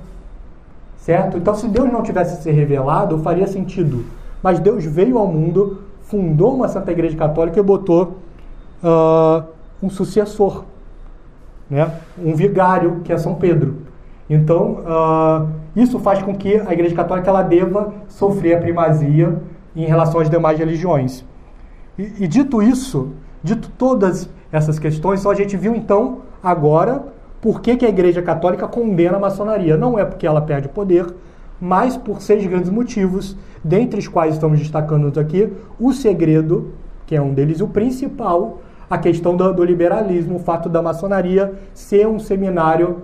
Certo? 0.97 1.37
Então, 1.37 1.55
se 1.55 1.67
Deus 1.67 1.91
não 1.91 2.03
tivesse 2.03 2.41
se 2.41 2.51
revelado, 2.51 3.17
faria 3.19 3.47
sentido. 3.47 4.05
Mas 4.43 4.59
Deus 4.59 4.85
veio 4.85 5.17
ao 5.17 5.27
mundo, 5.27 5.83
fundou 6.03 6.55
uma 6.55 6.67
Santa 6.67 6.91
Igreja 6.91 7.17
Católica 7.17 7.59
e 7.59 7.63
botou 7.63 8.17
uh, 8.83 9.43
um 9.81 9.89
sucessor, 9.89 10.65
né? 11.69 11.91
um 12.17 12.35
vigário, 12.35 13.01
que 13.03 13.13
é 13.13 13.17
São 13.17 13.35
Pedro. 13.35 13.77
Então, 14.29 14.79
uh, 14.81 15.49
isso 15.75 15.97
faz 15.99 16.21
com 16.21 16.35
que 16.35 16.55
a 16.55 16.71
Igreja 16.71 16.95
Católica 16.95 17.29
ela 17.29 17.41
deva 17.41 17.93
sofrer 18.07 18.57
a 18.57 18.59
primazia 18.59 19.41
em 19.75 19.85
relação 19.85 20.19
às 20.19 20.29
demais 20.29 20.59
religiões. 20.59 21.23
E, 21.97 22.23
e 22.23 22.27
dito 22.27 22.61
isso, 22.61 23.13
dito 23.43 23.69
todas 23.77 24.29
essas 24.51 24.79
questões, 24.79 25.19
só 25.19 25.31
a 25.31 25.35
gente 25.35 25.55
viu 25.55 25.75
então 25.75 26.19
agora 26.41 27.03
por 27.41 27.61
que, 27.61 27.77
que 27.77 27.85
a 27.85 27.89
Igreja 27.89 28.21
Católica 28.21 28.67
condena 28.67 29.17
a 29.17 29.19
maçonaria. 29.19 29.77
Não 29.77 29.97
é 29.97 30.03
porque 30.03 30.27
ela 30.27 30.41
perde 30.41 30.67
poder, 30.67 31.05
mas 31.59 31.95
por 31.95 32.21
seis 32.21 32.45
grandes 32.45 32.69
motivos, 32.69 33.37
dentre 33.63 33.99
os 33.99 34.07
quais 34.07 34.33
estamos 34.33 34.59
destacando 34.59 35.19
aqui 35.19 35.51
o 35.79 35.93
segredo, 35.93 36.73
que 37.05 37.15
é 37.15 37.21
um 37.21 37.33
deles, 37.33 37.61
o 37.61 37.67
principal, 37.67 38.61
a 38.89 38.97
questão 38.97 39.35
do, 39.35 39.53
do 39.53 39.63
liberalismo, 39.63 40.37
o 40.37 40.39
fato 40.39 40.67
da 40.67 40.81
maçonaria 40.81 41.53
ser 41.73 42.07
um 42.07 42.19
seminário 42.19 43.03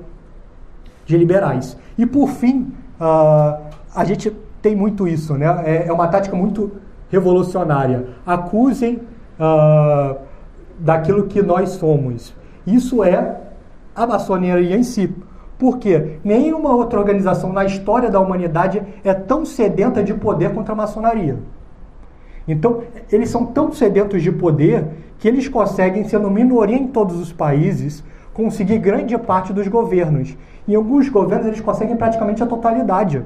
de 1.06 1.18
liberais. 1.18 1.78
E 1.98 2.06
por 2.06 2.30
fim, 2.30 2.74
uh, 3.00 3.62
a 3.94 4.04
gente 4.04 4.32
tem 4.62 4.76
muito 4.76 5.08
isso, 5.08 5.36
né? 5.36 5.46
É, 5.64 5.88
é, 5.88 5.94
uma 5.94 6.08
tática 6.08 6.36
muito 6.36 6.72
revolucionária. 7.10 8.08
Acusem 8.26 9.02
uh, 9.40 10.16
daquilo 10.80 11.28
que 11.28 11.42
nós 11.42 11.72
somos. 11.72 12.34
Isso 12.66 13.04
é 13.04 13.42
a 13.96 14.06
maçonaria 14.06 14.76
em 14.76 14.84
si. 14.84 15.14
Porque 15.58 16.20
nenhuma 16.24 16.76
outra 16.76 17.00
organização 17.00 17.54
na 17.54 17.64
história 17.64 18.10
da 18.10 18.20
humanidade 18.20 18.82
é 19.04 19.14
tão 19.14 19.46
sedenta 19.46 20.04
de 20.04 20.14
poder 20.14 20.54
contra 20.54 20.74
a 20.74 20.76
maçonaria. 20.76 21.38
Então, 22.48 22.82
eles 23.12 23.30
são 23.30 23.46
tão 23.46 23.72
sedentos 23.72 24.22
de 24.22 24.32
poder 24.32 24.86
que 25.18 25.28
eles 25.28 25.48
conseguem, 25.48 26.04
sendo 26.04 26.30
minoria 26.30 26.76
em 26.76 26.88
todos 26.88 27.20
os 27.20 27.32
países, 27.32 28.04
conseguir 28.34 28.78
grande 28.80 29.18
parte 29.18 29.54
dos 29.54 29.68
governos. 29.68 30.38
Em 30.68 30.76
alguns 30.76 31.08
governos, 31.08 31.48
eles 31.48 31.62
conseguem 31.62 31.96
praticamente 31.96 32.44
a 32.44 32.46
totalidade. 32.46 33.24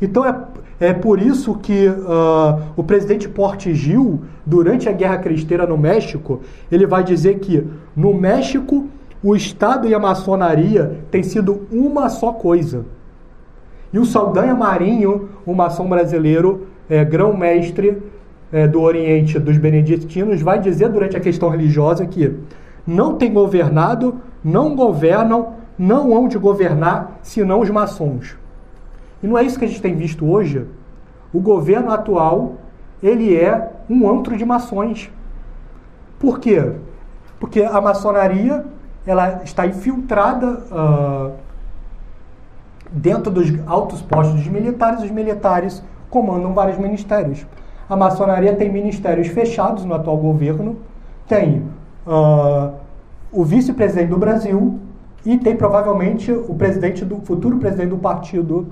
Então, 0.00 0.24
é, 0.24 0.34
é 0.80 0.92
por 0.92 1.20
isso 1.20 1.54
que 1.56 1.88
uh, 1.88 2.62
o 2.76 2.82
presidente 2.82 3.28
Portigil, 3.28 4.22
durante 4.46 4.88
a 4.88 4.92
Guerra 4.92 5.18
Cristeira 5.18 5.66
no 5.66 5.76
México, 5.76 6.40
ele 6.72 6.86
vai 6.86 7.04
dizer 7.04 7.38
que 7.38 7.66
no 7.94 8.14
México 8.14 8.86
o 9.22 9.36
Estado 9.36 9.86
e 9.86 9.94
a 9.94 9.98
maçonaria 9.98 11.00
têm 11.10 11.22
sido 11.22 11.66
uma 11.70 12.08
só 12.08 12.32
coisa. 12.32 12.86
E 13.92 13.98
o 13.98 14.06
Saldanha 14.06 14.54
Marinho, 14.54 15.28
o 15.44 15.54
maçom 15.54 15.88
brasileiro, 15.88 16.68
é, 16.88 17.04
grão-mestre 17.04 17.98
é, 18.50 18.66
do 18.66 18.80
Oriente 18.80 19.38
dos 19.38 19.58
beneditinos, 19.58 20.40
vai 20.40 20.58
dizer 20.58 20.88
durante 20.88 21.16
a 21.16 21.20
questão 21.20 21.50
religiosa 21.50 22.06
que 22.06 22.34
não 22.86 23.16
tem 23.16 23.32
governado, 23.32 24.16
não 24.42 24.74
governam, 24.74 25.54
não 25.78 26.16
hão 26.16 26.26
de 26.26 26.38
governar 26.38 27.18
senão 27.22 27.60
os 27.60 27.68
maçons. 27.68 28.39
E 29.22 29.26
não 29.26 29.36
é 29.36 29.42
isso 29.42 29.58
que 29.58 29.64
a 29.64 29.68
gente 29.68 29.82
tem 29.82 29.94
visto 29.94 30.28
hoje? 30.30 30.66
O 31.32 31.40
governo 31.40 31.90
atual, 31.92 32.54
ele 33.02 33.36
é 33.36 33.70
um 33.88 34.08
antro 34.10 34.36
de 34.36 34.44
maçons. 34.44 35.10
Por 36.18 36.38
quê? 36.38 36.72
Porque 37.38 37.62
a 37.62 37.80
maçonaria 37.80 38.64
ela 39.06 39.42
está 39.44 39.66
infiltrada 39.66 40.62
uh, 40.70 41.32
dentro 42.90 43.30
dos 43.30 43.46
altos 43.66 44.02
postos 44.02 44.46
militares. 44.46 45.02
Os 45.02 45.10
militares 45.10 45.82
comandam 46.08 46.52
vários 46.52 46.78
ministérios. 46.78 47.46
A 47.88 47.96
maçonaria 47.96 48.54
tem 48.54 48.70
ministérios 48.70 49.28
fechados 49.28 49.84
no 49.84 49.94
atual 49.94 50.16
governo, 50.16 50.76
tem 51.26 51.64
uh, 52.06 52.72
o 53.32 53.44
vice-presidente 53.44 54.10
do 54.10 54.18
Brasil 54.18 54.78
e 55.24 55.36
tem 55.38 55.56
provavelmente 55.56 56.30
o 56.30 56.54
presidente 56.54 57.04
do 57.04 57.16
futuro 57.20 57.58
presidente 57.58 57.90
do 57.90 57.98
partido 57.98 58.68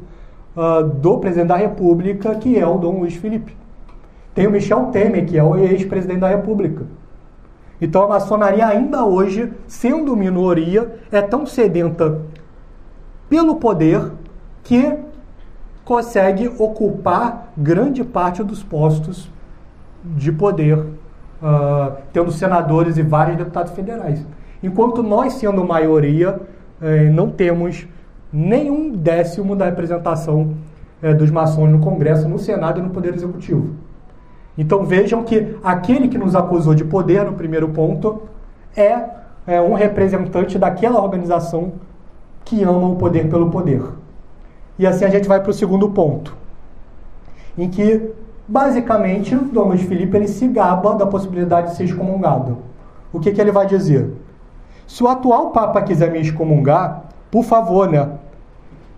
uh, 0.57 0.83
do 0.83 1.19
presidente 1.19 1.49
da 1.49 1.57
República, 1.57 2.35
que 2.35 2.59
é 2.59 2.67
o 2.67 2.79
Dom 2.79 3.01
Luiz 3.01 3.15
Felipe. 3.15 3.57
Tem 4.35 4.47
o 4.47 4.51
Michel 4.51 4.87
Temer, 4.87 5.27
que 5.27 5.37
é 5.37 5.43
o 5.43 5.57
ex-presidente 5.57 6.21
da 6.21 6.29
República. 6.29 6.85
Então 7.81 8.03
a 8.05 8.09
maçonaria 8.09 8.67
ainda 8.67 9.05
hoje, 9.05 9.53
sendo 9.67 10.17
minoria, 10.17 10.97
é 11.11 11.23
tão 11.23 11.47
sedenta 11.47 12.21
pelo 13.29 13.57
poder 13.57 14.13
que 14.65 14.97
consegue 15.85 16.49
ocupar 16.59 17.53
grande 17.57 18.05
parte 18.05 18.43
dos 18.43 18.63
postos 18.63 19.31
de 20.05 20.31
poder, 20.31 20.79
uh, 20.79 21.97
tendo 22.13 22.31
senadores 22.31 22.97
e 22.97 23.03
vários 23.03 23.37
deputados 23.37 23.73
federais. 23.73 24.25
Enquanto 24.63 25.03
nós, 25.03 25.35
sendo 25.35 25.65
maioria, 25.65 26.41
eh, 26.83 27.11
não 27.11 27.31
temos 27.31 27.87
nenhum 28.33 28.91
décimo 28.91 29.57
da 29.57 29.65
representação 29.67 30.55
eh, 31.03 31.15
dos 31.15 31.31
maçons 31.31 31.71
no 31.71 31.79
Congresso, 31.81 32.29
no 32.29 32.39
Senado 32.39 32.81
e 32.81 32.83
no 32.83 32.91
Poder 32.91 33.15
Executivo. 33.15 33.75
Então 34.57 34.85
vejam 34.85 35.23
que 35.23 35.57
aquele 35.63 36.09
que 36.09 36.19
nos 36.19 36.35
acusou 36.35 36.75
de 36.75 36.85
poder 36.85 37.25
no 37.25 37.35
primeiro 37.35 37.69
ponto 37.69 38.23
é, 38.77 39.05
é 39.47 39.61
um 39.61 39.75
representante 39.75 40.59
daquela 40.59 41.01
organização 41.01 41.75
que 42.45 42.63
ama 42.65 42.89
o 42.89 42.97
poder 42.97 43.29
pelo 43.29 43.51
poder. 43.51 43.83
E 44.79 44.87
assim 44.87 45.05
a 45.05 45.11
gente 45.11 45.29
vai 45.29 45.41
para 45.41 45.51
o 45.51 45.55
segundo 45.55 45.91
ponto, 45.91 46.37
em 47.57 47.69
que 47.69 48.11
basicamente 48.47 49.35
o 49.35 49.45
Dom 49.45 49.77
Felipe 49.77 50.17
ele 50.17 50.29
se 50.29 50.49
gaba 50.49 50.95
da 50.95 51.07
possibilidade 51.07 51.71
de 51.71 51.77
ser 51.77 51.85
excomungado. 51.85 52.59
O 53.13 53.21
que, 53.21 53.33
que 53.33 53.41
ele 53.41 53.53
vai 53.53 53.67
dizer? 53.67 54.13
Se 54.87 55.03
o 55.03 55.09
atual 55.09 55.51
Papa 55.51 55.83
quiser 55.83 56.11
me 56.11 56.21
excomungar, 56.21 57.08
por 57.31 57.45
favor, 57.45 57.89
né? 57.89 58.09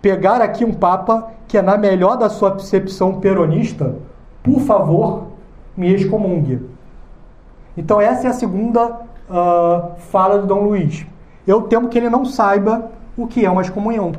Pegar 0.00 0.40
aqui 0.40 0.64
um 0.64 0.72
Papa 0.72 1.30
que 1.46 1.58
é 1.58 1.62
na 1.62 1.76
melhor 1.76 2.16
da 2.16 2.28
sua 2.28 2.52
percepção 2.52 3.20
peronista, 3.20 3.96
por 4.42 4.60
favor, 4.60 5.28
me 5.76 5.92
excomungue. 5.92 6.60
Então 7.76 8.00
essa 8.00 8.26
é 8.26 8.30
a 8.30 8.32
segunda 8.32 9.00
uh, 9.28 9.96
fala 9.98 10.38
do 10.38 10.46
Dom 10.46 10.62
Luiz. 10.62 11.04
Eu 11.46 11.62
temo 11.62 11.88
que 11.88 11.98
ele 11.98 12.08
não 12.08 12.24
saiba 12.24 12.90
o 13.16 13.26
que 13.26 13.44
é 13.44 13.50
uma 13.50 13.62
excomunhão. 13.62 14.12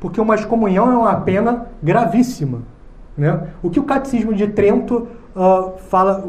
Porque 0.00 0.20
uma 0.20 0.34
excomunhão 0.34 0.90
é 0.92 0.96
uma 0.96 1.16
pena 1.20 1.68
gravíssima. 1.82 2.62
Né? 3.16 3.48
O 3.62 3.70
que 3.70 3.78
o 3.78 3.84
Catecismo 3.84 4.34
de 4.34 4.48
Trento 4.48 5.06
uh, 5.36 5.78
fala, 5.88 6.24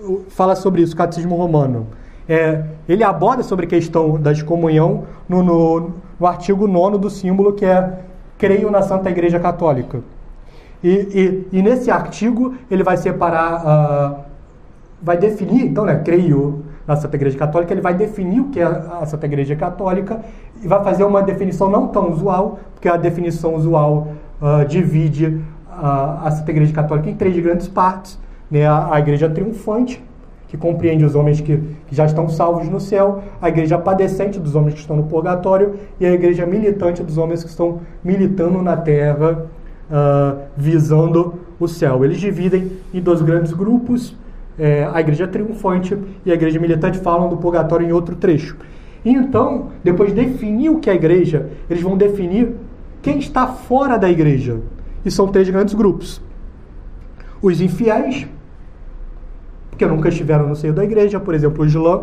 uh, 0.00 0.24
fala 0.28 0.56
sobre 0.56 0.82
isso, 0.82 0.94
o 0.94 0.96
Catecismo 0.96 1.36
Romano? 1.36 1.88
É, 2.28 2.64
ele 2.88 3.02
aborda 3.02 3.42
sobre 3.42 3.66
a 3.66 3.68
questão 3.68 4.18
da 4.18 4.32
excomunhão 4.32 5.04
no, 5.28 5.42
no, 5.42 5.90
no 6.22 6.28
artigo 6.28 6.68
9 6.68 6.98
do 6.98 7.10
símbolo, 7.10 7.52
que 7.52 7.64
é 7.64 7.98
Creio 8.38 8.70
na 8.70 8.80
Santa 8.80 9.10
Igreja 9.10 9.40
Católica. 9.40 10.00
E, 10.82 10.88
e, 11.52 11.58
e 11.58 11.62
nesse 11.62 11.90
artigo 11.90 12.54
ele 12.70 12.84
vai 12.84 12.96
separar, 12.96 13.64
uh, 13.64 14.20
vai 15.02 15.16
definir, 15.16 15.64
então, 15.64 15.84
né, 15.84 16.00
creio 16.04 16.64
na 16.86 16.96
Santa 16.96 17.16
Igreja 17.16 17.36
Católica, 17.36 17.72
ele 17.72 17.80
vai 17.80 17.94
definir 17.94 18.40
o 18.40 18.48
que 18.50 18.60
é 18.60 18.64
a 18.64 19.04
Santa 19.04 19.26
Igreja 19.26 19.54
Católica 19.56 20.20
e 20.62 20.66
vai 20.66 20.82
fazer 20.82 21.04
uma 21.04 21.22
definição 21.22 21.68
não 21.68 21.88
tão 21.88 22.10
usual, 22.10 22.58
porque 22.74 22.88
a 22.88 22.96
definição 22.96 23.54
usual 23.54 24.08
uh, 24.40 24.64
divide 24.64 25.26
uh, 25.26 26.24
a 26.24 26.30
Santa 26.30 26.50
Igreja 26.52 26.72
Católica 26.72 27.10
em 27.10 27.14
três 27.14 27.36
grandes 27.40 27.66
partes, 27.66 28.18
né, 28.50 28.66
a, 28.66 28.94
a 28.94 28.98
Igreja 29.00 29.28
triunfante, 29.28 30.02
que 30.52 30.58
compreende 30.58 31.02
os 31.02 31.14
homens 31.14 31.40
que, 31.40 31.56
que, 31.86 31.96
já 31.96 32.04
estão 32.04 32.28
salvos 32.28 32.68
no 32.68 32.78
céu, 32.78 33.22
a 33.40 33.48
igreja 33.48 33.78
padecente 33.78 34.38
dos 34.38 34.54
homens 34.54 34.74
que 34.74 34.80
estão 34.80 34.94
no 34.94 35.04
purgatório 35.04 35.76
e 35.98 36.04
a 36.04 36.12
igreja 36.12 36.44
militante 36.44 37.02
dos 37.02 37.16
homens 37.16 37.42
que 37.42 37.48
estão 37.48 37.80
militando 38.04 38.60
na 38.60 38.76
terra 38.76 39.46
uh, 39.90 40.40
visando 40.54 41.36
o 41.58 41.66
céu. 41.66 42.04
Eles 42.04 42.20
dividem 42.20 42.70
em 42.92 43.00
dois 43.00 43.22
grandes 43.22 43.54
grupos. 43.54 44.14
É, 44.58 44.86
a 44.92 45.00
igreja 45.00 45.26
triunfante 45.26 45.96
e 46.26 46.30
a 46.30 46.34
igreja 46.34 46.60
militante 46.60 46.98
falam 46.98 47.30
do 47.30 47.38
purgatório 47.38 47.88
em 47.88 47.92
outro 47.92 48.14
trecho. 48.14 48.54
Então, 49.02 49.68
depois 49.82 50.14
de 50.14 50.22
definir 50.22 50.68
o 50.68 50.80
que 50.80 50.90
é 50.90 50.92
a 50.92 50.96
igreja, 50.96 51.48
eles 51.70 51.82
vão 51.82 51.96
definir 51.96 52.52
quem 53.00 53.18
está 53.18 53.46
fora 53.46 53.96
da 53.96 54.10
igreja. 54.10 54.60
E 55.02 55.10
são 55.10 55.28
três 55.28 55.48
grandes 55.48 55.72
grupos. 55.72 56.20
Os 57.40 57.58
infiéis, 57.58 58.28
porque 59.72 59.86
nunca 59.86 60.10
estiveram 60.10 60.46
no 60.46 60.54
seio 60.54 60.74
da 60.74 60.84
igreja, 60.84 61.18
por 61.18 61.34
exemplo, 61.34 61.64
o 61.64 61.66
Islã, 61.66 62.02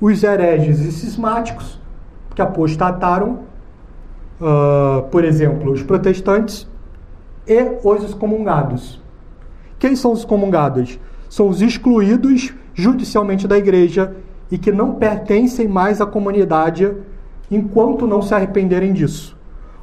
os 0.00 0.22
hereges 0.22 0.80
e 0.80 0.90
cismáticos, 0.90 1.78
que 2.34 2.40
apostataram, 2.40 3.40
uh, 4.40 5.02
por 5.10 5.22
exemplo, 5.22 5.72
os 5.72 5.82
protestantes, 5.82 6.66
e 7.46 7.78
os 7.84 8.02
excomungados. 8.02 9.00
Quem 9.78 9.94
são 9.94 10.12
os 10.12 10.20
excomungados? 10.20 10.98
São 11.28 11.48
os 11.48 11.60
excluídos 11.60 12.54
judicialmente 12.72 13.46
da 13.46 13.58
igreja 13.58 14.16
e 14.50 14.56
que 14.56 14.72
não 14.72 14.94
pertencem 14.94 15.68
mais 15.68 16.00
à 16.00 16.06
comunidade 16.06 16.92
enquanto 17.50 18.06
não 18.06 18.22
se 18.22 18.34
arrependerem 18.34 18.94
disso. 18.94 19.36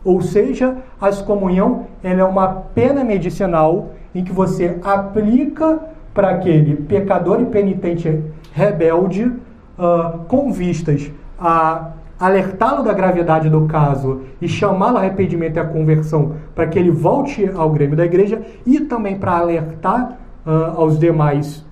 Ou 0.03 0.19
seja, 0.19 0.77
a 0.99 1.09
excomunhão 1.09 1.85
é 2.03 2.23
uma 2.23 2.47
pena 2.47 3.03
medicinal 3.03 3.91
em 4.15 4.23
que 4.23 4.33
você 4.33 4.79
aplica 4.83 5.92
para 6.13 6.29
aquele 6.29 6.75
pecador 6.75 7.41
e 7.41 7.45
penitente 7.45 8.23
rebelde 8.53 9.25
uh, 9.25 10.19
com 10.27 10.51
vistas 10.51 11.11
a 11.39 11.93
alertá-lo 12.19 12.83
da 12.83 12.93
gravidade 12.93 13.49
do 13.49 13.65
caso 13.65 14.21
e 14.41 14.47
chamá-lo 14.47 14.97
a 14.97 15.01
arrependimento 15.01 15.57
e 15.57 15.59
a 15.59 15.65
conversão 15.65 16.35
para 16.55 16.67
que 16.67 16.79
ele 16.79 16.91
volte 16.91 17.49
ao 17.53 17.69
Grêmio 17.71 17.97
da 17.97 18.05
igreja 18.05 18.41
e 18.65 18.79
também 18.79 19.17
para 19.17 19.37
alertar 19.37 20.17
uh, 20.45 20.79
aos 20.79 20.97
demais 20.97 21.65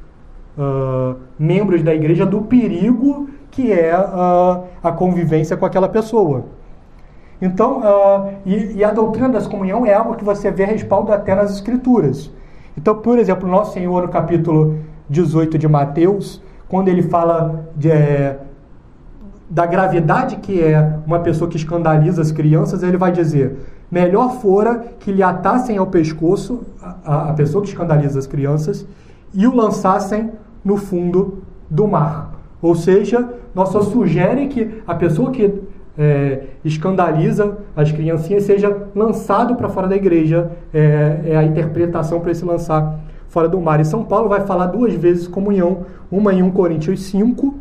uh, 0.57 1.15
membros 1.39 1.83
da 1.83 1.93
igreja 1.93 2.25
do 2.25 2.41
perigo 2.41 3.29
que 3.49 3.71
é 3.71 3.97
uh, 3.97 4.63
a 4.83 4.91
convivência 4.91 5.55
com 5.55 5.65
aquela 5.65 5.87
pessoa. 5.87 6.45
Então, 7.41 7.81
e, 8.45 8.77
e, 8.77 8.83
a 8.83 8.91
doutrina 8.91 9.27
das 9.27 9.47
comunhão 9.47 9.83
é 9.83 9.95
algo 9.95 10.13
que 10.13 10.23
você 10.23 10.51
vê 10.51 10.63
respaldo 10.63 11.11
até 11.11 11.33
nas 11.33 11.51
escrituras. 11.51 12.31
Então, 12.77 12.95
por 12.95 13.19
exemplo, 13.19 13.47
nosso 13.47 13.73
Senhor 13.73 14.03
no 14.03 14.09
capítulo 14.09 14.79
18 15.09 15.57
de 15.57 15.67
Mateus, 15.67 16.41
quando 16.67 16.87
ele 16.87 17.01
fala 17.01 17.65
de, 17.75 17.91
é, 17.91 18.39
da 19.49 19.65
gravidade 19.65 20.37
que 20.37 20.61
é 20.61 20.97
uma 21.05 21.19
pessoa 21.19 21.49
que 21.49 21.57
escandaliza 21.57 22.21
as 22.21 22.31
crianças, 22.31 22.81
ele 22.81 22.97
vai 22.97 23.11
dizer: 23.11 23.57
melhor 23.91 24.35
fora 24.35 24.85
que 24.99 25.11
lhe 25.11 25.21
atassem 25.21 25.77
ao 25.77 25.87
pescoço 25.87 26.61
a, 26.81 27.29
a 27.29 27.33
pessoa 27.33 27.61
que 27.61 27.69
escandaliza 27.69 28.17
as 28.17 28.25
crianças 28.25 28.85
e 29.33 29.45
o 29.45 29.55
lançassem 29.55 30.31
no 30.63 30.77
fundo 30.77 31.43
do 31.69 31.87
mar. 31.87 32.39
Ou 32.61 32.75
seja, 32.75 33.27
nós 33.53 33.69
só 33.69 33.81
sugere 33.81 34.47
que 34.47 34.81
a 34.87 34.95
pessoa 34.95 35.31
que 35.31 35.61
é, 36.01 36.43
escandaliza 36.65 37.59
as 37.75 37.91
criancinhas 37.91 38.41
seja 38.43 38.75
lançado 38.95 39.55
para 39.55 39.69
fora 39.69 39.87
da 39.87 39.95
igreja. 39.95 40.51
É, 40.73 41.21
é 41.25 41.37
a 41.37 41.43
interpretação 41.43 42.19
para 42.19 42.31
esse 42.31 42.43
lançar 42.43 42.99
fora 43.29 43.47
do 43.47 43.61
mar. 43.61 43.79
E 43.79 43.85
São 43.85 44.03
Paulo 44.03 44.27
vai 44.27 44.41
falar 44.41 44.65
duas 44.65 44.95
vezes 44.95 45.27
comunhão, 45.27 45.85
uma 46.11 46.33
em 46.33 46.41
1 46.41 46.51
Coríntios 46.51 47.03
5, 47.03 47.53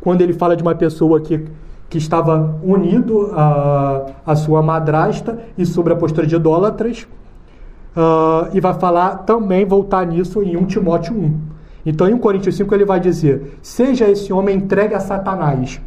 quando 0.00 0.20
ele 0.20 0.32
fala 0.32 0.54
de 0.54 0.62
uma 0.62 0.74
pessoa 0.74 1.20
que, 1.20 1.46
que 1.88 1.98
estava 1.98 2.60
unido 2.62 3.32
à, 3.34 4.06
à 4.24 4.36
sua 4.36 4.62
madrasta 4.62 5.40
e 5.58 5.66
sobre 5.66 5.92
a 5.92 5.96
postura 5.96 6.28
de 6.28 6.36
idólatras. 6.36 7.08
Uh, 7.90 8.54
e 8.54 8.60
vai 8.60 8.74
falar 8.74 9.24
também, 9.24 9.64
voltar 9.64 10.06
nisso 10.06 10.44
em 10.44 10.56
1 10.56 10.66
Timóteo 10.66 11.12
1. 11.12 11.40
Então, 11.84 12.08
em 12.08 12.14
1 12.14 12.18
Coríntios 12.18 12.54
5, 12.54 12.72
ele 12.72 12.84
vai 12.84 13.00
dizer: 13.00 13.58
Seja 13.60 14.08
esse 14.08 14.32
homem 14.32 14.58
entregue 14.58 14.94
a 14.94 15.00
Satanás, 15.00 15.80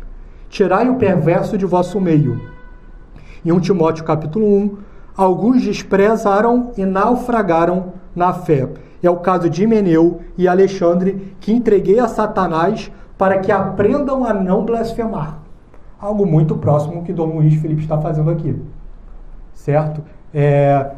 tirai 0.53 0.87
o 0.87 0.97
perverso 0.97 1.57
de 1.57 1.65
vosso 1.65 1.99
meio. 1.99 2.39
Em 3.43 3.51
1 3.51 3.59
Timóteo 3.59 4.05
capítulo 4.05 4.45
1, 4.45 4.77
alguns 5.17 5.63
desprezaram 5.63 6.71
e 6.77 6.85
naufragaram 6.85 7.93
na 8.15 8.31
fé. 8.33 8.69
É 9.01 9.09
o 9.09 9.17
caso 9.17 9.49
de 9.49 9.65
Meneu 9.65 10.21
e 10.37 10.47
Alexandre, 10.47 11.35
que 11.39 11.51
entreguei 11.51 11.99
a 11.99 12.07
Satanás 12.07 12.91
para 13.17 13.39
que 13.39 13.51
aprendam 13.51 14.23
a 14.23 14.31
não 14.31 14.63
blasfemar. 14.63 15.39
Algo 15.99 16.23
muito 16.23 16.55
próximo 16.55 17.03
que 17.03 17.11
Dom 17.11 17.37
Luiz 17.37 17.59
Felipe 17.59 17.81
está 17.81 17.97
fazendo 17.97 18.29
aqui. 18.29 18.55
Certo? 19.55 20.03
É, 20.31 20.91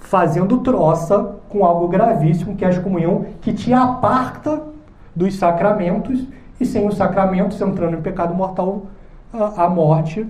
fazendo 0.00 0.58
troça 0.58 1.36
com 1.48 1.64
algo 1.64 1.86
gravíssimo, 1.86 2.56
que 2.56 2.64
é 2.64 2.66
a 2.66 2.70
excomunhão, 2.70 3.26
que 3.40 3.52
te 3.52 3.72
aparta 3.72 4.60
dos 5.14 5.36
sacramentos, 5.36 6.26
e 6.60 6.66
sem 6.66 6.86
os 6.86 6.96
sacramentos, 6.96 7.60
entrando 7.60 7.96
em 7.96 8.02
pecado 8.02 8.34
mortal, 8.34 8.82
a, 9.32 9.68
morte 9.68 10.26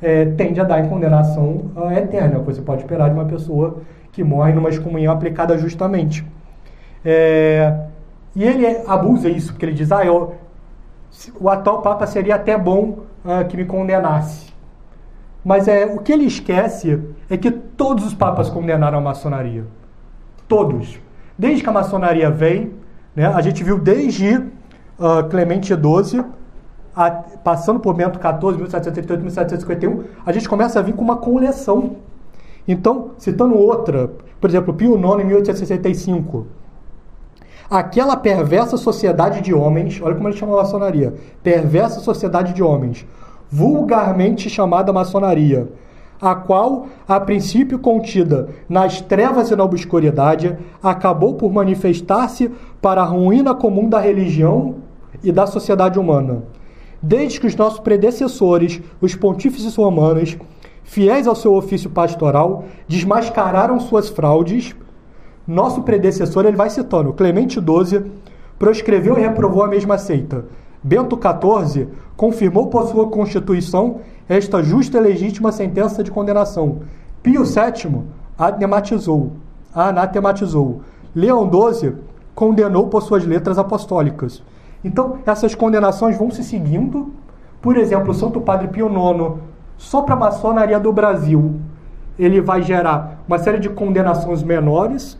é, 0.00 0.24
tende 0.24 0.60
a 0.60 0.64
dar 0.64 0.80
em 0.80 0.88
condenação 0.88 1.70
eterna. 1.96 2.38
Você 2.38 2.62
pode 2.62 2.82
esperar 2.82 3.10
de 3.10 3.14
uma 3.14 3.26
pessoa 3.26 3.82
que 4.10 4.24
morre 4.24 4.52
numa 4.52 4.70
excomunhão 4.70 5.12
aplicada 5.12 5.58
justamente. 5.58 6.24
É, 7.04 7.80
e 8.34 8.42
ele 8.42 8.66
abusa 8.86 9.28
isso, 9.28 9.52
porque 9.52 9.66
ele 9.66 9.74
diz: 9.74 9.92
ah, 9.92 10.04
eu, 10.04 10.34
o 11.38 11.48
atual 11.48 11.82
Papa 11.82 12.06
seria 12.06 12.36
até 12.36 12.56
bom 12.56 13.00
uh, 13.24 13.44
que 13.48 13.56
me 13.56 13.64
condenasse. 13.64 14.52
Mas 15.44 15.68
é, 15.68 15.84
o 15.84 15.98
que 15.98 16.10
ele 16.10 16.24
esquece 16.24 17.00
é 17.28 17.36
que 17.36 17.50
todos 17.50 18.06
os 18.06 18.14
papas 18.14 18.48
condenaram 18.48 18.98
a 18.98 19.00
maçonaria. 19.00 19.64
Todos. 20.48 20.98
Desde 21.38 21.62
que 21.62 21.68
a 21.68 21.72
maçonaria 21.72 22.30
vem, 22.30 22.72
né, 23.14 23.26
a 23.26 23.40
gente 23.42 23.62
viu 23.62 23.78
desde 23.78 24.42
uh, 24.98 25.28
Clemente 25.28 25.74
XII, 25.74 26.24
a, 26.94 27.10
passando 27.10 27.80
por 27.80 27.94
Bento 27.94 28.18
XIV, 28.18 28.58
1738, 28.58 29.22
1751, 29.22 30.04
a 30.24 30.32
gente 30.32 30.48
começa 30.48 30.78
a 30.78 30.82
vir 30.82 30.94
com 30.94 31.02
uma 31.02 31.16
coleção. 31.16 31.96
Então, 32.66 33.10
citando 33.18 33.56
outra, 33.56 34.10
por 34.40 34.48
exemplo, 34.48 34.72
Pio 34.74 34.96
IX 34.96 35.22
em 35.22 35.26
1865 35.26 36.46
aquela 37.70 38.16
perversa 38.16 38.76
sociedade 38.76 39.40
de 39.40 39.54
homens, 39.54 40.00
olha 40.02 40.14
como 40.14 40.28
ele 40.28 40.36
chama 40.36 40.54
a 40.54 40.58
maçonaria, 40.58 41.14
perversa 41.42 42.00
sociedade 42.00 42.52
de 42.52 42.62
homens, 42.62 43.06
vulgarmente 43.50 44.50
chamada 44.50 44.92
maçonaria, 44.92 45.68
a 46.20 46.34
qual, 46.34 46.86
a 47.06 47.18
princípio 47.18 47.78
contida 47.78 48.48
nas 48.68 49.00
trevas 49.00 49.50
e 49.50 49.56
na 49.56 49.64
obscuridade, 49.64 50.56
acabou 50.82 51.34
por 51.34 51.52
manifestar-se 51.52 52.50
para 52.80 53.02
a 53.02 53.06
ruína 53.06 53.54
comum 53.54 53.88
da 53.88 53.98
religião 53.98 54.76
e 55.24 55.32
da 55.32 55.46
sociedade 55.46 55.98
humana. 55.98 56.42
Desde 57.02 57.40
que 57.40 57.46
os 57.46 57.56
nossos 57.56 57.80
predecessores, 57.80 58.80
os 59.00 59.14
pontífices 59.14 59.74
romanos, 59.76 60.36
fiéis 60.82 61.26
ao 61.26 61.34
seu 61.34 61.54
ofício 61.54 61.90
pastoral, 61.90 62.64
desmascararam 62.86 63.80
suas 63.80 64.08
fraudes, 64.08 64.74
nosso 65.46 65.82
predecessor, 65.82 66.46
ele 66.46 66.56
vai 66.56 66.70
citando, 66.70 67.12
Clemente 67.12 67.60
XII 67.60 68.10
proscreveu 68.58 69.18
e 69.18 69.20
reprovou 69.20 69.62
a 69.62 69.68
mesma 69.68 69.98
seita. 69.98 70.46
Bento 70.82 71.18
XIV 71.18 71.88
confirmou 72.16 72.68
por 72.68 72.86
sua 72.88 73.08
constituição 73.08 74.00
esta 74.28 74.62
justa 74.62 74.98
e 74.98 75.00
legítima 75.00 75.52
sentença 75.52 76.02
de 76.02 76.10
condenação. 76.10 76.80
Pio 77.22 77.44
VII 77.44 78.02
anatematizou. 78.38 79.32
anatematizou. 79.74 80.80
Leão 81.14 81.50
XII 81.50 81.94
condenou 82.34 82.88
por 82.88 83.02
suas 83.02 83.24
letras 83.24 83.58
apostólicas. 83.58 84.42
Então, 84.84 85.18
essas 85.24 85.54
condenações 85.54 86.18
vão 86.18 86.30
se 86.30 86.44
seguindo. 86.44 87.12
Por 87.62 87.76
exemplo, 87.76 88.10
o 88.10 88.14
Santo 88.14 88.40
Padre 88.40 88.68
Pio 88.68 88.88
IX, 88.88 89.40
só 89.78 90.02
para 90.02 90.14
a 90.14 90.18
maçonaria 90.18 90.78
do 90.78 90.92
Brasil, 90.92 91.54
ele 92.18 92.40
vai 92.40 92.62
gerar 92.62 93.24
uma 93.26 93.38
série 93.38 93.58
de 93.58 93.68
condenações 93.68 94.42
menores, 94.42 95.18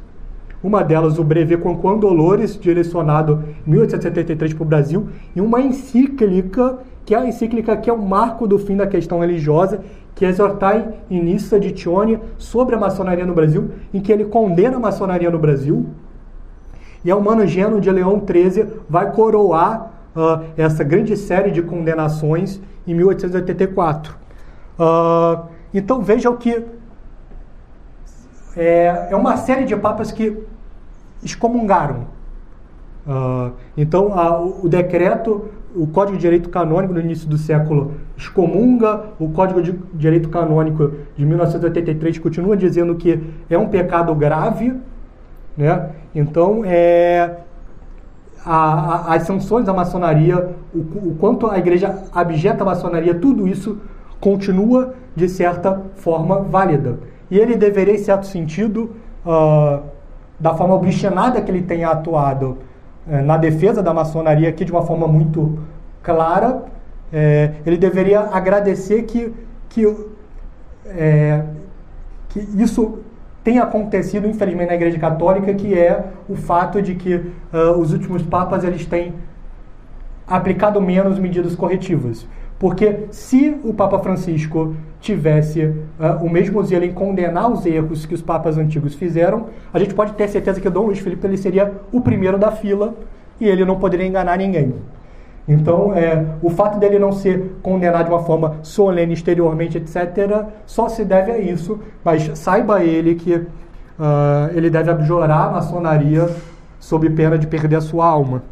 uma 0.62 0.82
delas, 0.82 1.18
o 1.18 1.24
Brevet 1.24 1.60
Conquan 1.60 1.98
Dolores, 1.98 2.58
direcionado 2.58 3.44
em 3.66 3.70
1873 3.70 4.54
para 4.54 4.62
o 4.62 4.66
Brasil, 4.66 5.08
e 5.34 5.40
uma 5.40 5.60
encíclica, 5.60 6.78
que 7.04 7.14
é 7.14 7.18
a 7.18 7.26
encíclica 7.26 7.76
que 7.76 7.90
é 7.90 7.92
o 7.92 8.00
marco 8.00 8.46
do 8.46 8.58
fim 8.58 8.76
da 8.76 8.86
questão 8.86 9.20
religiosa, 9.20 9.80
que 10.14 10.24
é 10.24 10.28
Exortai 10.28 10.88
Inissa 11.10 11.58
de 11.58 11.72
Tione 11.72 12.20
sobre 12.38 12.76
a 12.76 12.78
maçonaria 12.78 13.26
no 13.26 13.34
Brasil, 13.34 13.72
em 13.92 14.00
que 14.00 14.12
ele 14.12 14.24
condena 14.24 14.76
a 14.76 14.80
maçonaria 14.80 15.30
no 15.30 15.38
Brasil. 15.38 15.86
E 17.04 17.10
é 17.10 17.14
o 17.14 17.20
Mano 17.20 17.46
Geno 17.46 17.80
de 17.80 17.90
Leão 17.90 18.22
XIII 18.26 18.66
vai 18.88 19.12
coroar 19.12 19.90
uh, 20.16 20.44
essa 20.56 20.82
grande 20.82 21.16
série 21.16 21.50
de 21.50 21.62
condenações 21.62 22.60
em 22.86 22.94
1884. 22.94 24.16
Uh, 24.78 25.48
então 25.72 26.00
vejam 26.02 26.34
que 26.36 26.64
é, 28.56 29.08
é 29.10 29.16
uma 29.16 29.36
série 29.36 29.64
de 29.64 29.76
papas 29.76 30.12
que 30.12 30.42
excomungaram. 31.22 32.06
Uh, 33.06 33.52
então, 33.76 34.18
a, 34.18 34.40
o 34.40 34.66
decreto, 34.68 35.50
o 35.74 35.86
Código 35.86 36.16
de 36.16 36.22
Direito 36.22 36.48
Canônico 36.48 36.94
no 36.94 37.00
início 37.00 37.28
do 37.28 37.36
século 37.36 37.94
excomunga, 38.16 39.06
o 39.18 39.28
Código 39.30 39.60
de 39.60 39.72
Direito 39.92 40.28
Canônico 40.30 40.92
de 41.16 41.26
1983 41.26 42.18
continua 42.18 42.56
dizendo 42.56 42.94
que 42.94 43.20
é 43.50 43.58
um 43.58 43.68
pecado 43.68 44.14
grave, 44.14 44.74
né? 45.56 45.90
Então, 46.14 46.62
é, 46.64 47.38
a, 48.44 48.54
a, 48.54 49.14
as 49.14 49.22
sanções 49.24 49.68
à 49.68 49.72
maçonaria, 49.72 50.54
o, 50.74 50.78
o, 50.78 51.16
quanto 51.18 51.46
a 51.46 51.58
igreja 51.58 52.02
abjeta 52.12 52.62
a 52.62 52.66
maçonaria, 52.66 53.14
tudo 53.14 53.48
isso 53.48 53.78
continua, 54.20 54.94
de 55.14 55.28
certa 55.28 55.82
forma, 55.96 56.40
válida. 56.40 56.98
E 57.30 57.38
ele 57.38 57.56
deveria, 57.56 57.94
em 57.94 57.98
certo 57.98 58.26
sentido, 58.26 58.94
uh, 59.24 59.82
da 60.38 60.54
forma 60.54 60.74
obstinada 60.74 61.40
que 61.40 61.50
ele 61.50 61.62
tenha 61.62 61.88
atuado 61.88 62.58
é, 63.08 63.20
na 63.20 63.36
defesa 63.36 63.82
da 63.82 63.92
maçonaria 63.92 64.48
aqui 64.48 64.64
de 64.64 64.72
uma 64.72 64.82
forma 64.82 65.06
muito 65.06 65.58
clara, 66.02 66.64
é, 67.12 67.52
ele 67.64 67.76
deveria 67.76 68.20
agradecer 68.20 69.02
que, 69.02 69.32
que, 69.68 69.86
é, 70.86 71.44
que 72.28 72.40
isso 72.56 72.98
tem 73.44 73.58
acontecido, 73.58 74.26
infelizmente, 74.26 74.68
na 74.68 74.74
Igreja 74.74 74.98
Católica, 74.98 75.52
que 75.52 75.78
é 75.78 76.02
o 76.26 76.34
fato 76.34 76.80
de 76.80 76.94
que 76.94 77.14
uh, 77.14 77.78
os 77.78 77.92
últimos 77.92 78.22
papas 78.22 78.64
eles 78.64 78.86
têm 78.86 79.12
aplicado 80.26 80.80
menos 80.80 81.18
medidas 81.18 81.54
corretivas. 81.54 82.26
Porque 82.58 83.00
se 83.10 83.54
o 83.62 83.74
Papa 83.74 83.98
Francisco 83.98 84.74
tivesse 84.98 85.64
uh, 85.66 86.24
o 86.24 86.30
mesmo 86.30 86.64
zelo 86.64 86.86
em 86.86 86.92
condenar 86.94 87.50
os 87.50 87.66
erros 87.66 88.06
que 88.06 88.14
os 88.14 88.22
papas 88.22 88.56
antigos 88.56 88.94
fizeram, 88.94 89.48
a 89.70 89.78
gente 89.78 89.92
pode 89.92 90.14
ter 90.14 90.26
certeza 90.28 90.58
que 90.58 90.70
Dom 90.70 90.86
Luiz 90.86 91.00
Felipe 91.00 91.26
ele 91.26 91.36
seria 91.36 91.70
o 91.92 92.00
primeiro 92.00 92.38
da 92.38 92.50
fila 92.50 92.94
e 93.38 93.46
ele 93.46 93.66
não 93.66 93.78
poderia 93.78 94.06
enganar 94.06 94.38
ninguém. 94.38 94.74
Então, 95.46 95.92
é, 95.94 96.24
o 96.42 96.48
fato 96.48 96.78
dele 96.78 96.98
não 96.98 97.12
ser 97.12 97.56
condenado 97.62 98.06
de 98.06 98.10
uma 98.10 98.22
forma 98.22 98.56
solene 98.62 99.12
exteriormente, 99.12 99.76
etc., 99.76 100.46
só 100.64 100.88
se 100.88 101.04
deve 101.04 101.32
a 101.32 101.38
isso, 101.38 101.78
mas 102.02 102.30
saiba 102.38 102.82
ele 102.82 103.14
que 103.14 103.34
uh, 103.34 103.46
ele 104.54 104.70
deve 104.70 104.90
abjurar 104.90 105.48
a 105.48 105.50
maçonaria 105.50 106.28
sob 106.80 107.08
pena 107.10 107.36
de 107.36 107.46
perder 107.46 107.76
a 107.76 107.80
sua 107.82 108.06
alma. 108.06 108.42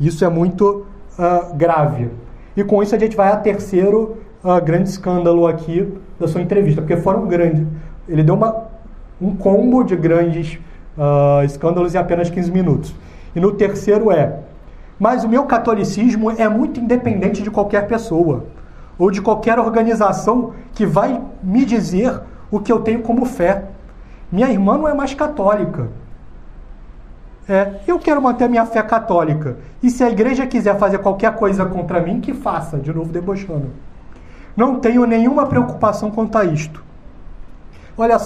Isso 0.00 0.24
é 0.24 0.28
muito 0.28 0.84
uh, 1.16 1.54
grave. 1.54 2.10
E 2.56 2.64
com 2.64 2.82
isso 2.82 2.96
a 2.96 2.98
gente 2.98 3.16
vai 3.16 3.30
a 3.30 3.36
terceiro 3.36 4.16
uh, 4.42 4.60
grande 4.60 4.88
escândalo 4.88 5.46
aqui 5.46 5.96
da 6.18 6.26
sua 6.26 6.42
entrevista, 6.42 6.82
porque 6.82 6.96
foram 6.96 7.26
grandes. 7.28 7.64
Ele 8.08 8.24
deu 8.24 8.34
uma, 8.34 8.64
um 9.20 9.36
combo 9.36 9.84
de 9.84 9.94
grandes 9.94 10.58
escândalos 11.44 11.94
em 11.94 11.98
apenas 11.98 12.28
15 12.28 12.50
minutos. 12.50 12.92
E 13.36 13.38
no 13.38 13.52
terceiro 13.52 14.10
é 14.10 14.40
mas 14.98 15.24
o 15.24 15.28
meu 15.28 15.44
catolicismo 15.44 16.30
é 16.30 16.48
muito 16.48 16.80
independente 16.80 17.42
de 17.42 17.50
qualquer 17.50 17.86
pessoa 17.86 18.46
ou 18.98 19.10
de 19.10 19.22
qualquer 19.22 19.58
organização 19.58 20.52
que 20.72 20.84
vai 20.84 21.22
me 21.42 21.64
dizer 21.64 22.20
o 22.50 22.58
que 22.58 22.72
eu 22.72 22.80
tenho 22.80 23.02
como 23.02 23.24
fé. 23.24 23.66
Minha 24.30 24.50
irmã 24.50 24.76
não 24.76 24.88
é 24.88 24.94
mais 24.94 25.14
católica. 25.14 25.88
É, 27.48 27.76
eu 27.86 27.98
quero 27.98 28.20
manter 28.20 28.48
minha 28.48 28.66
fé 28.66 28.82
católica. 28.82 29.56
E 29.82 29.88
se 29.88 30.02
a 30.02 30.10
igreja 30.10 30.46
quiser 30.46 30.76
fazer 30.78 30.98
qualquer 30.98 31.34
coisa 31.36 31.64
contra 31.64 32.00
mim, 32.00 32.20
que 32.20 32.34
faça, 32.34 32.76
de 32.76 32.92
novo 32.92 33.10
debochando. 33.12 33.70
Não 34.56 34.80
tenho 34.80 35.06
nenhuma 35.06 35.46
preocupação 35.46 36.10
quanto 36.10 36.36
a 36.36 36.44
isto. 36.44 36.84
Olha, 37.96 38.18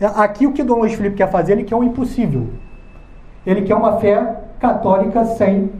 é, 0.00 0.06
aqui 0.06 0.46
o 0.46 0.52
que 0.52 0.62
Dom 0.64 0.80
Luiz 0.80 0.94
Felipe 0.94 1.16
quer 1.16 1.30
fazer, 1.30 1.52
ele 1.52 1.64
quer 1.64 1.76
o 1.76 1.84
impossível. 1.84 2.48
Ele 3.46 3.62
quer 3.62 3.74
uma 3.74 3.98
fé 3.98 4.40
católica 4.58 5.24
sem 5.24 5.70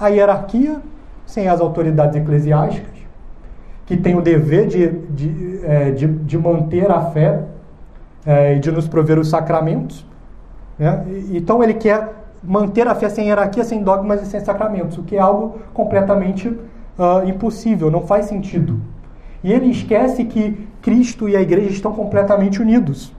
a 0.00 0.08
hierarquia, 0.08 0.80
sem 1.26 1.46
as 1.46 1.60
autoridades 1.60 2.16
eclesiásticas, 2.16 2.98
que 3.86 3.96
tem 3.96 4.16
o 4.16 4.22
dever 4.22 4.66
de, 4.66 4.88
de, 4.88 5.60
é, 5.64 5.90
de, 5.90 6.06
de 6.06 6.38
manter 6.38 6.90
a 6.90 7.02
fé 7.10 7.42
é, 8.24 8.56
e 8.56 8.58
de 8.58 8.72
nos 8.72 8.88
prover 8.88 9.18
os 9.18 9.28
sacramentos. 9.28 10.06
Né? 10.78 11.04
Então 11.30 11.62
ele 11.62 11.74
quer 11.74 12.08
manter 12.42 12.88
a 12.88 12.94
fé 12.94 13.08
sem 13.08 13.26
hierarquia, 13.26 13.64
sem 13.64 13.82
dogmas 13.82 14.22
e 14.22 14.26
sem 14.26 14.40
sacramentos, 14.40 14.96
o 14.96 15.02
que 15.02 15.16
é 15.16 15.20
algo 15.20 15.58
completamente 15.74 16.48
uh, 16.48 17.26
impossível, 17.26 17.90
não 17.90 18.06
faz 18.06 18.26
sentido. 18.26 18.80
E 19.44 19.52
ele 19.52 19.70
esquece 19.70 20.24
que 20.24 20.66
Cristo 20.80 21.28
e 21.28 21.36
a 21.36 21.40
igreja 21.40 21.70
estão 21.70 21.92
completamente 21.92 22.60
unidos. 22.60 23.12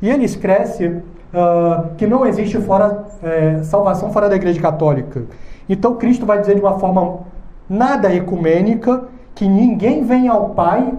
E 0.00 0.08
ele 0.08 0.24
esquece 0.24 0.86
uh, 0.86 1.94
que 1.96 2.06
não 2.06 2.26
existe 2.26 2.58
fora, 2.58 3.06
é, 3.22 3.62
salvação 3.62 4.10
fora 4.10 4.28
da 4.28 4.36
igreja 4.36 4.60
católica. 4.60 5.24
Então 5.70 5.94
Cristo 5.94 6.26
vai 6.26 6.40
dizer 6.40 6.56
de 6.56 6.60
uma 6.60 6.80
forma 6.80 7.20
nada 7.68 8.12
ecumênica 8.12 9.04
que 9.36 9.48
ninguém 9.48 10.02
vem 10.02 10.26
ao 10.26 10.50
Pai 10.50 10.92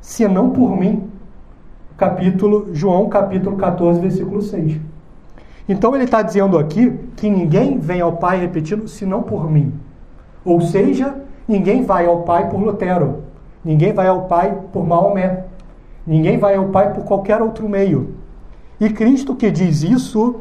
senão 0.00 0.50
por 0.50 0.76
mim. 0.76 1.10
Capítulo 1.96 2.68
João 2.72 3.08
capítulo 3.08 3.56
14, 3.56 4.00
versículo 4.00 4.40
6. 4.40 4.80
Então 5.68 5.96
ele 5.96 6.04
está 6.04 6.22
dizendo 6.22 6.56
aqui 6.56 6.96
que 7.16 7.28
ninguém 7.28 7.78
vem 7.80 8.00
ao 8.00 8.12
Pai, 8.12 8.38
repetindo, 8.38 8.86
senão 8.86 9.20
por 9.20 9.50
mim. 9.50 9.74
Ou 10.44 10.60
seja, 10.60 11.16
ninguém 11.48 11.82
vai 11.82 12.06
ao 12.06 12.22
Pai 12.22 12.48
por 12.48 12.60
Lutero, 12.60 13.24
ninguém 13.64 13.92
vai 13.92 14.06
ao 14.06 14.26
Pai 14.26 14.56
por 14.72 14.86
Maomé, 14.86 15.44
ninguém 16.06 16.38
vai 16.38 16.54
ao 16.54 16.66
Pai 16.66 16.92
por 16.92 17.04
qualquer 17.04 17.42
outro 17.42 17.68
meio. 17.68 18.14
E 18.78 18.90
Cristo 18.90 19.34
que 19.34 19.50
diz 19.50 19.82
isso, 19.82 20.36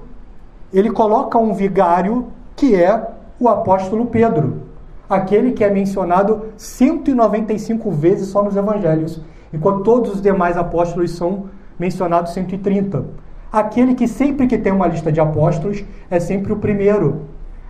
ele 0.71 0.91
coloca 0.91 1.39
um 1.39 1.53
vigário 1.55 2.27
que 2.55 2.75
é 2.75 3.13
o 3.43 3.49
apóstolo 3.49 4.05
Pedro, 4.05 4.61
aquele 5.09 5.51
que 5.51 5.63
é 5.63 5.69
mencionado 5.69 6.45
195 6.55 7.91
vezes 7.91 8.29
só 8.29 8.41
nos 8.41 8.55
evangelhos, 8.55 9.19
enquanto 9.53 9.83
todos 9.83 10.15
os 10.15 10.21
demais 10.21 10.55
apóstolos 10.55 11.11
são 11.11 11.45
mencionados 11.77 12.33
130. 12.33 13.03
Aquele 13.51 13.95
que 13.95 14.07
sempre 14.07 14.47
que 14.47 14.57
tem 14.57 14.71
uma 14.71 14.87
lista 14.87 15.11
de 15.11 15.19
apóstolos 15.19 15.83
é 16.09 16.19
sempre 16.19 16.53
o 16.53 16.57
primeiro. 16.57 17.23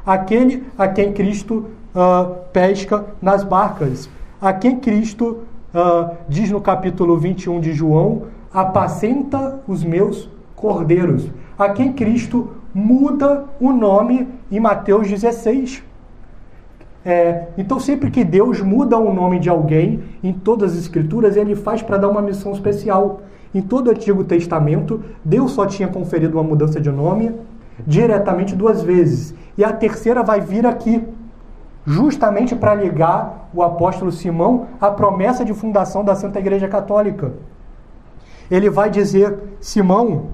Aquele 0.05 0.63
a 0.77 0.87
quem 0.87 1.11
Cristo 1.11 1.65
uh, 1.95 2.35
pesca 2.53 3.05
nas 3.19 3.43
barcas. 3.43 4.07
A 4.39 4.53
quem 4.53 4.79
Cristo 4.79 5.39
uh, 5.73 6.15
diz 6.29 6.51
no 6.51 6.61
capítulo 6.61 7.17
21 7.17 7.59
de 7.59 7.73
João: 7.73 8.23
apacenta 8.53 9.59
os 9.67 9.83
meus 9.83 10.29
cordeiros. 10.55 11.29
A 11.57 11.69
quem 11.69 11.91
Cristo 11.93 12.51
muda 12.73 13.45
o 13.59 13.71
nome 13.71 14.27
em 14.51 14.59
Mateus 14.59 15.07
16. 15.07 15.83
É, 17.05 17.47
então, 17.57 17.79
sempre 17.79 18.09
que 18.09 18.23
Deus 18.23 18.61
muda 18.61 18.97
o 18.97 19.13
nome 19.13 19.39
de 19.39 19.49
alguém 19.49 20.01
em 20.23 20.31
todas 20.31 20.73
as 20.73 20.79
Escrituras, 20.79 21.35
ele 21.35 21.55
faz 21.55 21.81
para 21.81 21.97
dar 21.97 22.09
uma 22.09 22.21
missão 22.21 22.53
especial. 22.53 23.21
Em 23.53 23.61
todo 23.61 23.87
o 23.87 23.91
Antigo 23.91 24.23
Testamento, 24.23 25.03
Deus 25.23 25.51
só 25.51 25.65
tinha 25.65 25.87
conferido 25.87 26.37
uma 26.37 26.43
mudança 26.43 26.79
de 26.79 26.89
nome 26.89 27.35
diretamente 27.85 28.55
duas 28.55 28.81
vezes. 28.81 29.35
E 29.57 29.63
a 29.63 29.71
terceira 29.71 30.23
vai 30.23 30.41
vir 30.41 30.65
aqui, 30.65 31.03
justamente 31.85 32.55
para 32.55 32.73
ligar 32.73 33.49
o 33.53 33.61
apóstolo 33.61 34.11
Simão 34.11 34.67
à 34.79 34.89
promessa 34.89 35.43
de 35.43 35.53
fundação 35.53 36.03
da 36.03 36.15
Santa 36.15 36.39
Igreja 36.39 36.67
Católica. 36.67 37.33
Ele 38.49 38.69
vai 38.69 38.89
dizer: 38.89 39.37
Simão, 39.59 40.27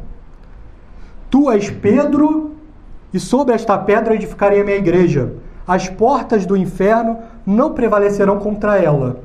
Tu 1.30 1.52
és 1.52 1.70
Pedro, 1.70 2.52
e 3.14 3.20
sobre 3.20 3.54
esta 3.54 3.78
pedra 3.78 4.16
edificarei 4.16 4.62
a 4.62 4.64
minha 4.64 4.78
igreja. 4.78 5.34
As 5.68 5.88
portas 5.88 6.46
do 6.46 6.58
inferno 6.58 7.18
não 7.46 7.74
prevalecerão 7.74 8.40
contra 8.40 8.78
ela. 8.78 9.22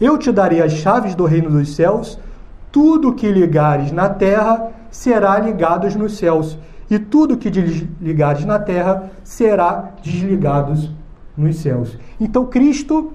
Eu 0.00 0.16
te 0.16 0.32
darei 0.32 0.62
as 0.62 0.72
chaves 0.72 1.14
do 1.14 1.24
reino 1.24 1.50
dos 1.50 1.74
céus. 1.74 2.18
Tudo 2.72 3.12
que 3.12 3.30
ligares 3.30 3.92
na 3.92 4.08
terra 4.08 4.72
será 4.90 5.38
ligado 5.38 5.86
nos 5.98 6.16
céus, 6.16 6.58
e 6.90 6.98
tudo 6.98 7.36
que 7.36 7.50
desligares 7.50 8.44
na 8.44 8.58
terra 8.58 9.10
será 9.22 9.90
desligado 10.02 10.90
nos 11.36 11.56
céus. 11.56 11.98
Então 12.20 12.46
Cristo, 12.46 13.12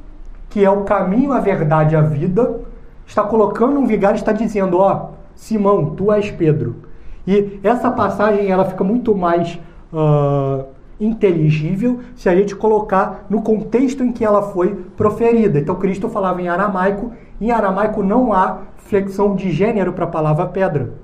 que 0.50 0.64
é 0.64 0.70
o 0.70 0.84
caminho, 0.84 1.32
a 1.32 1.40
verdade 1.40 1.94
e 1.94 1.98
a 1.98 2.02
vida, 2.02 2.60
está 3.06 3.24
colocando 3.24 3.80
um 3.80 3.86
vigário 3.86 4.18
está 4.18 4.32
dizendo: 4.32 4.78
ó, 4.78 5.10
Simão, 5.36 5.92
tu 5.96 6.12
és 6.12 6.30
Pedro. 6.32 6.89
E 7.30 7.60
essa 7.62 7.92
passagem 7.92 8.50
ela 8.50 8.66
fica 8.66 8.84
muito 8.84 9.16
mais 9.16 9.60
uh, 9.94 10.66
inteligível 11.00 12.00
se 12.16 12.28
a 12.28 12.36
gente 12.36 12.56
colocar 12.56 13.28
no 13.30 13.44
contexto 13.44 14.04
em 14.04 14.12
que 14.12 14.26
ela 14.26 14.42
foi 14.42 14.74
proferida. 14.98 15.60
Então 15.60 15.76
Cristo 15.76 16.10
falava 16.10 16.42
em 16.42 16.48
aramaico, 16.48 17.12
em 17.40 17.52
aramaico 17.52 18.02
não 18.02 18.34
há 18.34 18.62
flexão 18.78 19.36
de 19.36 19.52
gênero 19.52 19.94
para 19.94 20.06
a 20.06 20.08
palavra 20.08 20.48
pedra. 20.48 20.96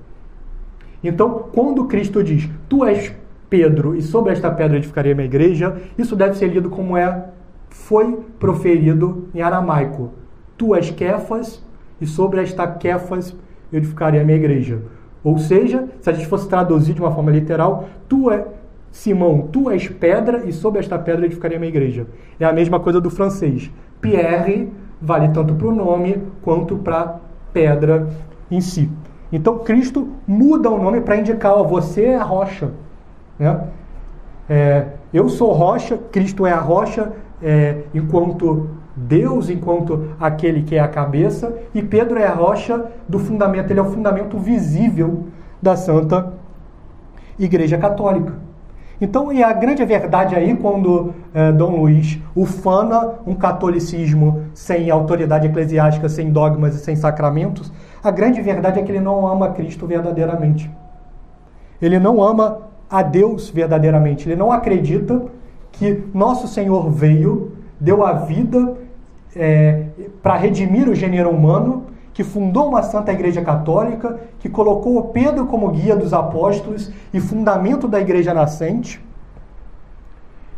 Então, 1.03 1.45
quando 1.53 1.85
Cristo 1.85 2.23
diz, 2.23 2.49
tu 2.67 2.83
és 2.83 3.13
Pedro 3.47 3.95
e 3.95 4.01
sobre 4.01 4.31
esta 4.31 4.49
pedra 4.49 4.77
edificarei 4.77 5.13
minha 5.13 5.27
igreja, 5.27 5.79
isso 5.95 6.15
deve 6.15 6.35
ser 6.35 6.47
lido 6.47 6.71
como 6.71 6.97
é 6.97 7.25
foi 7.69 8.19
proferido 8.39 9.27
em 9.31 9.43
aramaico. 9.43 10.09
Tu 10.57 10.73
és 10.73 10.89
Kefas 10.89 11.63
e 12.01 12.07
sobre 12.07 12.41
esta 12.41 12.65
Kefas 12.65 13.35
edificarei 13.71 14.21
a 14.21 14.23
minha 14.23 14.39
igreja. 14.39 14.81
Ou 15.25 15.39
seja, 15.39 15.85
se 15.99 16.07
a 16.07 16.13
gente 16.13 16.27
fosse 16.27 16.47
traduzir 16.47 16.93
de 16.93 17.01
uma 17.01 17.11
forma 17.11 17.31
literal, 17.31 17.85
tu 18.07 18.29
é 18.29 18.45
Simão, 18.91 19.49
tu 19.51 19.71
és 19.71 19.89
pedra 19.89 20.43
e 20.45 20.53
sob 20.53 20.77
esta 20.77 20.99
pedra 20.99 21.25
edificarei 21.25 21.57
a 21.57 21.59
minha 21.59 21.71
igreja. 21.71 22.05
É 22.39 22.45
a 22.45 22.53
mesma 22.53 22.79
coisa 22.79 23.01
do 23.01 23.09
francês. 23.09 23.71
Pierre 23.99 24.69
vale 25.01 25.29
tanto 25.29 25.55
para 25.55 25.67
o 25.67 25.75
nome 25.75 26.21
quanto 26.43 26.77
para 26.77 27.19
pedra 27.51 28.07
em 28.51 28.61
si. 28.61 28.87
Então 29.31 29.57
Cristo 29.59 30.09
muda 30.27 30.69
o 30.69 30.81
nome 30.81 31.01
para 31.01 31.17
indicar, 31.17 31.53
ó, 31.53 31.63
você 31.63 32.05
é 32.05 32.15
a 32.15 32.23
rocha. 32.23 32.69
Né? 33.39 33.67
É, 34.47 34.85
eu 35.11 35.27
sou 35.27 35.51
rocha, 35.51 35.97
Cristo 36.11 36.45
é 36.45 36.51
a 36.51 36.59
rocha, 36.59 37.11
é, 37.41 37.79
enquanto 37.95 38.69
Deus 38.95 39.49
enquanto 39.49 40.09
aquele 40.19 40.63
que 40.63 40.75
é 40.75 40.79
a 40.79 40.87
cabeça, 40.87 41.53
e 41.73 41.81
Pedro 41.81 42.17
é 42.17 42.25
a 42.25 42.33
rocha 42.33 42.85
do 43.07 43.19
fundamento, 43.19 43.71
ele 43.71 43.79
é 43.79 43.83
o 43.83 43.91
fundamento 43.91 44.37
visível 44.37 45.25
da 45.61 45.75
Santa 45.75 46.33
Igreja 47.37 47.77
Católica. 47.77 48.45
Então, 48.99 49.31
e 49.31 49.43
a 49.43 49.51
grande 49.51 49.83
verdade 49.83 50.35
aí, 50.35 50.55
quando 50.55 51.13
é, 51.33 51.51
Dom 51.51 51.81
Luiz 51.81 52.17
ufana 52.33 53.15
um 53.27 53.35
catolicismo 53.35 54.43
sem 54.53 54.89
autoridade 54.89 55.47
eclesiástica, 55.47 56.07
sem 56.07 56.31
dogmas 56.31 56.75
e 56.75 56.79
sem 56.79 56.95
sacramentos, 56.95 57.73
a 58.01 58.09
grande 58.09 58.41
verdade 58.41 58.79
é 58.79 58.83
que 58.83 58.91
ele 58.91 59.01
não 59.01 59.27
ama 59.27 59.49
Cristo 59.49 59.85
verdadeiramente. 59.85 60.71
Ele 61.81 61.99
não 61.99 62.23
ama 62.23 62.59
a 62.89 63.01
Deus 63.01 63.49
verdadeiramente. 63.49 64.29
Ele 64.29 64.37
não 64.37 64.49
acredita 64.49 65.23
que 65.73 66.05
nosso 66.13 66.47
Senhor 66.47 66.89
veio, 66.89 67.57
deu 67.77 68.05
a 68.05 68.13
vida 68.13 68.77
é, 69.35 69.83
para 70.23 70.35
redimir 70.35 70.87
o 70.87 70.95
gênero 70.95 71.29
humano, 71.29 71.87
que 72.13 72.23
fundou 72.23 72.69
uma 72.69 72.81
Santa 72.81 73.11
Igreja 73.11 73.41
Católica, 73.41 74.17
que 74.39 74.47
colocou 74.47 75.09
Pedro 75.09 75.47
como 75.47 75.69
guia 75.69 75.95
dos 75.95 76.13
apóstolos 76.13 76.91
e 77.13 77.19
fundamento 77.19 77.87
da 77.87 77.99
Igreja 77.99 78.33
nascente. 78.33 79.03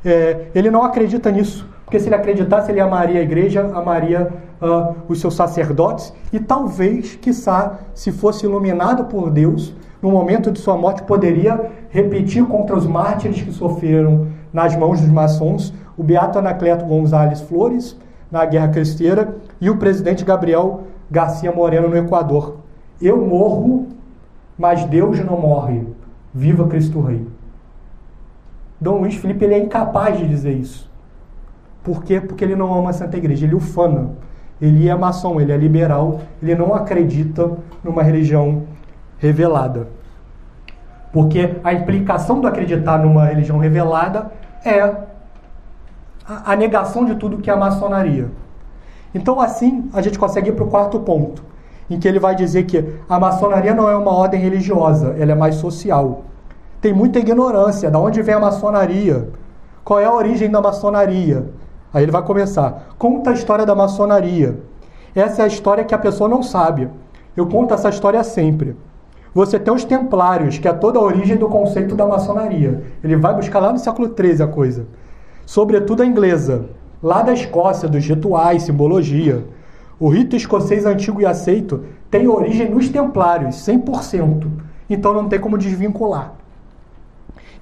É, 0.06 0.46
ele 0.54 0.70
não 0.70 0.84
acredita 0.84 1.32
nisso, 1.32 1.68
porque 1.84 2.00
se 2.00 2.08
ele 2.08 2.16
acreditasse, 2.16 2.72
ele 2.72 2.80
amaria 2.80 3.20
a 3.20 3.24
igreja, 3.24 3.72
amaria 3.74 4.32
uh, 4.62 4.96
os 5.08 5.20
seus 5.20 5.36
sacerdotes 5.36 6.14
e 6.32 6.40
talvez, 6.40 7.16
quiçá, 7.16 7.80
se 7.94 8.12
fosse 8.12 8.46
iluminado 8.46 9.06
por 9.06 9.32
Deus, 9.32 9.74
no 10.02 10.12
momento 10.12 10.52
de 10.52 10.60
sua 10.60 10.78
morte, 10.78 11.04
poderia 11.04 11.72
repetir 11.90 12.46
contra 12.46 12.76
os 12.76 12.86
mártires 12.86 13.42
que 13.42 13.52
sofreram 13.52 14.28
nas 14.54 14.76
mãos 14.76 15.02
dos 15.02 15.10
maçons, 15.10 15.74
o 15.98 16.04
Beato 16.04 16.38
Anacleto 16.38 16.86
Gonzalez 16.86 17.42
Flores, 17.42 17.98
na 18.32 18.46
Guerra 18.46 18.70
Cristera, 18.70 19.36
e 19.60 19.70
o 19.70 19.78
presidente 19.78 20.26
Gabriel 20.26 20.84
Garcia 21.10 21.52
Moreno, 21.52 21.88
no 21.88 21.98
Equador. 21.98 22.58
Eu 23.02 23.26
morro, 23.26 23.88
mas 24.58 24.84
Deus 24.86 25.20
não 25.20 25.40
morre. 25.40 25.88
Viva 26.34 26.68
Cristo 26.68 27.02
Rei. 27.02 27.26
Dom 28.80 29.00
Luiz 29.00 29.16
Felipe 29.16 29.46
ele 29.46 29.56
é 29.56 29.60
incapaz 29.60 30.18
de 30.18 30.28
dizer 30.28 30.54
isso. 30.54 30.90
Por 31.84 32.04
quê? 32.04 32.20
Porque 32.20 32.44
ele 32.44 32.56
não 32.56 32.74
ama 32.74 32.90
a 32.90 32.94
Santa 32.94 33.18
Igreja, 33.18 33.46
ele 33.46 33.56
ufana. 33.56 34.10
Ele 34.62 34.90
é 34.90 34.96
maçom, 34.96 35.40
ele 35.40 35.52
é 35.52 35.58
liberal, 35.58 36.20
ele 36.42 36.56
não 36.56 36.74
acredita 36.74 37.50
numa 37.84 38.04
religião 38.04 38.64
revelada. 39.18 39.88
Porque 41.14 41.56
a 41.64 41.74
implicação 41.74 42.42
do 42.42 42.48
acreditar 42.48 42.98
numa 42.98 43.26
religião 43.26 43.58
revelada 43.58 44.32
é 44.66 45.07
a, 46.28 46.54
a 46.54 46.56
negação 46.56 47.06
de 47.06 47.16
tudo 47.16 47.38
que 47.38 47.50
é 47.50 47.54
a 47.54 47.58
maçonaria. 47.58 48.30
Então, 49.16 49.40
assim, 49.40 49.90
a 49.94 50.02
gente 50.02 50.20
consegue 50.20 50.50
ir 50.50 50.54
para 50.54 50.66
o 50.66 50.68
quarto 50.68 51.00
ponto, 51.00 51.44
em 51.90 51.98
que 52.00 52.08
ele 52.08 52.20
vai 52.20 52.36
dizer 52.36 52.64
que 52.64 52.84
a 53.08 53.20
maçonaria 53.20 53.74
não 53.74 53.90
é 53.90 53.96
uma 53.96 54.12
ordem 54.12 54.40
religiosa, 54.40 55.16
ela 55.18 55.32
é 55.32 55.36
mais 55.36 55.56
social. 55.56 56.24
Tem 56.82 56.94
muita 56.94 57.20
ignorância. 57.20 57.90
Da 57.90 57.98
onde 57.98 58.22
vem 58.22 58.36
a 58.36 58.40
maçonaria? 58.40 59.30
Qual 59.84 60.00
é 60.00 60.06
a 60.06 60.14
origem 60.14 60.52
da 60.52 60.62
maçonaria? 60.62 61.50
Aí 61.94 62.04
ele 62.04 62.12
vai 62.12 62.22
começar. 62.22 62.90
Conta 62.98 63.32
a 63.32 63.34
história 63.34 63.66
da 63.66 63.74
maçonaria. 63.74 64.60
Essa 65.16 65.42
é 65.42 65.46
a 65.46 65.48
história 65.48 65.84
que 65.84 65.96
a 65.96 65.98
pessoa 65.98 66.30
não 66.30 66.44
sabe. 66.44 66.90
Eu 67.36 67.48
conto 67.48 67.74
essa 67.74 67.90
história 67.90 68.24
sempre. 68.24 68.76
Você 69.34 69.58
tem 69.58 69.74
os 69.74 69.86
templários, 69.86 70.60
que 70.60 70.68
é 70.68 70.74
toda 70.74 71.00
a 71.00 71.02
origem 71.02 71.38
do 71.38 71.48
conceito 71.48 71.96
da 71.96 72.06
maçonaria. 72.06 72.84
Ele 73.04 73.16
vai 73.16 73.34
buscar 73.34 73.60
lá 73.60 73.72
no 73.72 73.80
século 73.80 74.14
XIII 74.16 74.44
a 74.44 74.48
coisa. 74.48 74.86
Sobretudo 75.48 76.04
a 76.04 76.06
inglesa, 76.06 76.66
lá 77.02 77.22
da 77.22 77.32
Escócia, 77.32 77.88
dos 77.88 78.06
rituais, 78.06 78.64
simbologia. 78.64 79.46
O 79.98 80.10
rito 80.10 80.36
escocês 80.36 80.86
antigo 80.86 81.22
e 81.22 81.26
aceito 81.26 81.86
tem 82.12 82.28
origem 82.28 82.70
nos 82.70 82.90
templários, 82.90 83.56
100%. 83.56 84.46
Então 84.90 85.14
não 85.14 85.30
tem 85.30 85.40
como 85.40 85.58
desvincular. 85.58 86.34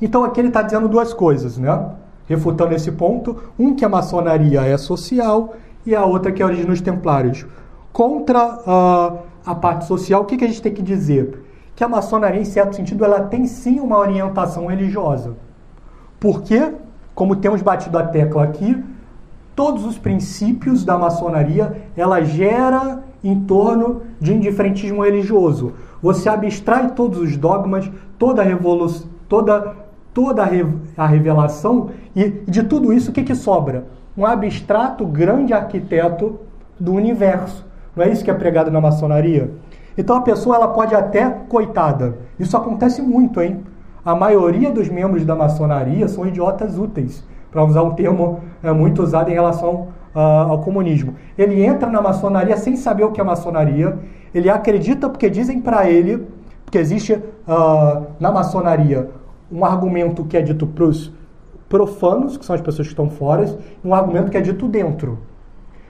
Então 0.01 0.23
aqui 0.23 0.41
ele 0.41 0.47
está 0.47 0.63
dizendo 0.63 0.89
duas 0.89 1.13
coisas, 1.13 1.59
né? 1.59 1.91
Refutando 2.25 2.73
esse 2.73 2.91
ponto. 2.91 3.37
Um, 3.57 3.75
que 3.75 3.85
a 3.85 3.89
maçonaria 3.89 4.61
é 4.61 4.77
social 4.79 5.53
e 5.85 5.95
a 5.95 6.03
outra 6.03 6.31
que 6.31 6.41
é 6.41 6.45
a 6.45 6.47
origem 6.47 6.65
nos 6.65 6.81
templários. 6.81 7.45
Contra 7.93 8.61
uh, 8.61 9.19
a 9.45 9.53
parte 9.53 9.85
social, 9.85 10.23
o 10.23 10.25
que, 10.25 10.37
que 10.37 10.43
a 10.43 10.47
gente 10.47 10.61
tem 10.61 10.73
que 10.73 10.81
dizer? 10.81 11.39
Que 11.75 11.83
a 11.83 11.87
maçonaria, 11.87 12.41
em 12.41 12.45
certo 12.45 12.75
sentido, 12.75 13.05
ela 13.05 13.21
tem 13.21 13.45
sim 13.45 13.79
uma 13.79 13.99
orientação 13.99 14.65
religiosa. 14.65 15.35
Porque, 16.19 16.73
como 17.15 17.37
temos 17.37 17.61
batido 17.61 17.97
a 17.97 18.03
tecla 18.03 18.43
aqui, 18.43 18.83
todos 19.55 19.85
os 19.85 19.97
princípios 19.97 20.83
da 20.83 20.97
maçonaria 20.97 21.75
ela 21.95 22.21
gera 22.21 23.03
em 23.23 23.39
torno 23.39 24.01
de 24.19 24.33
indiferentismo 24.33 25.03
religioso. 25.03 25.73
Você 26.01 26.27
abstrai 26.27 26.91
todos 26.91 27.17
os 27.17 27.37
dogmas, 27.37 27.89
toda 28.19 28.41
a 28.41 28.45
revolução, 28.45 29.07
toda 29.27 29.85
toda 30.13 30.47
a 30.95 31.05
revelação 31.05 31.89
e 32.15 32.29
de 32.29 32.63
tudo 32.63 32.93
isso 32.93 33.11
o 33.11 33.13
que, 33.13 33.21
que 33.21 33.35
sobra? 33.35 33.85
Um 34.17 34.25
abstrato 34.25 35.05
grande 35.05 35.53
arquiteto 35.53 36.39
do 36.79 36.93
universo. 36.93 37.65
Não 37.93 38.03
é 38.03 38.09
isso 38.09 38.23
que 38.23 38.31
é 38.31 38.33
pregado 38.33 38.71
na 38.71 38.79
maçonaria? 38.79 39.51
Então 39.97 40.15
a 40.15 40.21
pessoa 40.21 40.55
ela 40.55 40.69
pode 40.69 40.95
até, 40.95 41.29
coitada, 41.29 42.17
isso 42.39 42.55
acontece 42.55 43.01
muito, 43.01 43.41
hein? 43.41 43.61
A 44.05 44.13
maioria 44.13 44.69
dos 44.69 44.87
membros 44.87 45.25
da 45.25 45.35
maçonaria 45.35 46.07
são 46.07 46.27
idiotas 46.27 46.77
úteis, 46.77 47.23
para 47.49 47.65
usar 47.65 47.81
um 47.81 47.95
termo 47.95 48.39
é, 48.61 48.71
muito 48.71 49.01
usado 49.01 49.31
em 49.31 49.33
relação 49.33 49.87
uh, 50.13 50.19
ao 50.19 50.61
comunismo. 50.61 51.15
Ele 51.35 51.65
entra 51.65 51.89
na 51.89 51.99
maçonaria 51.99 52.55
sem 52.55 52.75
saber 52.75 53.03
o 53.03 53.11
que 53.11 53.19
é 53.19 53.23
maçonaria, 53.23 53.97
ele 54.31 54.47
acredita 54.47 55.09
porque 55.09 55.27
dizem 55.27 55.59
para 55.59 55.89
ele, 55.89 56.23
porque 56.63 56.77
existe 56.77 57.13
uh, 57.13 58.05
na 58.19 58.31
maçonaria 58.31 59.09
um 59.51 59.65
argumento 59.65 60.23
que 60.23 60.37
é 60.37 60.41
dito 60.43 60.67
para 60.67 60.83
os 60.83 61.11
profanos, 61.67 62.37
que 62.37 62.45
são 62.45 62.53
as 62.55 62.61
pessoas 62.61 62.87
que 62.87 62.93
estão 62.93 63.09
fora, 63.09 63.45
e 63.83 63.87
um 63.87 63.95
argumento 63.95 64.29
que 64.29 64.37
é 64.37 64.41
dito 64.41 64.67
dentro. 64.67 65.17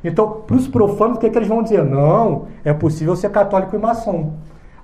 Então, 0.01 0.41
para 0.47 0.55
os 0.55 0.69
profanos, 0.69 1.17
o 1.17 1.19
que, 1.19 1.25
é 1.25 1.29
que 1.29 1.37
eles 1.37 1.49
vão 1.49 1.61
dizer? 1.61 1.83
Não, 1.83 2.45
é 2.63 2.71
possível 2.71 3.13
ser 3.17 3.29
católico 3.29 3.75
e 3.75 3.79
maçom. 3.79 4.31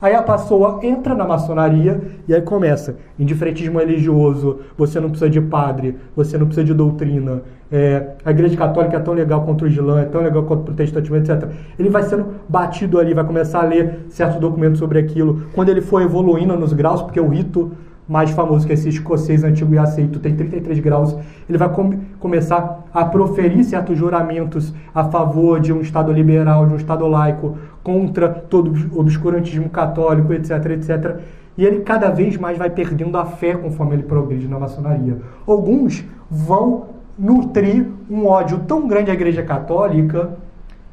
Aí 0.02 0.16
a 0.16 0.24
pessoa 0.24 0.80
entra 0.82 1.14
na 1.14 1.26
maçonaria 1.26 2.02
e 2.28 2.34
aí 2.34 2.42
começa. 2.42 2.96
Indiferentismo 3.20 3.78
religioso, 3.78 4.62
você 4.76 5.00
não 5.00 5.10
precisa 5.10 5.30
de 5.30 5.40
padre, 5.40 5.96
você 6.16 6.40
não 6.40 6.48
precisa 6.48 6.66
de 6.66 6.74
doutrina. 6.74 7.44
É, 7.72 8.16
a 8.26 8.32
igreja 8.32 8.58
católica 8.58 8.98
é 8.98 9.00
tão 9.00 9.14
legal 9.14 9.44
contra 9.46 9.68
o 9.68 9.70
Islã, 9.70 10.02
é 10.02 10.06
tão 10.06 10.22
legal 10.22 10.42
contra 10.44 10.64
o 10.64 10.66
protestantismo, 10.66 11.18
etc. 11.18 11.50
Ele 11.78 11.90
vai 11.90 12.02
sendo 12.02 12.26
batido 12.50 13.00
ali, 13.00 13.14
vai 13.14 13.24
começar 13.24 13.62
a 13.62 13.66
ler 13.68 14.06
certos 14.10 14.40
documentos 14.40 14.80
sobre 14.80 14.98
aquilo. 14.98 15.44
Quando 15.54 15.70
ele 15.70 15.82
for 15.82 16.02
evoluindo 16.02 16.58
nos 16.58 16.74
graus, 16.74 17.04
porque 17.04 17.20
o 17.20 17.28
rito 17.28 17.72
mais 18.12 18.32
famoso, 18.32 18.66
que 18.68 18.74
é 18.74 18.76
esse 18.76 18.90
escocês 18.90 19.42
antigo 19.42 19.74
e 19.74 19.78
aceito, 19.78 20.20
tem 20.20 20.36
33 20.36 20.80
graus, 20.80 21.16
ele 21.48 21.58
vai 21.58 21.70
com 21.70 21.98
começar 22.20 22.84
a 22.94 23.06
proferir 23.06 23.64
certos 23.64 23.98
juramentos 23.98 24.74
a 24.94 25.06
favor 25.06 25.62
de 25.62 25.72
um 25.72 25.80
Estado 25.80 26.12
liberal, 26.12 26.68
de 26.68 26.74
um 26.74 26.76
Estado 26.76 27.08
laico, 27.08 27.58
contra 27.82 28.28
todo 28.28 28.74
o 28.94 29.00
obscurantismo 29.00 29.70
católico, 29.70 30.34
etc, 30.34 30.66
etc. 30.72 31.20
E 31.58 31.66
ele 31.66 31.84
cada 31.84 32.10
vez 32.10 32.36
mais 32.36 32.58
vai 32.58 32.70
perdendo 32.70 33.18
a 33.18 33.24
fé 33.24 33.56
conforme 33.56 33.96
ele 33.96 34.04
progride 34.04 34.46
na 34.46 34.60
maçonaria. 34.60 35.20
Alguns 35.48 36.04
vão 36.30 36.88
nutrir 37.18 37.88
um 38.10 38.28
ódio 38.28 38.60
tão 38.68 38.90
grande 38.90 39.10
à 39.10 39.14
Igreja 39.14 39.42
Católica 39.42 40.32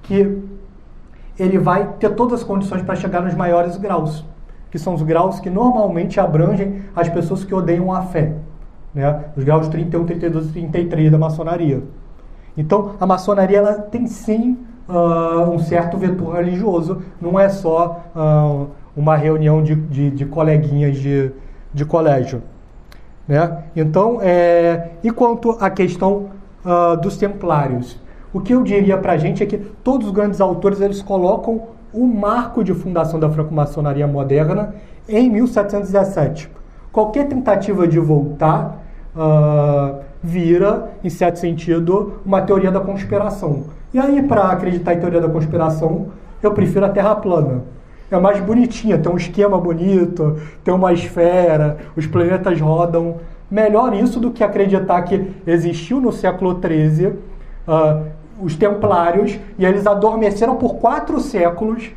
que 0.05 0.39
ele 1.37 1.59
vai 1.59 1.95
ter 1.99 2.11
todas 2.11 2.43
as 2.43 2.45
condições 2.45 2.83
para 2.83 2.95
chegar 2.95 3.23
nos 3.23 3.35
maiores 3.35 3.77
graus 3.77 4.25
que 4.71 4.79
são 4.79 4.95
os 4.95 5.03
graus 5.03 5.41
que 5.41 5.51
normalmente 5.51 6.21
abrangem 6.21 6.83
as 6.95 7.09
pessoas 7.09 7.45
que 7.45 7.55
odeiam 7.55 7.93
a 7.93 8.03
fé. 8.03 8.35
Né? 8.95 9.25
Os 9.37 9.45
graus 9.45 9.69
31, 9.69 10.05
32 10.05 10.49
e 10.49 10.53
33 10.53 11.11
da 11.11 11.19
maçonaria. 11.19 11.83
Então, 12.57 12.93
a 12.99 13.07
maçonaria 13.07 13.59
ela 13.59 13.75
tem 13.75 14.07
sim 14.07 14.59
uh, 14.89 15.51
um 15.51 15.59
certo 15.59 15.97
vetor 15.97 16.35
religioso, 16.35 17.03
não 17.21 17.39
é 17.39 17.49
só 17.49 18.05
uh, 18.15 18.67
uma 18.97 19.17
reunião 19.17 19.63
de, 19.63 19.75
de, 19.75 20.11
de 20.11 20.27
coleguinhas 20.27 20.97
de, 20.97 21.31
de 21.73 21.85
colégio. 21.85 22.43
Né? 23.29 23.65
Então, 23.77 24.19
é, 24.23 24.91
e 25.05 25.11
quanto 25.11 25.53
à 25.61 25.71
questão 25.71 26.31
uh, 26.65 26.97
dos 26.97 27.17
templários? 27.17 27.99
O 28.33 28.41
que 28.41 28.55
eu 28.55 28.63
diria 28.63 28.99
para 28.99 29.13
a 29.13 29.17
gente 29.17 29.43
é 29.43 29.47
que 29.47 29.59
todos 29.59 30.09
os 30.09 30.13
grandes 30.13 30.41
autores 30.41 30.81
eles 30.81 31.01
colocam 31.01 31.78
o 31.93 32.07
marco 32.07 32.63
de 32.63 32.75
fundação 32.75 33.19
da 33.19 33.31
franco-maçonaria 33.31 34.07
moderna 34.07 34.75
em 35.09 35.31
1717. 35.31 36.51
Qualquer 36.93 37.29
tentativa 37.29 37.87
de 37.87 37.99
voltar 37.99 38.83
uh, 39.15 39.99
vira, 40.23 40.91
em 41.03 41.09
certo 41.09 41.39
sentido, 41.39 42.21
uma 42.25 42.43
teoria 42.43 42.71
da 42.71 42.81
conspiração. 42.81 43.65
E 43.93 43.99
aí, 43.99 44.23
para 44.23 44.49
acreditar 44.49 44.95
em 44.95 45.01
teoria 45.01 45.21
da 45.21 45.29
conspiração, 45.29 46.09
eu 46.43 46.53
prefiro 46.53 46.85
a 46.85 46.89
Terra 46.89 47.15
plana. 47.17 47.63
É 48.11 48.19
mais 48.19 48.41
bonitinha, 48.41 48.99
tem 48.99 49.13
um 49.13 49.17
esquema 49.17 49.59
bonito, 49.59 50.39
tem 50.65 50.73
uma 50.73 50.93
esfera, 50.93 51.77
os 51.95 52.07
planetas 52.07 52.61
rodam. 52.61 53.17
Melhor 53.51 53.95
isso 53.95 54.19
do 54.19 54.31
que 54.31 54.43
acreditar 54.43 55.03
que 55.03 55.31
existiu 55.47 56.01
no 56.01 56.13
século 56.13 56.59
XIII 56.59 57.07
uh, 57.67 58.05
os 58.41 58.57
templários 58.57 59.39
e 59.59 59.65
eles 59.65 59.87
adormeceram 59.87 60.57
por 60.57 60.77
quatro 60.77 61.21
séculos 61.21 61.93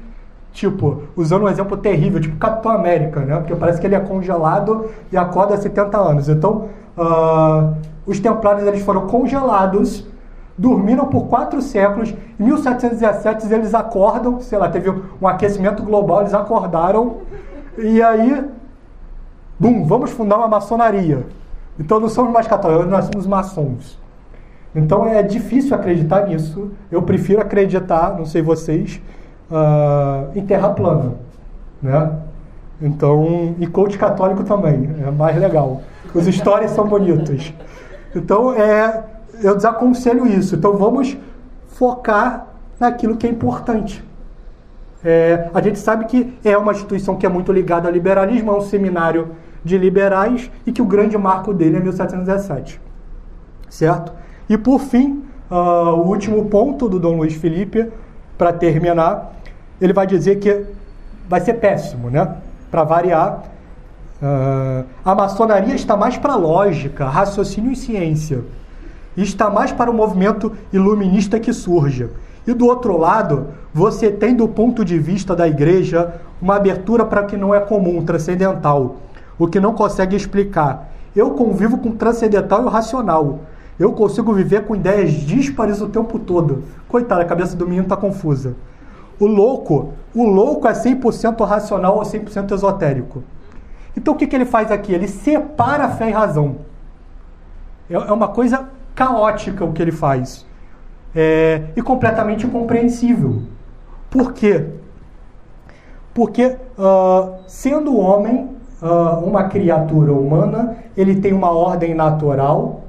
Tipo, 0.54 1.04
usando 1.16 1.44
um 1.44 1.50
exemplo 1.50 1.78
terrível, 1.78 2.20
tipo 2.20 2.36
Capitão 2.36 2.72
América, 2.72 3.22
né? 3.22 3.38
Porque 3.38 3.56
parece 3.56 3.80
que 3.80 3.88
ele 3.88 3.96
é 3.96 4.00
congelado 4.00 4.90
e 5.12 5.18
acorda 5.18 5.56
há 5.56 5.58
70 5.58 5.98
anos. 5.98 6.28
Então, 6.28 6.68
uh, 6.98 7.74
os 8.06 8.20
templários 8.20 8.68
eles 8.68 8.82
foram 8.82 9.08
congelados, 9.08 10.06
dormiram 10.58 11.06
por 11.06 11.28
quatro 11.28 11.62
séculos. 11.62 12.14
Em 12.38 12.44
1717 12.44 13.52
eles 13.52 13.74
acordam, 13.74 14.42
sei 14.42 14.58
lá, 14.58 14.68
teve 14.68 14.90
um 15.22 15.28
aquecimento 15.28 15.84
global, 15.84 16.20
eles 16.22 16.34
acordaram. 16.34 17.18
E 17.78 18.02
aí, 18.02 18.44
bum, 19.58 19.86
vamos 19.86 20.12
fundar 20.12 20.38
uma 20.38 20.50
maçonaria. 20.50 21.26
Então 21.80 21.98
não 21.98 22.10
somos 22.10 22.34
mais 22.34 22.46
católicos, 22.46 22.88
nós 22.88 23.06
somos 23.06 23.26
maçons. 23.26 24.01
Então 24.76 25.06
é 25.06 25.22
difícil 25.22 25.76
acreditar 25.76 26.28
nisso. 26.28 26.72
Eu 26.92 27.02
prefiro 27.02 27.42
acreditar, 27.42 28.16
não 28.18 28.26
sei 28.26 28.42
vocês, 28.42 29.02
uh, 29.50 30.38
em 30.38 30.46
terra 30.46 30.70
plana. 30.70 31.14
Né? 31.82 32.12
Então, 32.82 33.56
e 33.60 33.68
coach 33.68 33.98
católico 33.98 34.44
também, 34.44 34.90
é 35.06 35.12
mais 35.12 35.38
legal. 35.38 35.82
Os 36.16 36.28
histórias 36.28 36.72
são 36.72 36.88
bonitos. 36.88 37.54
Então, 38.16 38.54
é, 38.54 39.04
eu 39.44 39.56
desaconselho 39.56 40.26
isso. 40.26 40.56
Então, 40.56 40.76
vamos 40.76 41.16
focar 41.68 42.48
naquilo 42.80 43.16
que 43.18 43.28
é 43.28 43.30
importante. 43.30 44.04
É, 45.04 45.50
a 45.54 45.62
gente 45.62 45.80
sabe 45.80 46.06
que 46.06 46.38
é 46.44 46.58
uma 46.58 46.72
instituição 46.72 47.16
que 47.16 47.26
é 47.26 47.30
muito 47.30 47.52
ligada 47.52 47.88
ao 47.88 47.94
liberalismo, 47.94 48.52
é 48.52 48.58
um 48.58 48.62
seminário 48.62 49.30
de 49.64 49.78
liberais 49.78 50.50
e 50.66 50.72
que 50.72 50.82
o 50.82 50.86
grande 50.86 51.18
marco 51.18 51.54
dele 51.54 51.78
é 51.78 51.80
1717. 51.80 52.82
Certo? 53.70 54.12
E 54.50 54.58
por 54.58 54.80
fim, 54.80 55.24
uh, 55.50 55.56
o 55.56 56.08
último 56.08 56.46
ponto 56.46 56.88
do 56.90 57.00
Dom 57.00 57.18
Luiz 57.18 57.36
Felipe, 57.36 57.88
para 58.38 58.52
terminar, 58.54 59.34
ele 59.80 59.94
vai 59.94 60.08
dizer 60.08 60.40
que 60.40 60.66
vai 61.28 61.42
ser 61.42 61.56
péssimo, 61.56 62.10
né? 62.10 62.36
Para 62.70 62.84
variar, 62.84 63.44
uh, 64.22 64.86
a 65.04 65.16
maçonaria 65.16 65.76
está 65.76 65.96
mais 65.96 66.18
para 66.18 66.36
lógica, 66.36 67.08
raciocínio 67.08 67.72
e 67.72 67.76
ciência. 67.76 68.44
E 69.16 69.24
está 69.24 69.50
mais 69.50 69.72
para 69.72 69.92
o 69.92 69.94
movimento 69.94 70.54
iluminista 70.72 71.40
que 71.40 71.52
surge. 71.52 72.10
E 72.48 72.54
do 72.54 72.66
outro 72.66 72.98
lado, 72.98 73.48
você 73.74 74.10
tem 74.10 74.36
do 74.36 74.48
ponto 74.48 74.84
de 74.84 74.98
vista 74.98 75.36
da 75.36 75.48
igreja 75.48 76.14
uma 76.42 76.56
abertura 76.56 77.06
para 77.06 77.22
o 77.22 77.28
que 77.28 77.38
não 77.38 77.54
é 77.54 77.60
comum, 77.60 78.04
transcendental, 78.04 78.98
o 79.38 79.48
que 79.48 79.60
não 79.60 79.74
consegue 79.74 80.16
explicar. 80.16 80.92
Eu 81.16 81.32
convivo 81.32 81.78
com 81.78 81.92
transcendental 81.92 82.64
e 82.64 82.66
o 82.66 82.70
racional. 82.70 83.42
Eu 83.82 83.94
consigo 83.94 84.32
viver 84.32 84.66
com 84.66 84.76
ideias 84.76 85.12
díspares 85.12 85.82
o 85.82 85.90
tempo 85.90 86.20
todo. 86.20 86.64
Coitada, 86.88 87.24
a 87.24 87.26
cabeça 87.26 87.58
do 87.58 87.66
menino 87.66 87.82
está 87.82 87.98
confusa. 87.98 88.56
O 89.20 89.26
louco, 89.26 89.94
o 90.14 90.24
louco 90.24 90.68
é 90.68 90.72
100% 90.72 91.44
racional 91.44 91.98
ou 91.98 92.04
100% 92.04 92.52
esotérico. 92.52 93.24
Então 93.98 94.14
o 94.14 94.18
que, 94.18 94.28
que 94.28 94.36
ele 94.36 94.46
faz 94.46 94.72
aqui? 94.72 94.94
Ele 94.94 95.08
separa 95.08 95.90
fé 95.90 96.10
e 96.10 96.12
razão. 96.12 96.58
É, 97.90 97.96
é 97.96 98.12
uma 98.12 98.28
coisa 98.28 98.70
caótica 98.94 99.66
o 99.66 99.74
que 99.74 99.82
ele 99.82 99.92
faz. 99.92 100.46
É, 101.16 101.64
e 101.76 101.82
completamente 101.82 102.46
incompreensível. 102.46 103.42
Por 104.12 104.32
quê? 104.34 104.64
Porque, 106.14 106.56
uh, 106.78 107.34
sendo 107.48 107.98
homem 107.98 108.52
uh, 108.80 109.26
uma 109.26 109.46
criatura 109.46 110.14
humana, 110.14 110.78
ele 110.96 111.16
tem 111.16 111.34
uma 111.34 111.50
ordem 111.50 111.96
natural 111.96 112.81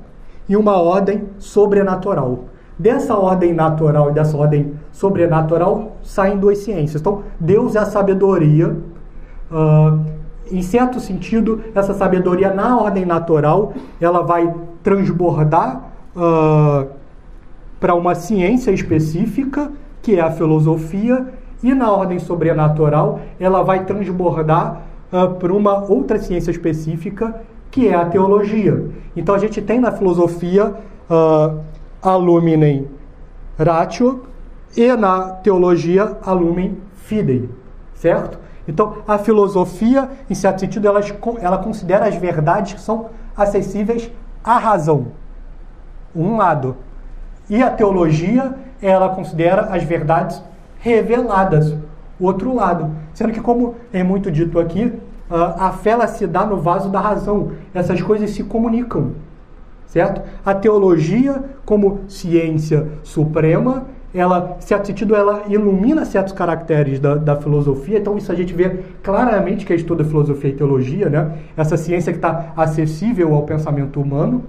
e 0.53 0.57
uma 0.57 0.76
ordem 0.76 1.30
sobrenatural. 1.38 2.44
Dessa 2.78 3.16
ordem 3.16 3.55
natural 3.55 4.11
e 4.11 4.12
dessa 4.12 4.36
ordem 4.36 4.74
sobrenatural 4.92 5.96
saem 6.03 6.36
duas 6.36 6.59
ciências. 6.59 7.00
Então, 7.00 7.22
Deus 7.40 7.74
é 7.74 7.78
a 7.78 7.86
sabedoria. 7.86 8.76
Uh, 9.50 10.05
em 10.50 10.61
certo 10.61 11.00
sentido, 11.00 11.62
essa 11.74 11.94
sabedoria 11.94 12.53
na 12.53 12.78
ordem 12.78 13.07
natural, 13.07 13.72
ela 13.98 14.20
vai 14.20 14.55
transbordar 14.82 15.84
uh, 16.14 16.86
para 17.80 17.94
uma 17.94 18.14
ciência 18.14 18.72
específica, 18.72 19.72
que 20.03 20.16
é 20.16 20.20
a 20.20 20.30
filosofia, 20.30 21.28
e 21.62 21.72
na 21.72 21.90
ordem 21.90 22.18
sobrenatural, 22.18 23.20
ela 23.40 23.62
vai 23.62 23.86
transbordar 23.86 24.82
uh, 25.11 25.30
para 25.34 25.53
uma 25.55 25.90
outra 25.90 26.18
ciência 26.18 26.50
específica, 26.50 27.40
que 27.72 27.88
é 27.88 27.94
a 27.94 28.04
teologia. 28.04 28.90
Então, 29.16 29.34
a 29.34 29.38
gente 29.38 29.60
tem 29.60 29.80
na 29.80 29.90
filosofia 29.90 30.74
uh, 31.10 31.60
a 32.00 32.14
luminem 32.14 32.86
ratio, 33.58 34.22
e 34.76 34.94
na 34.94 35.30
teologia 35.30 36.16
a 36.22 36.32
lumen 36.32 36.78
fidei, 36.94 37.48
certo? 37.94 38.38
Então, 38.66 38.98
a 39.08 39.18
filosofia, 39.18 40.08
em 40.30 40.34
certo 40.34 40.60
sentido, 40.60 40.86
ela, 40.86 41.00
ela 41.40 41.58
considera 41.58 42.06
as 42.06 42.14
verdades 42.14 42.74
que 42.74 42.80
são 42.80 43.10
acessíveis 43.36 44.10
à 44.44 44.56
razão, 44.58 45.08
um 46.14 46.36
lado. 46.36 46.76
E 47.50 47.62
a 47.62 47.70
teologia, 47.70 48.54
ela 48.80 49.08
considera 49.08 49.62
as 49.62 49.82
verdades 49.82 50.42
reveladas, 50.78 51.74
outro 52.20 52.54
lado. 52.54 52.90
Sendo 53.12 53.32
que, 53.32 53.40
como 53.40 53.74
é 53.92 54.02
muito 54.02 54.30
dito 54.30 54.58
aqui, 54.58 54.92
a 55.36 55.72
fé 55.72 55.90
ela 55.90 56.06
se 56.06 56.26
dá 56.26 56.44
no 56.44 56.56
vaso 56.56 56.88
da 56.88 57.00
razão. 57.00 57.52
Essas 57.74 58.02
coisas 58.02 58.30
se 58.30 58.44
comunicam, 58.44 59.12
certo? 59.86 60.22
A 60.44 60.54
teologia, 60.54 61.42
como 61.64 62.00
ciência 62.08 62.88
suprema, 63.02 63.86
ela, 64.14 64.56
certo 64.60 64.86
sentido, 64.86 65.16
ela 65.16 65.44
ilumina 65.48 66.04
certos 66.04 66.34
caracteres 66.34 67.00
da, 67.00 67.14
da 67.14 67.36
filosofia. 67.36 67.98
Então, 67.98 68.18
isso 68.18 68.30
a 68.30 68.34
gente 68.34 68.52
vê 68.52 68.80
claramente 69.02 69.64
que 69.64 69.72
é 69.72 69.76
estuda 69.76 70.04
filosofia 70.04 70.50
e 70.50 70.52
teologia, 70.52 71.08
né? 71.08 71.38
Essa 71.56 71.78
ciência 71.78 72.12
que 72.12 72.18
está 72.18 72.52
acessível 72.54 73.34
ao 73.34 73.42
pensamento 73.44 74.00
humano. 74.00 74.44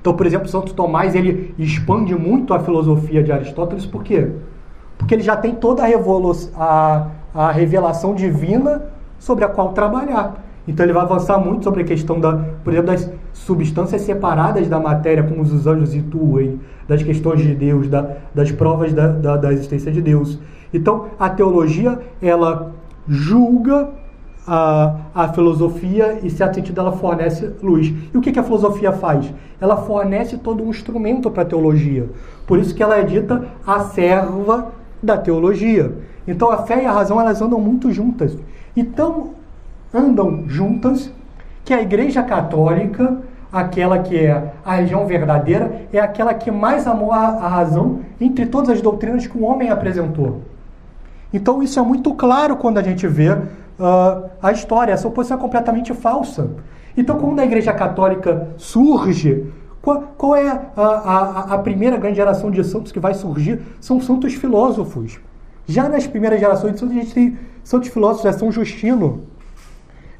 Então, 0.00 0.14
por 0.14 0.24
exemplo, 0.24 0.48
Santo 0.48 0.72
Tomás 0.72 1.14
ele 1.14 1.54
expande 1.58 2.14
muito 2.14 2.54
a 2.54 2.60
filosofia 2.60 3.22
de 3.22 3.32
Aristóteles, 3.32 3.84
por 3.84 4.02
quê? 4.02 4.30
Porque 4.96 5.14
ele 5.14 5.22
já 5.22 5.36
tem 5.36 5.54
toda 5.54 5.82
a, 5.82 5.88
a, 6.56 7.06
a 7.34 7.50
revelação 7.50 8.14
divina 8.14 8.82
sobre 9.24 9.42
a 9.42 9.48
qual 9.48 9.72
trabalhar. 9.72 10.44
Então 10.68 10.84
ele 10.84 10.92
vai 10.92 11.02
avançar 11.02 11.38
muito 11.38 11.64
sobre 11.64 11.82
a 11.82 11.84
questão 11.84 12.20
da, 12.20 12.36
por 12.62 12.72
exemplo, 12.72 12.92
das 12.92 13.10
substâncias 13.32 14.02
separadas 14.02 14.68
da 14.68 14.78
matéria, 14.78 15.22
como 15.22 15.40
os 15.40 15.66
anjos 15.66 15.94
intuem, 15.94 16.60
das 16.86 17.02
questões 17.02 17.40
de 17.40 17.54
Deus, 17.54 17.88
da, 17.88 18.16
das 18.34 18.52
provas 18.52 18.92
da, 18.92 19.08
da, 19.08 19.36
da, 19.38 19.52
existência 19.52 19.90
de 19.90 20.02
Deus. 20.02 20.38
Então 20.72 21.06
a 21.18 21.30
teologia 21.30 21.98
ela 22.20 22.72
julga 23.08 23.88
a, 24.46 24.96
a 25.14 25.28
filosofia 25.28 26.18
e, 26.22 26.26
em 26.26 26.30
certo 26.30 26.56
sentido, 26.56 26.78
ela 26.80 26.92
fornece 26.92 27.50
luz. 27.62 27.92
E 28.12 28.16
o 28.16 28.20
que, 28.20 28.30
que 28.30 28.38
a 28.38 28.42
filosofia 28.42 28.92
faz? 28.92 29.32
Ela 29.58 29.78
fornece 29.78 30.36
todo 30.36 30.62
um 30.62 30.68
instrumento 30.68 31.30
para 31.30 31.44
a 31.44 31.46
teologia. 31.46 32.10
Por 32.46 32.58
isso 32.58 32.74
que 32.74 32.82
ela 32.82 32.98
é 32.98 33.02
dita 33.02 33.42
a 33.66 33.80
serva 33.80 34.72
da 35.02 35.16
teologia. 35.16 35.94
Então 36.26 36.50
a 36.50 36.58
fé 36.58 36.82
e 36.82 36.86
a 36.86 36.92
razão 36.92 37.20
elas 37.20 37.40
andam 37.40 37.60
muito 37.60 37.92
juntas. 37.92 38.36
Então 38.76 39.30
andam 39.92 40.44
juntas, 40.48 41.10
que 41.64 41.72
a 41.72 41.80
Igreja 41.80 42.22
Católica, 42.22 43.18
aquela 43.52 43.98
que 44.00 44.18
é 44.18 44.52
a 44.64 44.74
religião 44.74 45.06
verdadeira, 45.06 45.86
é 45.92 46.00
aquela 46.00 46.34
que 46.34 46.50
mais 46.50 46.86
amou 46.86 47.12
a, 47.12 47.18
a 47.18 47.48
razão 47.48 48.00
entre 48.20 48.46
todas 48.46 48.70
as 48.70 48.82
doutrinas 48.82 49.26
que 49.26 49.38
o 49.38 49.44
homem 49.44 49.70
apresentou. 49.70 50.42
Então 51.32 51.62
isso 51.62 51.78
é 51.78 51.82
muito 51.82 52.12
claro 52.14 52.56
quando 52.56 52.78
a 52.78 52.82
gente 52.82 53.06
vê 53.06 53.30
uh, 53.30 54.30
a 54.42 54.52
história. 54.52 54.92
Essa 54.92 55.08
oposição 55.08 55.38
é 55.38 55.40
completamente 55.40 55.92
falsa. 55.94 56.50
Então, 56.96 57.18
quando 57.18 57.40
a 57.40 57.44
Igreja 57.44 57.72
Católica 57.72 58.48
surge, 58.56 59.46
qual, 59.82 60.02
qual 60.16 60.36
é 60.36 60.48
a, 60.48 60.82
a, 60.82 61.54
a, 61.54 61.58
primeira 61.58 61.96
grande 61.96 62.16
geração 62.16 62.50
de 62.50 62.62
santos 62.62 62.92
que 62.92 63.00
vai 63.00 63.14
surgir? 63.14 63.60
São 63.80 64.00
santos 64.00 64.34
filósofos. 64.34 65.18
Já 65.66 65.88
nas 65.88 66.06
primeiras 66.06 66.40
gerações 66.40 66.74
de 66.74 66.80
santos, 66.80 66.96
a 66.96 67.00
gente 67.00 67.14
tem 67.14 67.38
santos 67.62 67.88
filósofos, 67.88 68.26
é 68.26 68.32
São 68.32 68.52
Justino, 68.52 69.22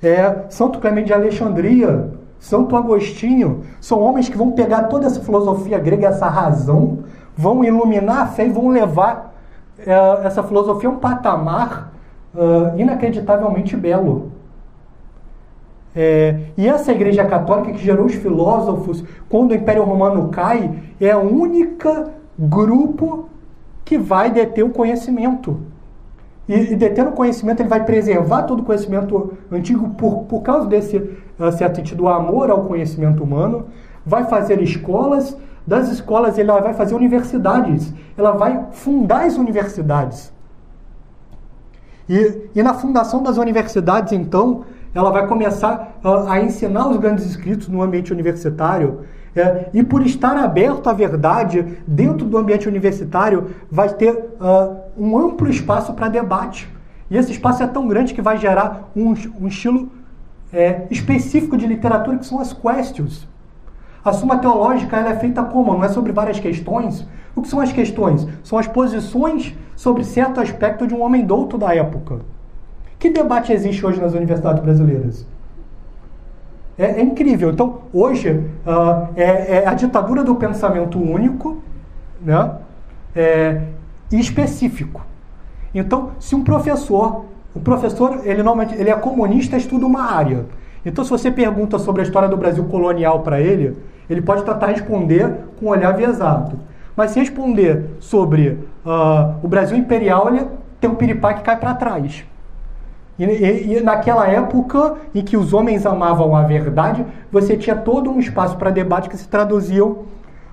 é, 0.02 0.44
Santo 0.48 0.78
Clemente 0.78 1.08
de 1.08 1.12
Alexandria, 1.12 2.10
Santo 2.38 2.76
Agostinho, 2.76 3.64
são 3.80 4.00
homens 4.00 4.28
que 4.28 4.36
vão 4.36 4.52
pegar 4.52 4.84
toda 4.84 5.06
essa 5.06 5.20
filosofia 5.20 5.78
grega, 5.78 6.08
essa 6.08 6.28
razão, 6.28 7.00
vão 7.36 7.64
iluminar 7.64 8.22
a 8.22 8.26
fé 8.26 8.46
e 8.46 8.50
vão 8.50 8.68
levar 8.68 9.34
é, 9.78 9.92
essa 10.24 10.42
filosofia 10.42 10.88
a 10.88 10.92
um 10.92 10.96
patamar 10.96 11.92
uh, 12.34 12.78
inacreditavelmente 12.78 13.76
belo. 13.76 14.32
É, 15.96 16.40
e 16.56 16.68
essa 16.68 16.92
igreja 16.92 17.24
católica 17.24 17.72
que 17.72 17.78
gerou 17.78 18.06
os 18.06 18.14
filósofos, 18.14 19.04
quando 19.28 19.52
o 19.52 19.54
Império 19.54 19.84
Romano 19.84 20.28
cai, 20.28 20.70
é 21.00 21.12
a 21.12 21.18
única 21.18 22.10
grupo 22.38 23.28
que 23.84 23.98
vai 23.98 24.30
deter 24.30 24.64
o 24.64 24.70
conhecimento. 24.70 25.60
E, 26.48 26.72
e 26.72 26.76
detendo 26.76 27.10
o 27.10 27.14
conhecimento, 27.14 27.60
ele 27.60 27.68
vai 27.68 27.84
preservar 27.84 28.42
todo 28.42 28.60
o 28.60 28.64
conhecimento 28.64 29.32
antigo 29.50 29.90
por, 29.90 30.24
por 30.24 30.42
causa 30.42 30.66
desse 30.66 30.96
uh, 30.96 31.52
certo 31.52 31.76
sentido 31.76 32.08
amor 32.08 32.50
ao 32.50 32.64
conhecimento 32.64 33.22
humano, 33.22 33.66
vai 34.04 34.24
fazer 34.24 34.60
escolas, 34.60 35.36
das 35.66 35.90
escolas 35.90 36.36
ele 36.36 36.52
vai 36.52 36.74
fazer 36.74 36.94
universidades, 36.94 37.92
ela 38.16 38.32
vai 38.32 38.66
fundar 38.72 39.24
as 39.24 39.36
universidades. 39.36 40.32
E, 42.08 42.50
e 42.54 42.62
na 42.62 42.74
fundação 42.74 43.22
das 43.22 43.38
universidades, 43.38 44.12
então, 44.12 44.64
ela 44.94 45.10
vai 45.10 45.26
começar 45.26 45.98
uh, 46.04 46.28
a 46.28 46.40
ensinar 46.40 46.88
os 46.88 46.98
grandes 46.98 47.24
escritos 47.24 47.68
no 47.68 47.82
ambiente 47.82 48.12
universitário. 48.12 49.00
É, 49.36 49.68
e 49.74 49.82
por 49.82 50.06
estar 50.06 50.36
aberto 50.36 50.88
à 50.88 50.92
verdade 50.92 51.78
dentro 51.86 52.24
do 52.26 52.38
ambiente 52.38 52.68
universitário, 52.68 53.50
vai 53.70 53.88
ter 53.88 54.12
uh, 54.12 54.76
um 54.96 55.18
amplo 55.18 55.48
espaço 55.48 55.92
para 55.92 56.08
debate. 56.08 56.68
E 57.10 57.16
esse 57.16 57.32
espaço 57.32 57.62
é 57.62 57.66
tão 57.66 57.88
grande 57.88 58.14
que 58.14 58.22
vai 58.22 58.38
gerar 58.38 58.90
um, 58.94 59.12
um 59.40 59.48
estilo 59.48 59.90
é, 60.52 60.86
específico 60.90 61.56
de 61.56 61.66
literatura 61.66 62.16
que 62.16 62.26
são 62.26 62.38
as 62.38 62.52
questions. 62.52 63.26
A 64.04 64.12
Suma 64.12 64.38
Teológica 64.38 64.96
ela 64.96 65.10
é 65.10 65.16
feita 65.16 65.42
como? 65.42 65.74
Não 65.74 65.84
é 65.84 65.88
sobre 65.88 66.12
várias 66.12 66.38
questões? 66.38 67.06
O 67.34 67.42
que 67.42 67.48
são 67.48 67.60
as 67.60 67.72
questões? 67.72 68.28
São 68.42 68.58
as 68.58 68.68
posições 68.68 69.54
sobre 69.74 70.04
certo 70.04 70.40
aspecto 70.40 70.86
de 70.86 70.94
um 70.94 71.02
homem 71.02 71.24
douto 71.24 71.58
da 71.58 71.74
época. 71.74 72.20
Que 72.98 73.10
debate 73.10 73.52
existe 73.52 73.84
hoje 73.84 74.00
nas 74.00 74.14
universidades 74.14 74.62
brasileiras? 74.62 75.26
É, 76.78 76.84
é 76.84 77.02
incrível. 77.02 77.50
Então, 77.50 77.82
hoje, 77.92 78.30
uh, 78.30 79.08
é, 79.16 79.58
é, 79.58 79.66
a 79.66 79.74
ditadura 79.74 80.24
do 80.24 80.34
pensamento 80.34 80.98
único 80.98 81.62
né? 82.20 82.50
É, 83.14 83.60
e 84.10 84.18
específico. 84.18 85.04
Então, 85.74 86.10
se 86.18 86.34
um 86.34 86.42
professor, 86.42 87.24
o 87.54 87.60
professor, 87.60 88.20
ele 88.24 88.42
normalmente 88.42 88.74
ele 88.80 88.90
é 88.90 88.94
comunista, 88.94 89.56
estuda 89.56 89.86
uma 89.86 90.12
área. 90.12 90.46
Então, 90.84 91.04
se 91.04 91.10
você 91.10 91.30
pergunta 91.30 91.78
sobre 91.78 92.02
a 92.02 92.04
história 92.04 92.28
do 92.28 92.36
Brasil 92.36 92.64
colonial 92.64 93.20
para 93.20 93.40
ele, 93.40 93.76
ele 94.08 94.20
pode 94.20 94.44
tentar 94.44 94.66
responder 94.66 95.32
com 95.58 95.66
um 95.66 95.68
olhar 95.70 95.92
viesado. 95.92 96.58
Mas 96.96 97.12
se 97.12 97.20
responder 97.20 97.96
sobre 97.98 98.58
uh, 98.84 99.34
o 99.42 99.48
Brasil 99.48 99.76
imperial, 99.76 100.28
ele 100.28 100.46
tem 100.80 100.90
um 100.90 100.94
piripá 100.94 101.34
que 101.34 101.42
cai 101.42 101.56
para 101.56 101.74
trás. 101.74 102.24
E, 103.18 103.24
e, 103.24 103.76
e, 103.76 103.80
naquela 103.80 104.26
época 104.26 104.96
em 105.14 105.22
que 105.22 105.36
os 105.36 105.52
homens 105.52 105.86
amavam 105.86 106.34
a 106.34 106.42
verdade, 106.42 107.04
você 107.30 107.56
tinha 107.56 107.76
todo 107.76 108.10
um 108.10 108.18
espaço 108.18 108.56
para 108.56 108.70
debate 108.70 109.08
que 109.08 109.16
se 109.16 109.28
traduziam 109.28 109.98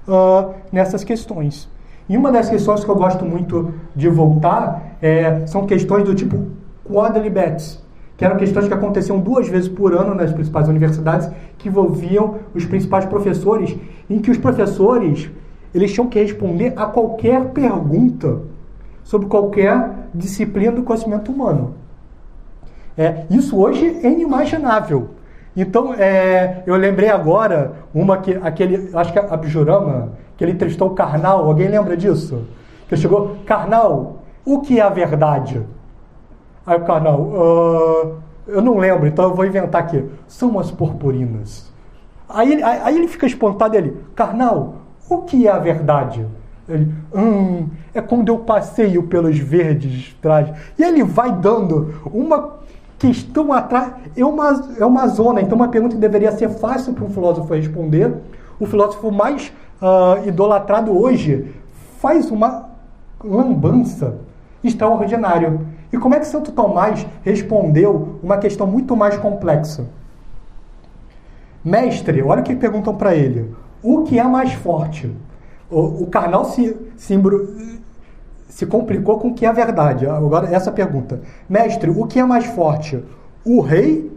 uh, 0.07 0.53
nessas 0.71 1.03
questões. 1.03 1.67
E 2.07 2.15
uma 2.15 2.31
das 2.31 2.49
questões 2.49 2.83
que 2.83 2.91
eu 2.91 2.95
gosto 2.95 3.25
muito 3.25 3.73
de 3.95 4.09
voltar 4.09 4.97
é, 5.01 5.45
são 5.47 5.65
questões 5.65 6.03
do 6.03 6.13
tipo 6.13 6.47
quarterly 6.83 7.29
bets, 7.29 7.81
que 8.17 8.25
eram 8.25 8.37
questões 8.37 8.67
que 8.67 8.73
aconteciam 8.73 9.19
duas 9.19 9.47
vezes 9.47 9.69
por 9.69 9.93
ano 9.93 10.13
nas 10.13 10.31
principais 10.31 10.67
universidades, 10.67 11.29
que 11.57 11.69
envolviam 11.69 12.35
os 12.53 12.65
principais 12.65 13.05
professores, 13.05 13.75
em 14.09 14.19
que 14.19 14.29
os 14.29 14.37
professores 14.37 15.29
eles 15.73 15.93
tinham 15.93 16.07
que 16.07 16.21
responder 16.21 16.73
a 16.75 16.85
qualquer 16.85 17.45
pergunta 17.45 18.41
sobre 19.03 19.27
qualquer 19.27 19.89
disciplina 20.13 20.73
do 20.73 20.83
conhecimento 20.83 21.31
humano. 21.31 21.75
É, 22.97 23.25
isso 23.29 23.57
hoje 23.57 23.99
é 24.03 24.09
inimaginável. 24.09 25.09
Então, 25.55 25.93
é, 25.93 26.63
eu 26.65 26.75
lembrei 26.75 27.09
agora 27.09 27.73
uma 27.93 28.17
que 28.17 28.33
aquele, 28.41 28.89
acho 28.93 29.11
que 29.11 29.19
é 29.19 29.25
Abjurama, 29.29 30.13
que 30.37 30.43
ele 30.43 30.53
entrevistou 30.53 30.89
o 30.89 30.95
Karnal. 30.95 31.45
Alguém 31.45 31.67
lembra 31.67 31.97
disso? 31.97 32.47
Que 32.87 32.95
chegou, 32.95 33.37
Karnal, 33.45 34.23
o 34.45 34.61
que 34.61 34.79
é 34.79 34.83
a 34.83 34.89
verdade? 34.89 35.61
Aí 36.65 36.77
o 36.77 36.85
Karnal, 36.85 37.19
uh, 37.21 38.15
eu 38.47 38.61
não 38.61 38.77
lembro, 38.77 39.07
então 39.07 39.25
eu 39.25 39.35
vou 39.35 39.45
inventar 39.45 39.81
aqui. 39.81 40.05
São 40.27 40.57
as 40.59 40.71
purpurinas. 40.71 41.71
Aí, 42.29 42.53
ele, 42.53 42.63
aí 42.63 42.95
ele 42.95 43.07
fica 43.07 43.25
espantado 43.25 43.75
ele, 43.75 43.97
Karnal, 44.15 44.75
o 45.09 45.19
que 45.23 45.47
é 45.47 45.51
a 45.51 45.59
verdade? 45.59 46.25
Ele, 46.67 46.93
hum, 47.13 47.67
é 47.93 48.01
quando 48.01 48.29
eu 48.29 48.39
passeio 48.39 49.03
pelos 49.03 49.37
verdes 49.37 50.15
trajes. 50.21 50.55
E 50.77 50.83
ele 50.83 51.03
vai 51.03 51.31
dando 51.33 51.93
uma 52.05 52.61
questão 53.01 53.51
atrás. 53.51 53.93
É 54.15 54.23
uma, 54.23 54.75
é 54.79 54.85
uma 54.85 55.07
zona, 55.07 55.41
então 55.41 55.55
uma 55.55 55.69
pergunta 55.69 55.95
que 55.95 56.01
deveria 56.01 56.31
ser 56.31 56.49
fácil 56.49 56.93
para 56.93 57.03
um 57.03 57.09
filósofo 57.09 57.51
responder. 57.53 58.13
O 58.59 58.67
filósofo 58.67 59.11
mais 59.11 59.51
uh, 59.81 60.27
idolatrado 60.27 60.95
hoje 60.95 61.51
faz 61.97 62.29
uma 62.29 62.69
lambança 63.23 64.19
extraordinária. 64.63 65.59
E 65.91 65.97
como 65.97 66.13
é 66.13 66.19
que 66.19 66.27
Santo 66.27 66.51
Tomás 66.51 67.05
respondeu 67.23 68.19
uma 68.21 68.37
questão 68.37 68.67
muito 68.67 68.95
mais 68.95 69.17
complexa? 69.17 69.85
Mestre, 71.65 72.21
olha 72.21 72.41
o 72.41 72.43
que 72.43 72.55
perguntam 72.55 72.95
para 72.95 73.15
ele. 73.15 73.53
O 73.81 74.03
que 74.03 74.19
é 74.19 74.23
mais 74.23 74.53
forte? 74.53 75.11
O, 75.69 76.03
o 76.03 76.07
carnal 76.07 76.45
se, 76.45 76.77
se, 76.97 77.19
se 78.51 78.65
complicou 78.65 79.17
com 79.17 79.29
o 79.29 79.33
que 79.33 79.45
é 79.45 79.53
verdade. 79.53 80.05
Agora, 80.05 80.53
essa 80.53 80.71
pergunta. 80.71 81.21
Mestre, 81.49 81.89
o 81.89 82.05
que 82.05 82.19
é 82.19 82.25
mais 82.25 82.45
forte? 82.45 83.01
O 83.45 83.61
rei, 83.61 84.11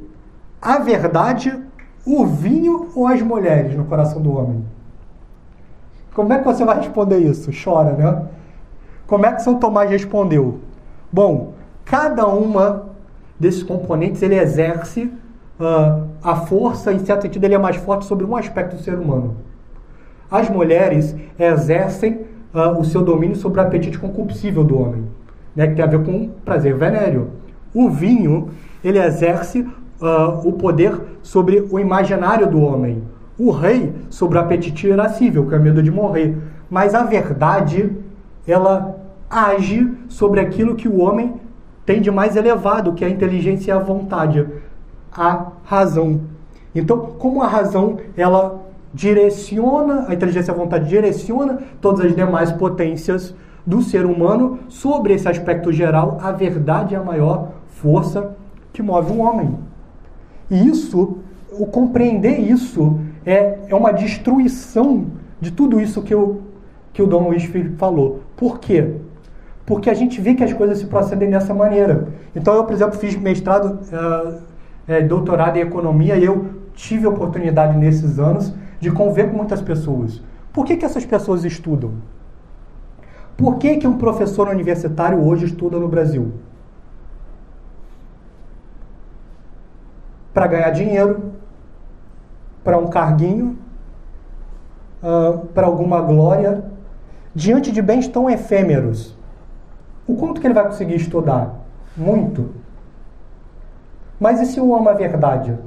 a 0.60 0.78
verdade, 0.80 1.56
o 2.04 2.26
vinho 2.26 2.90
ou 2.96 3.06
as 3.06 3.22
mulheres 3.22 3.76
no 3.76 3.84
coração 3.84 4.20
do 4.20 4.36
homem? 4.36 4.64
Como 6.12 6.32
é 6.32 6.38
que 6.38 6.44
você 6.44 6.64
vai 6.64 6.78
responder 6.78 7.18
isso? 7.18 7.50
Chora, 7.64 7.92
né? 7.92 8.22
Como 9.06 9.24
é 9.24 9.32
que 9.32 9.42
São 9.42 9.54
Tomás 9.58 9.88
respondeu? 9.88 10.58
Bom, 11.12 11.52
cada 11.84 12.26
uma 12.26 12.86
desses 13.38 13.62
componentes 13.62 14.20
ele 14.20 14.36
exerce 14.36 15.12
uh, 15.60 16.08
a 16.22 16.34
força, 16.34 16.92
em 16.92 16.98
certo 16.98 17.22
sentido, 17.22 17.44
ele 17.44 17.54
é 17.54 17.58
mais 17.58 17.76
forte 17.76 18.04
sobre 18.04 18.26
um 18.26 18.34
aspecto 18.34 18.74
do 18.74 18.82
ser 18.82 18.98
humano. 18.98 19.36
As 20.28 20.50
mulheres 20.50 21.14
exercem 21.38 22.33
uh, 22.54 22.78
o 22.78 22.84
seu 22.84 23.02
domínio 23.02 23.36
sobre 23.36 23.60
o 23.60 23.62
apetite 23.62 23.98
concupiscível 23.98 24.62
do 24.62 24.78
homem, 24.80 25.04
né, 25.54 25.66
que 25.66 25.74
tem 25.74 25.84
a 25.84 25.88
ver 25.88 26.04
com 26.04 26.28
prazer 26.44 26.74
venéreo. 26.76 27.30
O 27.74 27.90
vinho, 27.90 28.50
ele 28.82 28.98
exerce 28.98 29.60
uh, 29.60 30.46
o 30.48 30.52
poder 30.52 30.94
sobre 31.22 31.66
o 31.70 31.78
imaginário 31.78 32.46
do 32.46 32.60
homem. 32.60 33.02
O 33.36 33.50
rei 33.50 33.92
sobre 34.08 34.38
o 34.38 34.40
apetite 34.40 34.86
irascível, 34.86 35.46
que 35.46 35.54
é 35.54 35.58
o 35.58 35.60
medo 35.60 35.82
de 35.82 35.90
morrer. 35.90 36.36
Mas 36.70 36.94
a 36.94 37.02
verdade, 37.02 37.90
ela 38.46 38.96
age 39.28 39.90
sobre 40.08 40.38
aquilo 40.38 40.76
que 40.76 40.86
o 40.86 41.00
homem 41.00 41.34
tem 41.84 42.00
de 42.00 42.10
mais 42.10 42.36
elevado, 42.36 42.92
que 42.92 43.04
é 43.04 43.08
a 43.08 43.10
inteligência 43.10 43.72
e 43.72 43.74
a 43.74 43.78
vontade, 43.78 44.46
a 45.12 45.48
razão. 45.64 46.20
Então, 46.74 46.98
como 47.18 47.42
a 47.42 47.48
razão 47.48 47.98
ela 48.16 48.60
direciona, 48.94 50.06
a 50.08 50.14
inteligência 50.14 50.54
a 50.54 50.56
vontade 50.56 50.88
direciona 50.88 51.58
todas 51.80 52.06
as 52.06 52.14
demais 52.14 52.52
potências 52.52 53.34
do 53.66 53.82
ser 53.82 54.06
humano 54.06 54.60
sobre 54.68 55.14
esse 55.14 55.28
aspecto 55.28 55.72
geral, 55.72 56.18
a 56.22 56.30
verdade 56.30 56.94
é 56.94 56.98
a 56.98 57.02
maior 57.02 57.52
força 57.66 58.36
que 58.72 58.82
move 58.82 59.12
o 59.12 59.18
homem. 59.18 59.58
E 60.48 60.68
isso, 60.68 61.18
o 61.50 61.66
compreender 61.66 62.38
isso, 62.38 63.00
é, 63.26 63.58
é 63.68 63.74
uma 63.74 63.92
destruição 63.92 65.06
de 65.40 65.50
tudo 65.50 65.80
isso 65.80 66.02
que, 66.02 66.14
eu, 66.14 66.42
que 66.92 67.02
o 67.02 67.06
Dom 67.06 67.28
Luiz 67.28 67.50
falou. 67.76 68.20
Por 68.36 68.60
quê? 68.60 68.96
Porque 69.66 69.90
a 69.90 69.94
gente 69.94 70.20
vê 70.20 70.34
que 70.34 70.44
as 70.44 70.52
coisas 70.52 70.78
se 70.78 70.86
procedem 70.86 71.30
dessa 71.30 71.54
maneira. 71.54 72.08
Então, 72.36 72.54
eu, 72.54 72.64
por 72.64 72.74
exemplo, 72.74 72.98
fiz 72.98 73.16
mestrado, 73.16 73.80
uh, 73.92 74.38
é, 74.86 75.00
doutorado 75.00 75.56
em 75.56 75.60
economia 75.60 76.16
e 76.16 76.24
eu 76.24 76.46
tive 76.74 77.06
a 77.06 77.08
oportunidade 77.08 77.76
nesses 77.78 78.18
anos 78.18 78.52
de 78.80 78.90
conviver 78.90 79.30
com 79.30 79.36
muitas 79.36 79.60
pessoas. 79.60 80.20
Por 80.52 80.64
que, 80.64 80.76
que 80.76 80.84
essas 80.84 81.04
pessoas 81.04 81.44
estudam? 81.44 81.94
Por 83.36 83.56
que, 83.58 83.76
que 83.76 83.86
um 83.86 83.98
professor 83.98 84.48
universitário 84.48 85.24
hoje 85.26 85.46
estuda 85.46 85.78
no 85.78 85.88
Brasil? 85.88 86.32
Para 90.32 90.46
ganhar 90.46 90.70
dinheiro, 90.70 91.32
para 92.62 92.78
um 92.78 92.86
carguinho, 92.86 93.58
uh, 95.02 95.46
para 95.48 95.66
alguma 95.66 96.00
glória, 96.00 96.64
diante 97.34 97.72
de 97.72 97.82
bens 97.82 98.06
tão 98.06 98.30
efêmeros. 98.30 99.16
O 100.06 100.14
quanto 100.16 100.40
que 100.40 100.46
ele 100.46 100.54
vai 100.54 100.64
conseguir 100.64 100.96
estudar? 100.96 101.54
Muito. 101.96 102.50
Mas 104.20 104.40
e 104.40 104.46
se 104.46 104.58
eu 104.58 104.74
amo 104.74 104.88
a 104.88 104.92
verdade? 104.94 105.58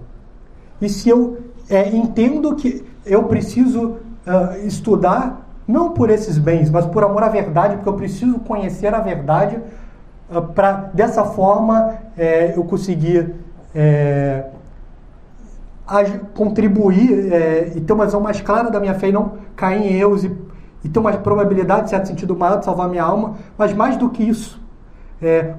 E 0.82 0.88
se 0.88 1.10
eu 1.10 1.38
é, 1.70 1.90
entendo 1.90 2.56
que 2.56 2.86
eu 3.10 3.24
preciso 3.24 3.98
uh, 4.28 4.66
estudar 4.66 5.48
não 5.68 5.92
por 5.92 6.10
esses 6.10 6.38
bens, 6.38 6.70
mas 6.70 6.86
por 6.86 7.04
amor 7.04 7.24
à 7.24 7.30
verdade, 7.30 7.76
porque 7.76 7.90
eu 7.90 7.94
preciso 7.94 8.40
conhecer 8.40 8.94
a 8.94 9.00
verdade 9.00 9.60
uh, 10.30 10.42
para 10.42 10.90
dessa 10.94 11.26
forma 11.26 11.96
é, 12.18 12.54
eu 12.56 12.64
conseguir 12.64 13.36
é, 13.76 14.46
contribuir 16.34 17.32
é, 17.32 17.72
e 17.76 17.82
ter 17.82 17.94
uma 17.94 18.06
visão 18.06 18.22
mais 18.22 18.42
clara 18.42 18.70
da 18.70 18.80
minha 18.80 18.94
fé 18.94 19.10
e 19.10 19.12
não 19.12 19.34
cair 19.56 19.82
em 19.82 19.94
erros 19.96 20.24
e, 20.24 20.36
e 20.84 20.90
ter 20.90 21.00
uma 21.00 21.12
probabilidade, 21.14 21.86
em 21.86 21.88
certo 21.88 22.08
sentido, 22.08 22.36
maior 22.36 22.60
de 22.60 22.66
salvar 22.66 22.90
minha 22.90 23.04
alma, 23.04 23.36
mas 23.58 23.74
mais 23.74 23.98
do 23.98 24.10
que 24.10 24.24
isso, 24.24 24.62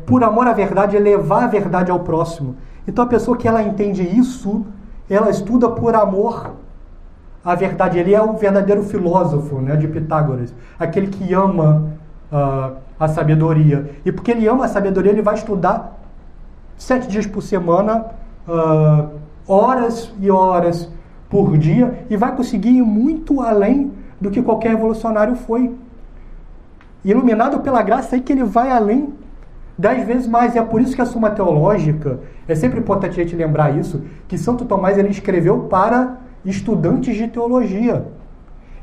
por 0.06 0.22
amor 0.22 0.46
à 0.46 0.52
verdade, 0.52 0.96
é 0.96 1.00
levar 1.00 1.44
a 1.44 1.46
verdade 1.48 1.90
ao 1.90 2.00
próximo. 2.00 2.56
Então 2.86 3.04
a 3.04 3.08
pessoa 3.08 3.36
que 3.36 3.48
ela 3.48 3.62
entende 3.62 4.02
isso, 4.02 4.64
ela 5.10 5.28
estuda 5.28 5.68
por 5.68 5.94
amor 5.94 6.52
a 7.44 7.54
verdade. 7.54 7.98
Ele 7.98 8.14
é 8.14 8.22
o 8.22 8.34
verdadeiro 8.34 8.82
filósofo 8.82 9.60
né, 9.60 9.76
de 9.76 9.88
Pitágoras, 9.88 10.54
aquele 10.78 11.08
que 11.08 11.32
ama 11.34 11.92
uh, 12.32 12.76
a 12.98 13.08
sabedoria. 13.08 13.90
E 14.04 14.12
porque 14.12 14.30
ele 14.30 14.46
ama 14.48 14.64
a 14.64 14.68
sabedoria, 14.68 15.12
ele 15.12 15.22
vai 15.22 15.34
estudar 15.34 15.98
sete 16.76 17.08
dias 17.08 17.26
por 17.26 17.42
semana, 17.42 18.06
uh, 18.46 19.08
horas 19.46 20.12
e 20.20 20.30
horas 20.30 20.90
por 21.28 21.56
dia, 21.58 22.06
e 22.08 22.16
vai 22.16 22.34
conseguir 22.34 22.70
ir 22.70 22.82
muito 22.82 23.40
além 23.40 23.92
do 24.20 24.30
que 24.30 24.42
qualquer 24.42 24.70
revolucionário 24.70 25.36
foi. 25.36 25.74
Iluminado 27.04 27.60
pela 27.60 27.82
graça, 27.82 28.16
aí 28.16 28.20
que 28.20 28.32
ele 28.32 28.44
vai 28.44 28.70
além 28.70 29.12
dez 29.78 30.04
vezes 30.06 30.26
mais. 30.26 30.54
E 30.54 30.58
é 30.58 30.62
por 30.62 30.80
isso 30.80 30.94
que 30.94 31.00
a 31.00 31.06
Suma 31.06 31.30
Teológica, 31.30 32.18
é 32.48 32.54
sempre 32.54 32.80
importante 32.80 33.20
a 33.20 33.22
gente 33.22 33.36
lembrar 33.36 33.76
isso, 33.78 34.02
que 34.26 34.36
Santo 34.36 34.64
Tomás 34.64 34.98
ele 34.98 35.08
escreveu 35.08 35.60
para 35.64 36.16
estudantes 36.44 37.16
de 37.16 37.28
teologia. 37.28 38.06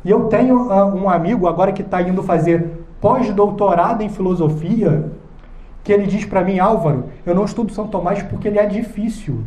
E 0.03 0.09
eu 0.09 0.25
tenho 0.25 0.67
uh, 0.67 0.95
um 0.95 1.09
amigo 1.09 1.47
agora 1.47 1.71
que 1.71 1.81
está 1.81 2.01
indo 2.01 2.21
fazer 2.21 2.85
pós-doutorado 3.01 4.03
em 4.03 4.09
filosofia, 4.09 5.11
que 5.83 5.91
ele 5.91 6.05
diz 6.05 6.25
para 6.25 6.43
mim, 6.43 6.59
Álvaro, 6.59 7.05
eu 7.25 7.35
não 7.35 7.45
estudo 7.45 7.71
São 7.71 7.87
Tomás 7.87 8.21
porque 8.23 8.47
ele 8.47 8.59
é 8.59 8.65
difícil. 8.65 9.43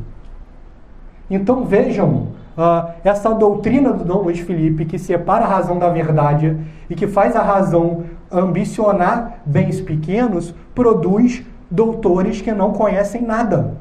Então 1.31 1.65
vejam, 1.65 2.29
uh, 2.57 2.91
essa 3.05 3.31
doutrina 3.35 3.93
do 3.93 4.05
Dom 4.05 4.23
Luiz 4.23 4.41
Felipe 4.41 4.85
que 4.85 4.99
separa 4.99 5.45
a 5.45 5.49
razão 5.49 5.79
da 5.79 5.89
verdade 5.89 6.57
e 6.89 6.95
que 6.95 7.07
faz 7.07 7.37
a 7.37 7.43
razão 7.43 8.05
ambicionar 8.31 9.41
bens 9.45 9.81
pequenos, 9.81 10.55
produz 10.75 11.45
doutores 11.71 12.41
que 12.41 12.53
não 12.53 12.73
conhecem 12.73 13.23
nada. 13.23 13.77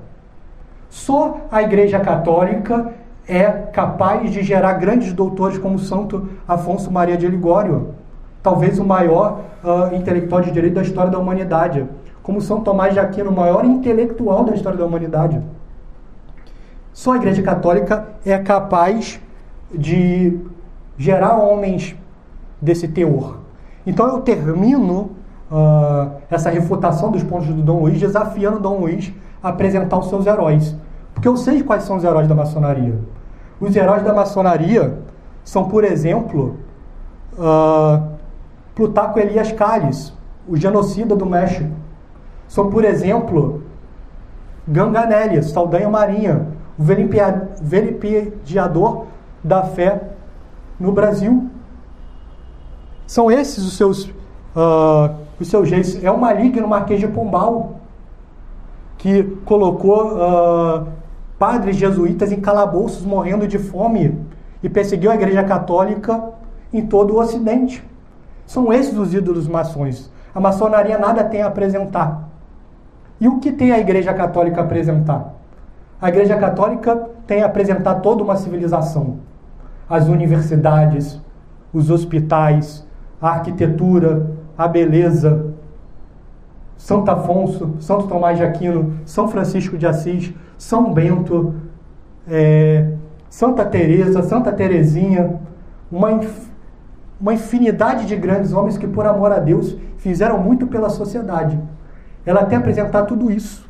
Só 0.89 1.41
a 1.51 1.61
Igreja 1.61 1.99
Católica 1.99 2.93
é 3.27 3.51
capaz 3.73 4.31
de 4.31 4.41
gerar 4.41 4.73
grandes 4.73 5.11
doutores 5.13 5.57
como 5.57 5.77
Santo 5.77 6.29
Afonso 6.47 6.89
Maria 6.91 7.17
de 7.17 7.27
Ligório, 7.27 7.93
talvez 8.41 8.79
o 8.79 8.85
maior 8.85 9.41
uh, 9.63 9.93
intelectual 9.93 10.41
de 10.41 10.51
direito 10.51 10.75
da 10.75 10.81
história 10.81 11.11
da 11.11 11.19
humanidade, 11.19 11.85
como 12.23 12.41
São 12.41 12.61
Tomás 12.61 12.93
de 12.93 12.99
Aquino, 12.99 13.29
o 13.29 13.35
maior 13.35 13.65
intelectual 13.65 14.45
da 14.45 14.53
história 14.53 14.77
da 14.77 14.85
humanidade. 14.85 15.41
Só 16.93 17.13
a 17.13 17.17
Igreja 17.17 17.43
Católica 17.43 18.07
é 18.25 18.37
capaz 18.37 19.19
de 19.73 20.39
gerar 20.97 21.35
homens 21.37 21.95
desse 22.61 22.87
teor. 22.87 23.37
Então 23.85 24.07
eu 24.07 24.21
termino 24.21 25.11
uh, 25.51 26.11
essa 26.29 26.49
refutação 26.49 27.11
dos 27.11 27.23
pontos 27.23 27.47
do 27.47 27.61
Dom 27.61 27.81
Luiz 27.81 27.99
desafiando 27.99 28.59
Dom 28.59 28.79
Luiz 28.79 29.13
a 29.43 29.49
apresentar 29.49 29.97
os 29.97 30.09
seus 30.09 30.25
heróis. 30.25 30.75
Porque 31.17 31.27
eu 31.27 31.35
sei 31.35 31.63
quais 31.63 31.81
são 31.81 31.97
os 31.97 32.03
heróis 32.03 32.27
da 32.27 32.35
maçonaria. 32.35 32.93
Os 33.59 33.75
heróis 33.75 34.03
da 34.03 34.13
maçonaria 34.13 34.99
são, 35.43 35.67
por 35.67 35.83
exemplo, 35.83 36.57
uh, 37.33 38.07
Plutarco 38.75 39.17
Elias 39.17 39.51
Calles, 39.51 40.13
o 40.47 40.55
genocida 40.55 41.15
do 41.15 41.25
México. 41.25 41.71
São, 42.47 42.69
por 42.69 42.85
exemplo, 42.85 43.63
Ganganelli, 44.67 45.41
Saldanha 45.41 45.89
Marinha, 45.89 46.49
o 46.77 46.83
velipidiador 47.63 49.05
da 49.43 49.63
fé 49.63 50.09
no 50.79 50.91
Brasil. 50.91 51.49
São 53.07 53.31
esses 53.31 53.65
os 53.65 53.75
seus, 53.75 54.05
uh, 54.05 55.15
os 55.39 55.47
seus 55.47 55.67
jeitos. 55.67 56.03
É 56.03 56.11
o 56.11 56.17
maligno 56.19 56.67
Marquês 56.67 56.99
de 56.99 57.07
Pombal, 57.07 57.79
que 58.99 59.23
colocou 59.45 60.13
uh, 60.13 60.96
padres 61.39 61.75
jesuítas 61.75 62.31
em 62.31 62.41
calabouços 62.41 63.05
morrendo 63.05 63.47
de 63.47 63.57
fome 63.57 64.17
e 64.61 64.69
perseguiu 64.69 65.11
a 65.11 65.15
Igreja 65.15 65.43
Católica 65.43 66.23
em 66.73 66.85
todo 66.85 67.13
o 67.13 67.19
Ocidente. 67.19 67.83
São 68.45 68.71
esses 68.71 68.97
os 68.97 69.13
ídolos 69.13 69.47
maçons. 69.47 70.11
A 70.33 70.39
maçonaria 70.39 70.97
nada 70.97 71.23
tem 71.23 71.41
a 71.41 71.47
apresentar. 71.47 72.29
E 73.19 73.27
o 73.27 73.39
que 73.39 73.51
tem 73.51 73.71
a 73.71 73.79
Igreja 73.79 74.13
Católica 74.13 74.61
a 74.61 74.63
apresentar? 74.63 75.33
A 75.99 76.09
Igreja 76.09 76.37
Católica 76.37 77.09
tem 77.25 77.41
a 77.41 77.47
apresentar 77.47 77.95
toda 77.95 78.23
uma 78.23 78.35
civilização. 78.35 79.17
As 79.89 80.07
universidades, 80.07 81.19
os 81.73 81.89
hospitais, 81.89 82.85
a 83.21 83.29
arquitetura, 83.29 84.31
a 84.57 84.67
beleza. 84.67 85.53
Santo 86.77 87.09
Afonso, 87.09 87.75
Santo 87.79 88.07
Tomás 88.07 88.37
de 88.37 88.43
Aquino, 88.43 88.93
São 89.05 89.27
Francisco 89.27 89.77
de 89.77 89.87
Assis, 89.87 90.33
São 90.57 90.93
Bento, 90.93 91.55
é, 92.29 92.93
Santa 93.29 93.65
Teresa, 93.65 94.21
Santa 94.23 94.51
Teresinha, 94.51 95.39
uma, 95.91 96.19
uma 97.19 97.33
infinidade 97.33 98.05
de 98.05 98.15
grandes 98.15 98.53
homens 98.53 98.77
que, 98.77 98.87
por 98.87 99.05
amor 99.05 99.31
a 99.31 99.39
Deus, 99.39 99.75
fizeram 99.97 100.37
muito 100.37 100.67
pela 100.67 100.89
sociedade. 100.89 101.59
Ela 102.25 102.45
tem 102.45 102.57
apresentar 102.57 103.03
tudo 103.03 103.31
isso. 103.31 103.67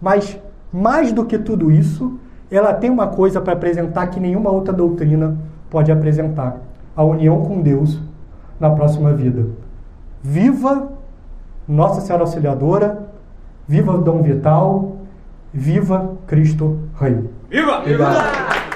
Mas, 0.00 0.40
mais 0.72 1.12
do 1.12 1.24
que 1.24 1.38
tudo 1.38 1.70
isso, 1.70 2.18
ela 2.50 2.72
tem 2.72 2.90
uma 2.90 3.08
coisa 3.08 3.40
para 3.40 3.52
apresentar 3.52 4.06
que 4.06 4.20
nenhuma 4.20 4.50
outra 4.50 4.72
doutrina 4.72 5.36
pode 5.68 5.92
apresentar: 5.92 6.56
a 6.96 7.04
união 7.04 7.44
com 7.44 7.60
Deus 7.60 8.00
na 8.58 8.70
próxima 8.70 9.12
vida. 9.12 9.46
Viva 10.22 10.97
Nossa 11.68 12.00
Senhora 12.00 12.24
Auxiliadora, 12.24 13.10
viva 13.68 13.92
Dom 13.98 14.22
Vital, 14.22 14.96
viva 15.52 16.16
Cristo 16.26 16.88
Rei. 16.98 17.28
Viva! 17.50 17.80
Viva! 17.80 18.67